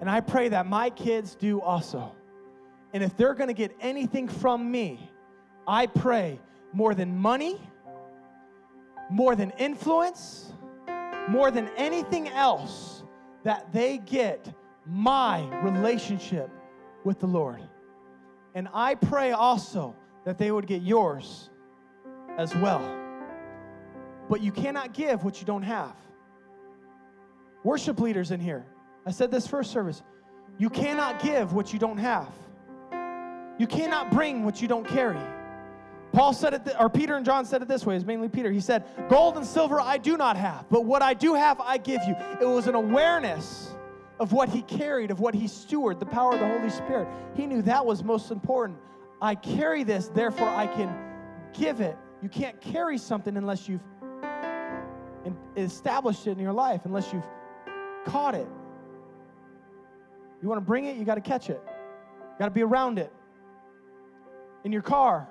and 0.00 0.08
I 0.08 0.20
pray 0.20 0.48
that 0.48 0.66
my 0.66 0.88
kids 0.90 1.34
do 1.34 1.60
also. 1.60 2.14
And 2.94 3.02
if 3.02 3.16
they're 3.16 3.34
gonna 3.34 3.52
get 3.52 3.76
anything 3.80 4.28
from 4.28 4.70
me, 4.70 5.10
I 5.66 5.86
pray 5.86 6.40
more 6.72 6.94
than 6.94 7.16
money, 7.16 7.60
more 9.10 9.36
than 9.36 9.50
influence, 9.58 10.51
more 11.28 11.50
than 11.50 11.68
anything 11.76 12.28
else, 12.28 13.04
that 13.44 13.72
they 13.72 13.98
get 13.98 14.52
my 14.86 15.42
relationship 15.62 16.50
with 17.04 17.18
the 17.18 17.26
Lord. 17.26 17.60
And 18.54 18.68
I 18.72 18.94
pray 18.94 19.32
also 19.32 19.96
that 20.24 20.38
they 20.38 20.50
would 20.50 20.66
get 20.66 20.82
yours 20.82 21.50
as 22.36 22.54
well. 22.56 22.82
But 24.28 24.40
you 24.42 24.52
cannot 24.52 24.94
give 24.94 25.24
what 25.24 25.40
you 25.40 25.46
don't 25.46 25.62
have. 25.62 25.96
Worship 27.64 28.00
leaders 28.00 28.30
in 28.30 28.40
here, 28.40 28.64
I 29.06 29.10
said 29.10 29.30
this 29.30 29.46
first 29.46 29.70
service. 29.70 30.02
You 30.58 30.70
cannot 30.70 31.22
give 31.22 31.52
what 31.52 31.72
you 31.72 31.78
don't 31.78 31.98
have. 31.98 32.32
You 33.58 33.66
cannot 33.66 34.10
bring 34.10 34.44
what 34.44 34.60
you 34.60 34.68
don't 34.68 34.86
carry. 34.86 35.20
Paul 36.12 36.34
said 36.34 36.54
it, 36.54 36.76
or 36.78 36.90
Peter 36.90 37.16
and 37.16 37.24
John 37.24 37.44
said 37.46 37.62
it 37.62 37.68
this 37.68 37.86
way, 37.86 37.96
it's 37.96 38.04
mainly 38.04 38.28
Peter. 38.28 38.50
He 38.50 38.60
said, 38.60 38.84
Gold 39.08 39.36
and 39.36 39.46
silver 39.46 39.80
I 39.80 39.96
do 39.96 40.16
not 40.16 40.36
have, 40.36 40.66
but 40.70 40.84
what 40.84 41.00
I 41.02 41.14
do 41.14 41.34
have 41.34 41.58
I 41.60 41.78
give 41.78 42.02
you. 42.06 42.14
It 42.40 42.44
was 42.44 42.66
an 42.66 42.74
awareness 42.74 43.74
of 44.20 44.32
what 44.32 44.50
he 44.50 44.62
carried, 44.62 45.10
of 45.10 45.20
what 45.20 45.34
he 45.34 45.46
stewarded, 45.46 45.98
the 45.98 46.06
power 46.06 46.34
of 46.34 46.40
the 46.40 46.46
Holy 46.46 46.70
Spirit. 46.70 47.08
He 47.34 47.46
knew 47.46 47.62
that 47.62 47.84
was 47.84 48.04
most 48.04 48.30
important. 48.30 48.78
I 49.22 49.34
carry 49.34 49.84
this, 49.84 50.08
therefore 50.08 50.48
I 50.48 50.66
can 50.66 50.94
give 51.54 51.80
it. 51.80 51.96
You 52.22 52.28
can't 52.28 52.60
carry 52.60 52.98
something 52.98 53.36
unless 53.36 53.68
you've 53.68 53.80
established 55.56 56.26
it 56.26 56.32
in 56.32 56.38
your 56.38 56.52
life, 56.52 56.82
unless 56.84 57.12
you've 57.12 57.26
caught 58.04 58.34
it. 58.34 58.46
You 60.42 60.48
want 60.48 60.60
to 60.60 60.66
bring 60.66 60.84
it, 60.84 60.96
you 60.96 61.04
got 61.04 61.14
to 61.14 61.20
catch 61.20 61.48
it. 61.50 61.60
You 61.64 62.38
got 62.38 62.46
to 62.46 62.50
be 62.52 62.62
around 62.62 62.98
it. 62.98 63.12
In 64.64 64.72
your 64.72 64.82
car, 64.82 65.28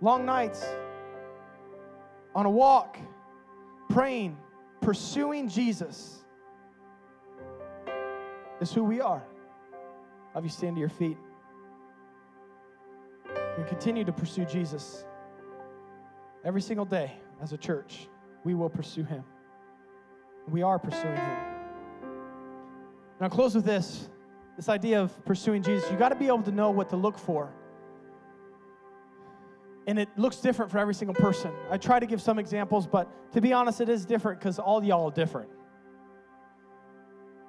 long 0.00 0.24
nights, 0.24 0.64
on 2.34 2.46
a 2.46 2.50
walk, 2.50 2.98
praying, 3.88 4.36
pursuing 4.80 5.48
Jesus 5.48 6.24
is 8.60 8.72
who 8.72 8.84
we 8.84 9.00
are. 9.00 9.22
Have 10.34 10.44
you 10.44 10.50
stand 10.50 10.76
to 10.76 10.80
your 10.80 10.88
feet? 10.88 11.16
and 13.56 13.66
continue 13.66 14.04
to 14.04 14.12
pursue 14.12 14.44
Jesus 14.44 15.04
every 16.44 16.60
single 16.60 16.84
day 16.84 17.12
as 17.42 17.52
a 17.52 17.56
church. 17.56 18.08
We 18.44 18.54
will 18.54 18.68
pursue 18.68 19.04
him. 19.04 19.24
We 20.48 20.62
are 20.62 20.78
pursuing 20.78 21.16
him. 21.16 21.38
And 22.02 23.22
I'll 23.22 23.30
close 23.30 23.54
with 23.54 23.64
this 23.64 24.08
this 24.56 24.68
idea 24.70 25.02
of 25.02 25.24
pursuing 25.26 25.62
Jesus. 25.62 25.90
You 25.90 25.98
got 25.98 26.08
to 26.10 26.14
be 26.14 26.28
able 26.28 26.42
to 26.42 26.50
know 26.50 26.70
what 26.70 26.88
to 26.88 26.96
look 26.96 27.18
for 27.18 27.52
and 29.86 29.98
it 29.98 30.08
looks 30.16 30.38
different 30.38 30.70
for 30.70 30.78
every 30.78 30.94
single 30.94 31.14
person. 31.14 31.52
I 31.70 31.78
try 31.78 32.00
to 32.00 32.06
give 32.06 32.20
some 32.20 32.38
examples, 32.38 32.86
but 32.86 33.32
to 33.32 33.40
be 33.40 33.52
honest, 33.52 33.80
it 33.80 33.88
is 33.88 34.04
different 34.04 34.40
because 34.40 34.58
all 34.58 34.82
y'all 34.82 35.08
are 35.08 35.12
different. 35.12 35.48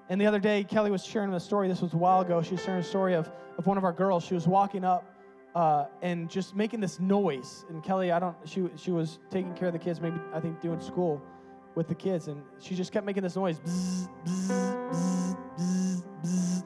And 0.10 0.22
the 0.22 0.26
other 0.26 0.40
day, 0.40 0.64
Kelly 0.64 0.92
was 0.92 1.04
sharing 1.04 1.34
a 1.34 1.40
story. 1.40 1.68
This 1.68 1.82
was 1.82 1.94
a 1.94 1.98
while 1.98 2.22
ago. 2.22 2.42
She 2.42 2.52
was 2.52 2.64
sharing 2.64 2.80
a 2.80 2.84
story 2.84 3.14
of, 3.14 3.30
of 3.58 3.66
one 3.66 3.78
of 3.78 3.84
our 3.84 3.92
girls. 3.92 4.24
She 4.24 4.36
was 4.36 4.48
walking 4.48 4.86
up 4.86 5.14
uh, 5.54 5.86
and 6.02 6.30
just 6.30 6.56
making 6.56 6.80
this 6.80 7.00
noise. 7.00 7.66
And 7.70 7.84
Kelly, 7.84 8.12
I 8.12 8.20
don't, 8.20 8.36
she, 8.46 8.70
she 8.78 8.92
was 8.92 9.20
taking 9.30 9.54
care 9.54 9.68
of 9.68 9.74
the 9.74 9.80
kids, 9.80 10.00
maybe, 10.00 10.18
I 10.34 10.40
think, 10.40 10.62
doing 10.62 10.80
school 10.80 11.22
with 11.76 11.88
the 11.90 11.96
kids. 11.96 12.28
And 12.28 12.42
she 12.60 12.74
just 12.74 12.94
kept 12.94 13.06
making 13.06 13.24
this 13.24 13.36
noise. 13.36 13.60
Bzz, 13.60 14.08
bzz, 14.24 15.36
bzz, 15.58 16.64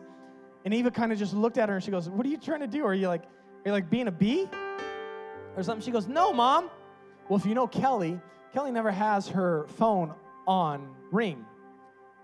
And 0.65 0.73
Eva 0.73 0.91
kind 0.91 1.12
of 1.12 1.17
just 1.17 1.34
looked 1.34 1.57
at 1.57 1.67
her 1.69 1.75
and 1.75 1.84
she 1.84 1.89
goes, 1.89 2.10
What 2.10 2.25
are 2.25 2.29
you 2.29 2.38
trying 2.38 2.60
to 2.60 2.67
do? 2.67 2.86
Are 2.86 2.93
you 2.93 3.07
like, 3.07 3.23
are 3.23 3.69
you 3.69 3.71
like 3.71 3.89
being 3.89 4.07
a 4.07 4.12
bee? 4.12 4.47
Or 5.55 5.63
something. 5.63 5.83
She 5.83 5.91
goes, 5.91 6.07
No, 6.07 6.33
mom. 6.33 6.69
Well, 7.29 7.39
if 7.39 7.45
you 7.45 7.53
know 7.53 7.67
Kelly, 7.67 8.19
Kelly 8.53 8.71
never 8.71 8.91
has 8.91 9.27
her 9.29 9.65
phone 9.77 10.13
on 10.47 10.93
ring. 11.11 11.45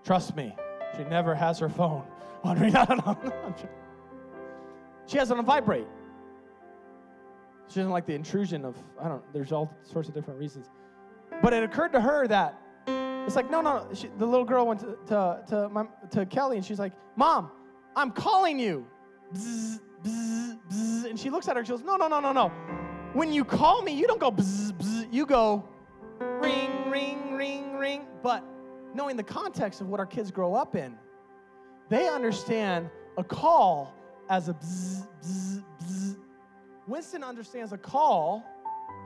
Trust 0.04 0.36
me, 0.36 0.54
she 0.96 1.04
never 1.04 1.34
has 1.34 1.58
her 1.58 1.68
phone 1.68 2.04
on 2.44 2.58
ring. 2.58 2.72
No, 2.72 2.84
no, 2.88 3.18
no, 3.24 3.54
she 5.06 5.16
has 5.16 5.30
it 5.30 5.38
on 5.38 5.44
vibrate. 5.44 5.86
She 7.68 7.76
doesn't 7.76 7.92
like 7.92 8.06
the 8.06 8.14
intrusion 8.14 8.64
of, 8.64 8.76
I 9.00 9.08
don't, 9.08 9.22
there's 9.32 9.52
all 9.52 9.74
sorts 9.82 10.08
of 10.08 10.14
different 10.14 10.38
reasons. 10.38 10.70
But 11.42 11.52
it 11.52 11.62
occurred 11.62 11.92
to 11.92 12.00
her 12.00 12.26
that 12.28 12.58
it's 13.26 13.36
like, 13.36 13.50
no, 13.50 13.60
no, 13.60 13.86
she, 13.92 14.08
the 14.18 14.26
little 14.26 14.44
girl 14.44 14.66
went 14.66 14.80
to, 14.80 14.96
to, 15.08 15.42
to, 15.48 15.68
my, 15.68 15.84
to 16.10 16.24
Kelly 16.24 16.56
and 16.56 16.64
she's 16.64 16.78
like, 16.78 16.92
Mom, 17.16 17.50
I'm 17.94 18.10
calling 18.10 18.58
you. 18.58 18.86
Bzz, 19.34 19.80
bzz, 20.02 20.58
bzz. 20.70 21.10
And 21.10 21.18
she 21.18 21.28
looks 21.28 21.48
at 21.48 21.56
her 21.56 21.60
and 21.60 21.66
she 21.66 21.72
goes, 21.72 21.82
No, 21.82 21.96
no, 21.96 22.08
no, 22.08 22.20
no, 22.20 22.32
no. 22.32 22.52
When 23.14 23.32
you 23.32 23.44
call 23.44 23.82
me, 23.82 23.92
you 23.92 24.06
don't 24.06 24.20
go 24.20 24.30
bzz, 24.30 24.72
bzz, 24.72 25.12
you 25.12 25.24
go 25.24 25.66
ring, 26.20 26.90
ring, 26.90 27.32
ring, 27.34 27.74
ring. 27.76 28.06
But 28.22 28.44
knowing 28.94 29.16
the 29.16 29.22
context 29.22 29.80
of 29.80 29.88
what 29.88 29.98
our 29.98 30.06
kids 30.06 30.30
grow 30.30 30.54
up 30.54 30.76
in, 30.76 30.94
they 31.88 32.06
understand 32.06 32.90
a 33.16 33.24
call 33.24 33.94
as 34.28 34.50
a 34.50 34.54
bzz, 34.54 35.06
bzz, 35.22 35.64
bzz. 35.82 36.16
Winston 36.86 37.24
understands 37.24 37.72
a 37.72 37.78
call. 37.78 38.44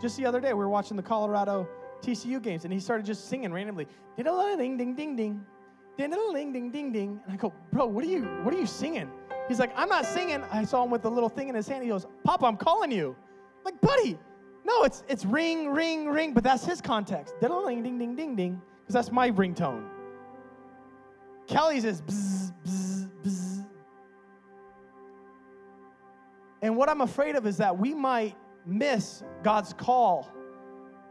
Just 0.01 0.17
the 0.17 0.27
other 0.27 0.41
day, 0.41 0.53
we 0.53 0.59
were 0.59 0.69
watching 0.69 0.97
the 0.97 1.03
Colorado 1.03 1.69
TCU 2.01 2.43
games, 2.43 2.65
and 2.65 2.73
he 2.73 2.81
started 2.81 3.07
just 3.07 3.29
singing 3.29 3.53
randomly, 3.53 3.87
ding 4.17 4.25
ding 4.27 4.77
ding 4.77 4.95
ding 4.97 5.17
ding, 5.17 6.53
ding 6.53 6.71
ding 6.73 6.93
ding. 6.93 7.21
And 7.25 7.33
I 7.33 7.37
go, 7.37 7.53
bro, 7.71 7.87
what 7.87 8.05
are 8.05 8.09
you, 8.09 8.25
what 8.43 8.53
are 8.53 8.59
you 8.59 8.67
singing? 8.67 9.09
He's 9.47 9.61
like, 9.61 9.73
I'm 9.77 9.88
not 9.88 10.07
singing. 10.07 10.43
I 10.51 10.65
saw 10.65 10.83
him 10.83 10.91
with 10.91 11.03
the 11.03 11.11
little 11.11 11.29
thing 11.29 11.49
in 11.49 11.55
his 11.55 11.69
hand. 11.69 11.85
He 11.85 11.88
goes, 11.88 12.07
Papa, 12.25 12.47
I'm 12.47 12.57
calling 12.57 12.91
you. 12.91 13.15
Like, 13.64 13.81
buddy, 13.81 14.18
no, 14.64 14.85
it's 14.85 15.05
it's 15.09 15.25
ring, 15.25 15.70
ring, 15.70 16.09
ring, 16.09 16.35
but 16.35 16.44
that's 16.44 16.64
his 16.64 16.81
context. 16.81 17.35
Ding, 17.40 17.83
ding, 17.83 17.98
ding, 17.98 18.16
ding, 18.16 18.37
ding, 18.37 18.62
because 18.81 18.94
that's 18.94 19.12
my 19.12 19.31
ringtone. 19.31 19.88
Kelly's 21.46 21.85
is 21.85 22.02
bzz, 22.02 22.52
bzz, 22.65 23.10
bzz. 23.23 23.67
And 26.63 26.77
what 26.77 26.88
I'm 26.88 27.00
afraid 27.00 27.35
of 27.35 27.46
is 27.46 27.56
that 27.56 27.77
we 27.77 27.92
might 27.92 28.37
miss 28.65 29.25
God's 29.42 29.73
call 29.73 30.31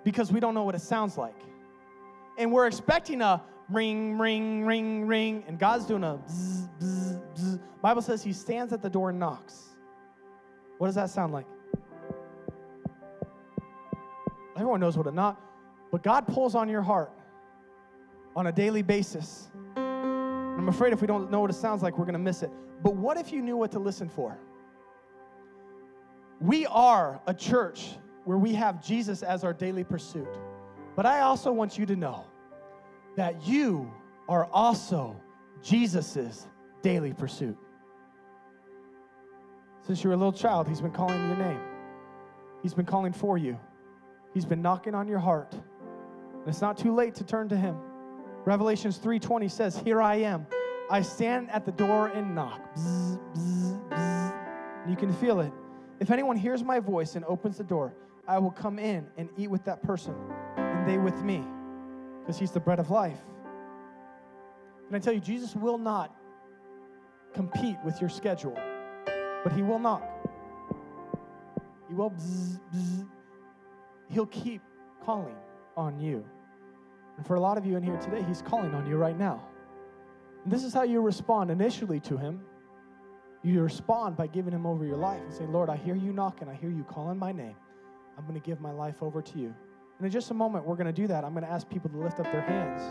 because 0.04 0.32
we 0.32 0.40
don't 0.40 0.54
know 0.54 0.64
what 0.64 0.76
it 0.76 0.82
sounds 0.82 1.18
like. 1.18 1.36
And 2.38 2.52
we're 2.52 2.68
expecting 2.68 3.22
a 3.22 3.44
ring, 3.70 4.18
ring, 4.18 4.66
ring, 4.66 5.06
ring, 5.06 5.44
and 5.48 5.60
God's 5.60 5.86
doing 5.86 6.04
a 6.04 6.18
bzz, 6.18 6.70
bzz, 6.80 7.22
bzz. 7.36 7.60
Bible 7.82 8.02
says 8.02 8.24
he 8.24 8.32
stands 8.32 8.72
at 8.72 8.82
the 8.82 8.90
door 8.90 9.10
and 9.10 9.20
knocks. 9.20 9.76
What 10.78 10.88
does 10.88 10.96
that 10.96 11.10
sound 11.10 11.34
like? 11.34 11.46
Everyone 14.62 14.80
knows 14.80 14.96
what 14.96 15.08
a 15.08 15.12
knot. 15.12 15.42
but 15.92 16.04
God 16.04 16.28
pulls 16.28 16.54
on 16.54 16.70
your 16.70 16.84
heart 16.84 17.12
on 18.36 18.46
a 18.46 18.52
daily 18.52 18.84
basis. 18.84 19.50
I'm 19.76 20.70
afraid 20.70 20.94
if 20.94 21.02
we 21.02 21.08
don't 21.08 21.32
know 21.32 21.40
what 21.40 21.50
it 21.50 21.56
sounds 21.56 21.82
like, 21.82 21.98
we're 21.98 22.06
going 22.06 22.14
to 22.14 22.20
miss 22.20 22.44
it. 22.44 22.52
But 22.84 22.96
what 22.96 23.18
if 23.18 23.32
you 23.32 23.42
knew 23.42 23.58
what 23.58 23.72
to 23.72 23.80
listen 23.80 24.08
for? 24.08 24.38
We 26.40 26.68
are 26.68 27.20
a 27.26 27.34
church 27.34 27.96
where 28.26 28.38
we 28.38 28.54
have 28.54 28.86
Jesus 28.86 29.24
as 29.24 29.44
our 29.44 29.52
daily 29.52 29.84
pursuit. 29.84 30.30
But 30.96 31.08
I 31.08 31.22
also 31.22 31.52
want 31.52 31.80
you 31.80 31.88
to 31.88 31.96
know 31.96 32.26
that 33.16 33.48
you 33.48 33.92
are 34.30 34.46
also 34.46 35.20
Jesus's 35.64 36.48
daily 36.84 37.14
pursuit. 37.14 37.58
Since 39.88 40.04
you 40.04 40.12
were 40.12 40.14
a 40.14 40.18
little 40.18 40.32
child, 40.32 40.68
He's 40.68 40.82
been 40.82 40.92
calling 40.92 41.18
your 41.30 41.38
name. 41.38 41.60
He's 42.62 42.76
been 42.76 42.86
calling 42.86 43.12
for 43.12 43.40
you. 43.40 43.58
He's 44.34 44.46
been 44.46 44.62
knocking 44.62 44.96
on 44.96 45.08
your 45.08 45.20
heart. 45.20 45.54
And 45.54 46.48
it's 46.48 46.62
not 46.62 46.78
too 46.78 46.94
late 46.94 47.16
to 47.16 47.24
turn 47.24 47.50
to 47.50 47.58
Him. 47.58 47.78
Revelations 48.46 48.98
3:20 48.98 49.48
says, 49.48 49.78
"Here 49.78 50.02
I 50.02 50.16
am. 50.16 50.48
I 50.90 51.02
stand 51.02 51.52
at 51.52 51.66
the 51.66 51.72
door 51.72 52.08
and 52.08 52.34
knock." 52.34 52.60
Bzz, 52.74 53.20
bzz, 53.34 53.90
bzz. 53.90 54.90
You 54.90 54.96
can 54.96 55.12
feel 55.14 55.42
it. 55.42 55.54
If 56.00 56.10
anyone 56.10 56.36
hears 56.36 56.64
my 56.64 56.80
voice 56.80 57.16
and 57.16 57.24
opens 57.26 57.58
the 57.58 57.64
door, 57.64 57.94
I 58.28 58.40
will 58.40 58.52
come 58.52 58.80
in 58.80 59.08
and 59.18 59.30
eat 59.38 59.50
with 59.50 59.64
that 59.66 59.84
person, 59.84 60.16
and 60.56 60.88
they 60.88 60.98
with 60.98 61.22
me, 61.24 61.46
because 62.20 62.40
He's 62.40 62.52
the 62.52 62.60
bread 62.60 62.80
of 62.80 62.90
life. 62.90 63.24
And 64.88 64.96
I 64.96 65.00
tell 65.00 65.14
you, 65.14 65.20
Jesus 65.20 65.56
will 65.56 65.78
not 65.78 66.16
compete 67.34 67.78
with 67.86 68.02
your 68.02 68.10
schedule, 68.10 68.58
but 69.44 69.52
He 69.54 69.62
will 69.62 69.80
knock. 69.80 70.04
He 71.88 71.94
will 71.94 72.10
bzz, 72.10 72.60
bzz. 72.74 73.08
He'll 74.12 74.28
keep 74.28 74.62
calling 75.04 75.36
on 75.78 76.00
you. 76.00 76.26
And 77.18 77.26
for 77.26 77.36
a 77.36 77.40
lot 77.40 77.58
of 77.58 77.66
you 77.66 77.78
in 77.78 77.84
here 77.84 77.98
today, 77.98 78.24
He's 78.28 78.42
calling 78.42 78.76
on 78.76 78.86
you 78.86 78.98
right 78.98 79.18
now. 79.18 79.42
And 80.44 80.52
this 80.52 80.64
is 80.64 80.74
how 80.74 80.84
you 80.84 81.02
respond 81.02 81.50
initially 81.50 82.00
to 82.02 82.18
Him. 82.18 82.42
You 83.44 83.62
respond 83.62 84.18
by 84.18 84.28
giving 84.28 84.54
Him 84.54 84.66
over 84.66 84.86
your 84.86 84.98
life 84.98 85.22
and 85.22 85.34
saying, 85.34 85.52
Lord, 85.52 85.70
I 85.70 85.78
hear 85.78 85.96
you 85.96 86.12
knocking. 86.14 86.50
I 86.50 86.54
hear 86.54 86.70
you 86.70 86.84
calling 86.84 87.18
my 87.18 87.32
name. 87.32 87.56
I'm 88.18 88.26
going 88.26 88.40
to 88.40 88.46
give 88.46 88.60
my 88.60 88.72
life 88.72 89.02
over 89.02 89.22
to 89.22 89.40
you. 89.40 89.56
And 89.98 90.06
in 90.06 90.12
just 90.12 90.30
a 90.32 90.34
moment, 90.34 90.66
we're 90.66 90.76
going 90.76 90.88
to 90.88 90.94
do 90.94 91.08
that. 91.08 91.24
I'm 91.24 91.32
going 91.32 91.46
to 91.46 91.52
ask 91.52 91.70
people 91.70 91.90
to 91.92 91.98
lift 91.98 92.20
up 92.20 92.32
their 92.32 92.42
hands 92.42 92.82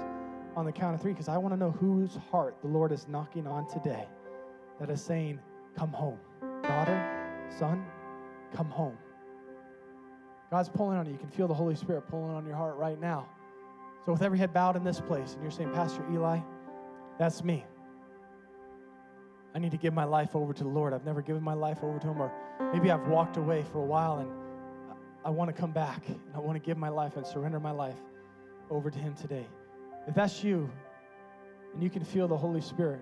on 0.57 0.65
the 0.65 0.73
count 0.73 0.95
of 0.95 1.03
three 1.03 1.13
because 1.13 1.29
I 1.29 1.37
want 1.37 1.53
to 1.53 1.59
know 1.59 1.71
whose 1.71 2.17
heart 2.31 2.57
the 2.63 2.69
Lord 2.69 2.93
is 2.93 3.07
knocking 3.09 3.47
on 3.47 3.69
today 3.69 4.09
that 4.79 4.91
is 4.91 5.03
saying, 5.03 5.39
Come 5.77 5.93
home. 5.93 6.19
Daughter, 6.63 7.47
son, 7.59 7.85
come 8.55 8.71
home. 8.71 8.97
God's 10.51 10.69
pulling 10.69 10.99
on 10.99 11.07
you. 11.07 11.13
You 11.13 11.19
can 11.19 11.29
feel 11.29 11.47
the 11.47 11.55
Holy 11.55 11.77
Spirit 11.77 12.09
pulling 12.09 12.35
on 12.35 12.45
your 12.45 12.57
heart 12.57 12.77
right 12.77 13.01
now. 13.01 13.29
So, 14.05 14.13
with 14.13 14.23
every 14.23 14.39
head 14.39 14.53
bowed 14.53 14.77
in 14.77 14.83
this 14.83 15.01
place, 15.01 15.35
and 15.35 15.43
you're 15.43 15.51
saying, 15.51 15.73
Pastor 15.73 16.05
Eli, 16.13 16.41
that's 17.19 17.45
me. 17.45 17.65
I 19.55 19.59
need 19.59 19.73
to 19.73 19.77
give 19.77 19.93
my 19.93 20.05
life 20.05 20.35
over 20.35 20.53
to 20.53 20.63
the 20.63 20.69
Lord. 20.69 20.93
I've 20.93 21.05
never 21.05 21.23
given 21.23 21.43
my 21.43 21.55
life 21.55 21.79
over 21.83 21.99
to 21.99 22.07
Him, 22.09 22.21
or 22.21 22.33
maybe 22.73 22.91
I've 22.91 23.07
walked 23.09 23.37
away 23.37 23.65
for 23.73 23.79
a 23.79 23.85
while 23.85 24.19
and 24.19 24.31
I 25.25 25.31
want 25.31 25.55
to 25.55 25.61
come 25.61 25.73
back 25.73 26.09
and 26.09 26.19
I 26.35 26.39
want 26.39 26.57
to 26.57 26.65
give 26.65 26.79
my 26.79 26.89
life 26.89 27.17
and 27.17 27.27
surrender 27.27 27.61
my 27.61 27.73
life 27.73 27.99
over 28.71 28.91
to 28.91 28.99
Him 28.99 29.15
today. 29.15 29.47
If 30.07 30.15
that's 30.15 30.43
you, 30.43 30.71
and 31.75 31.83
you 31.83 31.91
can 31.91 32.05
feel 32.05 32.27
the 32.27 32.37
Holy 32.37 32.61
Spirit 32.61 33.01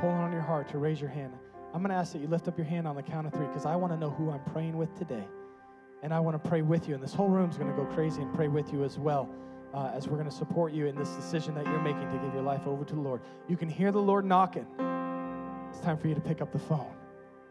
pulling 0.00 0.16
on 0.16 0.32
your 0.32 0.40
heart 0.40 0.68
to 0.70 0.78
raise 0.78 1.00
your 1.00 1.10
hand, 1.10 1.32
I'm 1.72 1.82
going 1.82 1.90
to 1.90 1.96
ask 1.96 2.12
that 2.12 2.20
you 2.20 2.28
lift 2.28 2.48
up 2.48 2.56
your 2.56 2.66
hand 2.66 2.86
on 2.86 2.96
the 2.96 3.02
count 3.02 3.26
of 3.26 3.32
three 3.32 3.46
because 3.46 3.66
I 3.66 3.76
want 3.76 3.92
to 3.92 3.98
know 3.98 4.10
who 4.10 4.30
I'm 4.30 4.42
praying 4.52 4.76
with 4.76 4.96
today. 4.96 5.24
And 6.04 6.12
I 6.12 6.20
want 6.20 6.40
to 6.40 6.48
pray 6.48 6.60
with 6.60 6.86
you. 6.86 6.94
And 6.94 7.02
this 7.02 7.14
whole 7.14 7.30
room 7.30 7.48
is 7.48 7.56
going 7.56 7.70
to 7.70 7.76
go 7.76 7.86
crazy 7.86 8.20
and 8.20 8.32
pray 8.34 8.46
with 8.46 8.74
you 8.74 8.84
as 8.84 8.98
well. 8.98 9.30
Uh, 9.72 9.90
as 9.94 10.06
we're 10.06 10.18
going 10.18 10.28
to 10.28 10.36
support 10.36 10.70
you 10.74 10.86
in 10.86 10.94
this 10.94 11.08
decision 11.16 11.54
that 11.54 11.64
you're 11.64 11.80
making 11.80 12.12
to 12.12 12.18
give 12.18 12.34
your 12.34 12.42
life 12.42 12.66
over 12.66 12.84
to 12.84 12.94
the 12.94 13.00
Lord. 13.00 13.22
You 13.48 13.56
can 13.56 13.70
hear 13.70 13.90
the 13.90 14.02
Lord 14.02 14.26
knocking. 14.26 14.66
It's 15.70 15.80
time 15.80 15.96
for 15.96 16.06
you 16.08 16.14
to 16.14 16.20
pick 16.20 16.42
up 16.42 16.52
the 16.52 16.58
phone, 16.58 16.92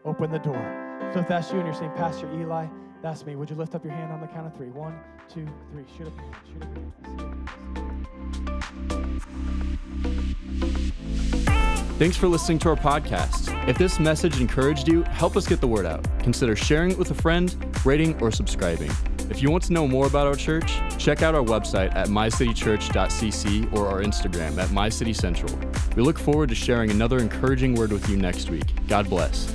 open 0.04 0.30
the 0.30 0.38
door. 0.38 1.10
So 1.12 1.18
if 1.18 1.28
that's 1.28 1.50
you 1.50 1.58
and 1.58 1.66
you're 1.66 1.74
saying, 1.74 1.90
Pastor 1.96 2.32
Eli, 2.32 2.68
that's 3.02 3.26
me, 3.26 3.34
would 3.34 3.50
you 3.50 3.56
lift 3.56 3.74
up 3.74 3.84
your 3.84 3.92
hand 3.92 4.12
on 4.12 4.20
the 4.20 4.28
count 4.28 4.46
of 4.46 4.54
three? 4.54 4.70
One, 4.70 4.98
two, 5.28 5.46
three. 5.72 5.84
Shoot 5.98 6.06
up 6.06 6.14
your 6.16 6.22
hand. 6.22 6.36
Shoot 11.32 11.48
up. 11.48 11.53
Thanks 11.96 12.16
for 12.16 12.26
listening 12.26 12.58
to 12.58 12.70
our 12.70 12.76
podcast. 12.76 13.68
If 13.68 13.78
this 13.78 14.00
message 14.00 14.40
encouraged 14.40 14.88
you, 14.88 15.04
help 15.04 15.36
us 15.36 15.46
get 15.46 15.60
the 15.60 15.68
word 15.68 15.86
out. 15.86 16.04
Consider 16.18 16.56
sharing 16.56 16.90
it 16.90 16.98
with 16.98 17.12
a 17.12 17.14
friend, 17.14 17.54
rating, 17.86 18.20
or 18.20 18.32
subscribing. 18.32 18.90
If 19.30 19.40
you 19.40 19.48
want 19.48 19.62
to 19.64 19.72
know 19.72 19.86
more 19.86 20.06
about 20.06 20.26
our 20.26 20.34
church, 20.34 20.72
check 20.98 21.22
out 21.22 21.36
our 21.36 21.44
website 21.44 21.94
at 21.94 22.08
mycitychurch.cc 22.08 23.72
or 23.72 23.86
our 23.86 24.02
Instagram 24.02 24.58
at 24.58 24.70
mycitycentral. 24.70 25.94
We 25.94 26.02
look 26.02 26.18
forward 26.18 26.48
to 26.48 26.56
sharing 26.56 26.90
another 26.90 27.18
encouraging 27.18 27.76
word 27.76 27.92
with 27.92 28.08
you 28.08 28.16
next 28.16 28.50
week. 28.50 28.66
God 28.88 29.08
bless. 29.08 29.46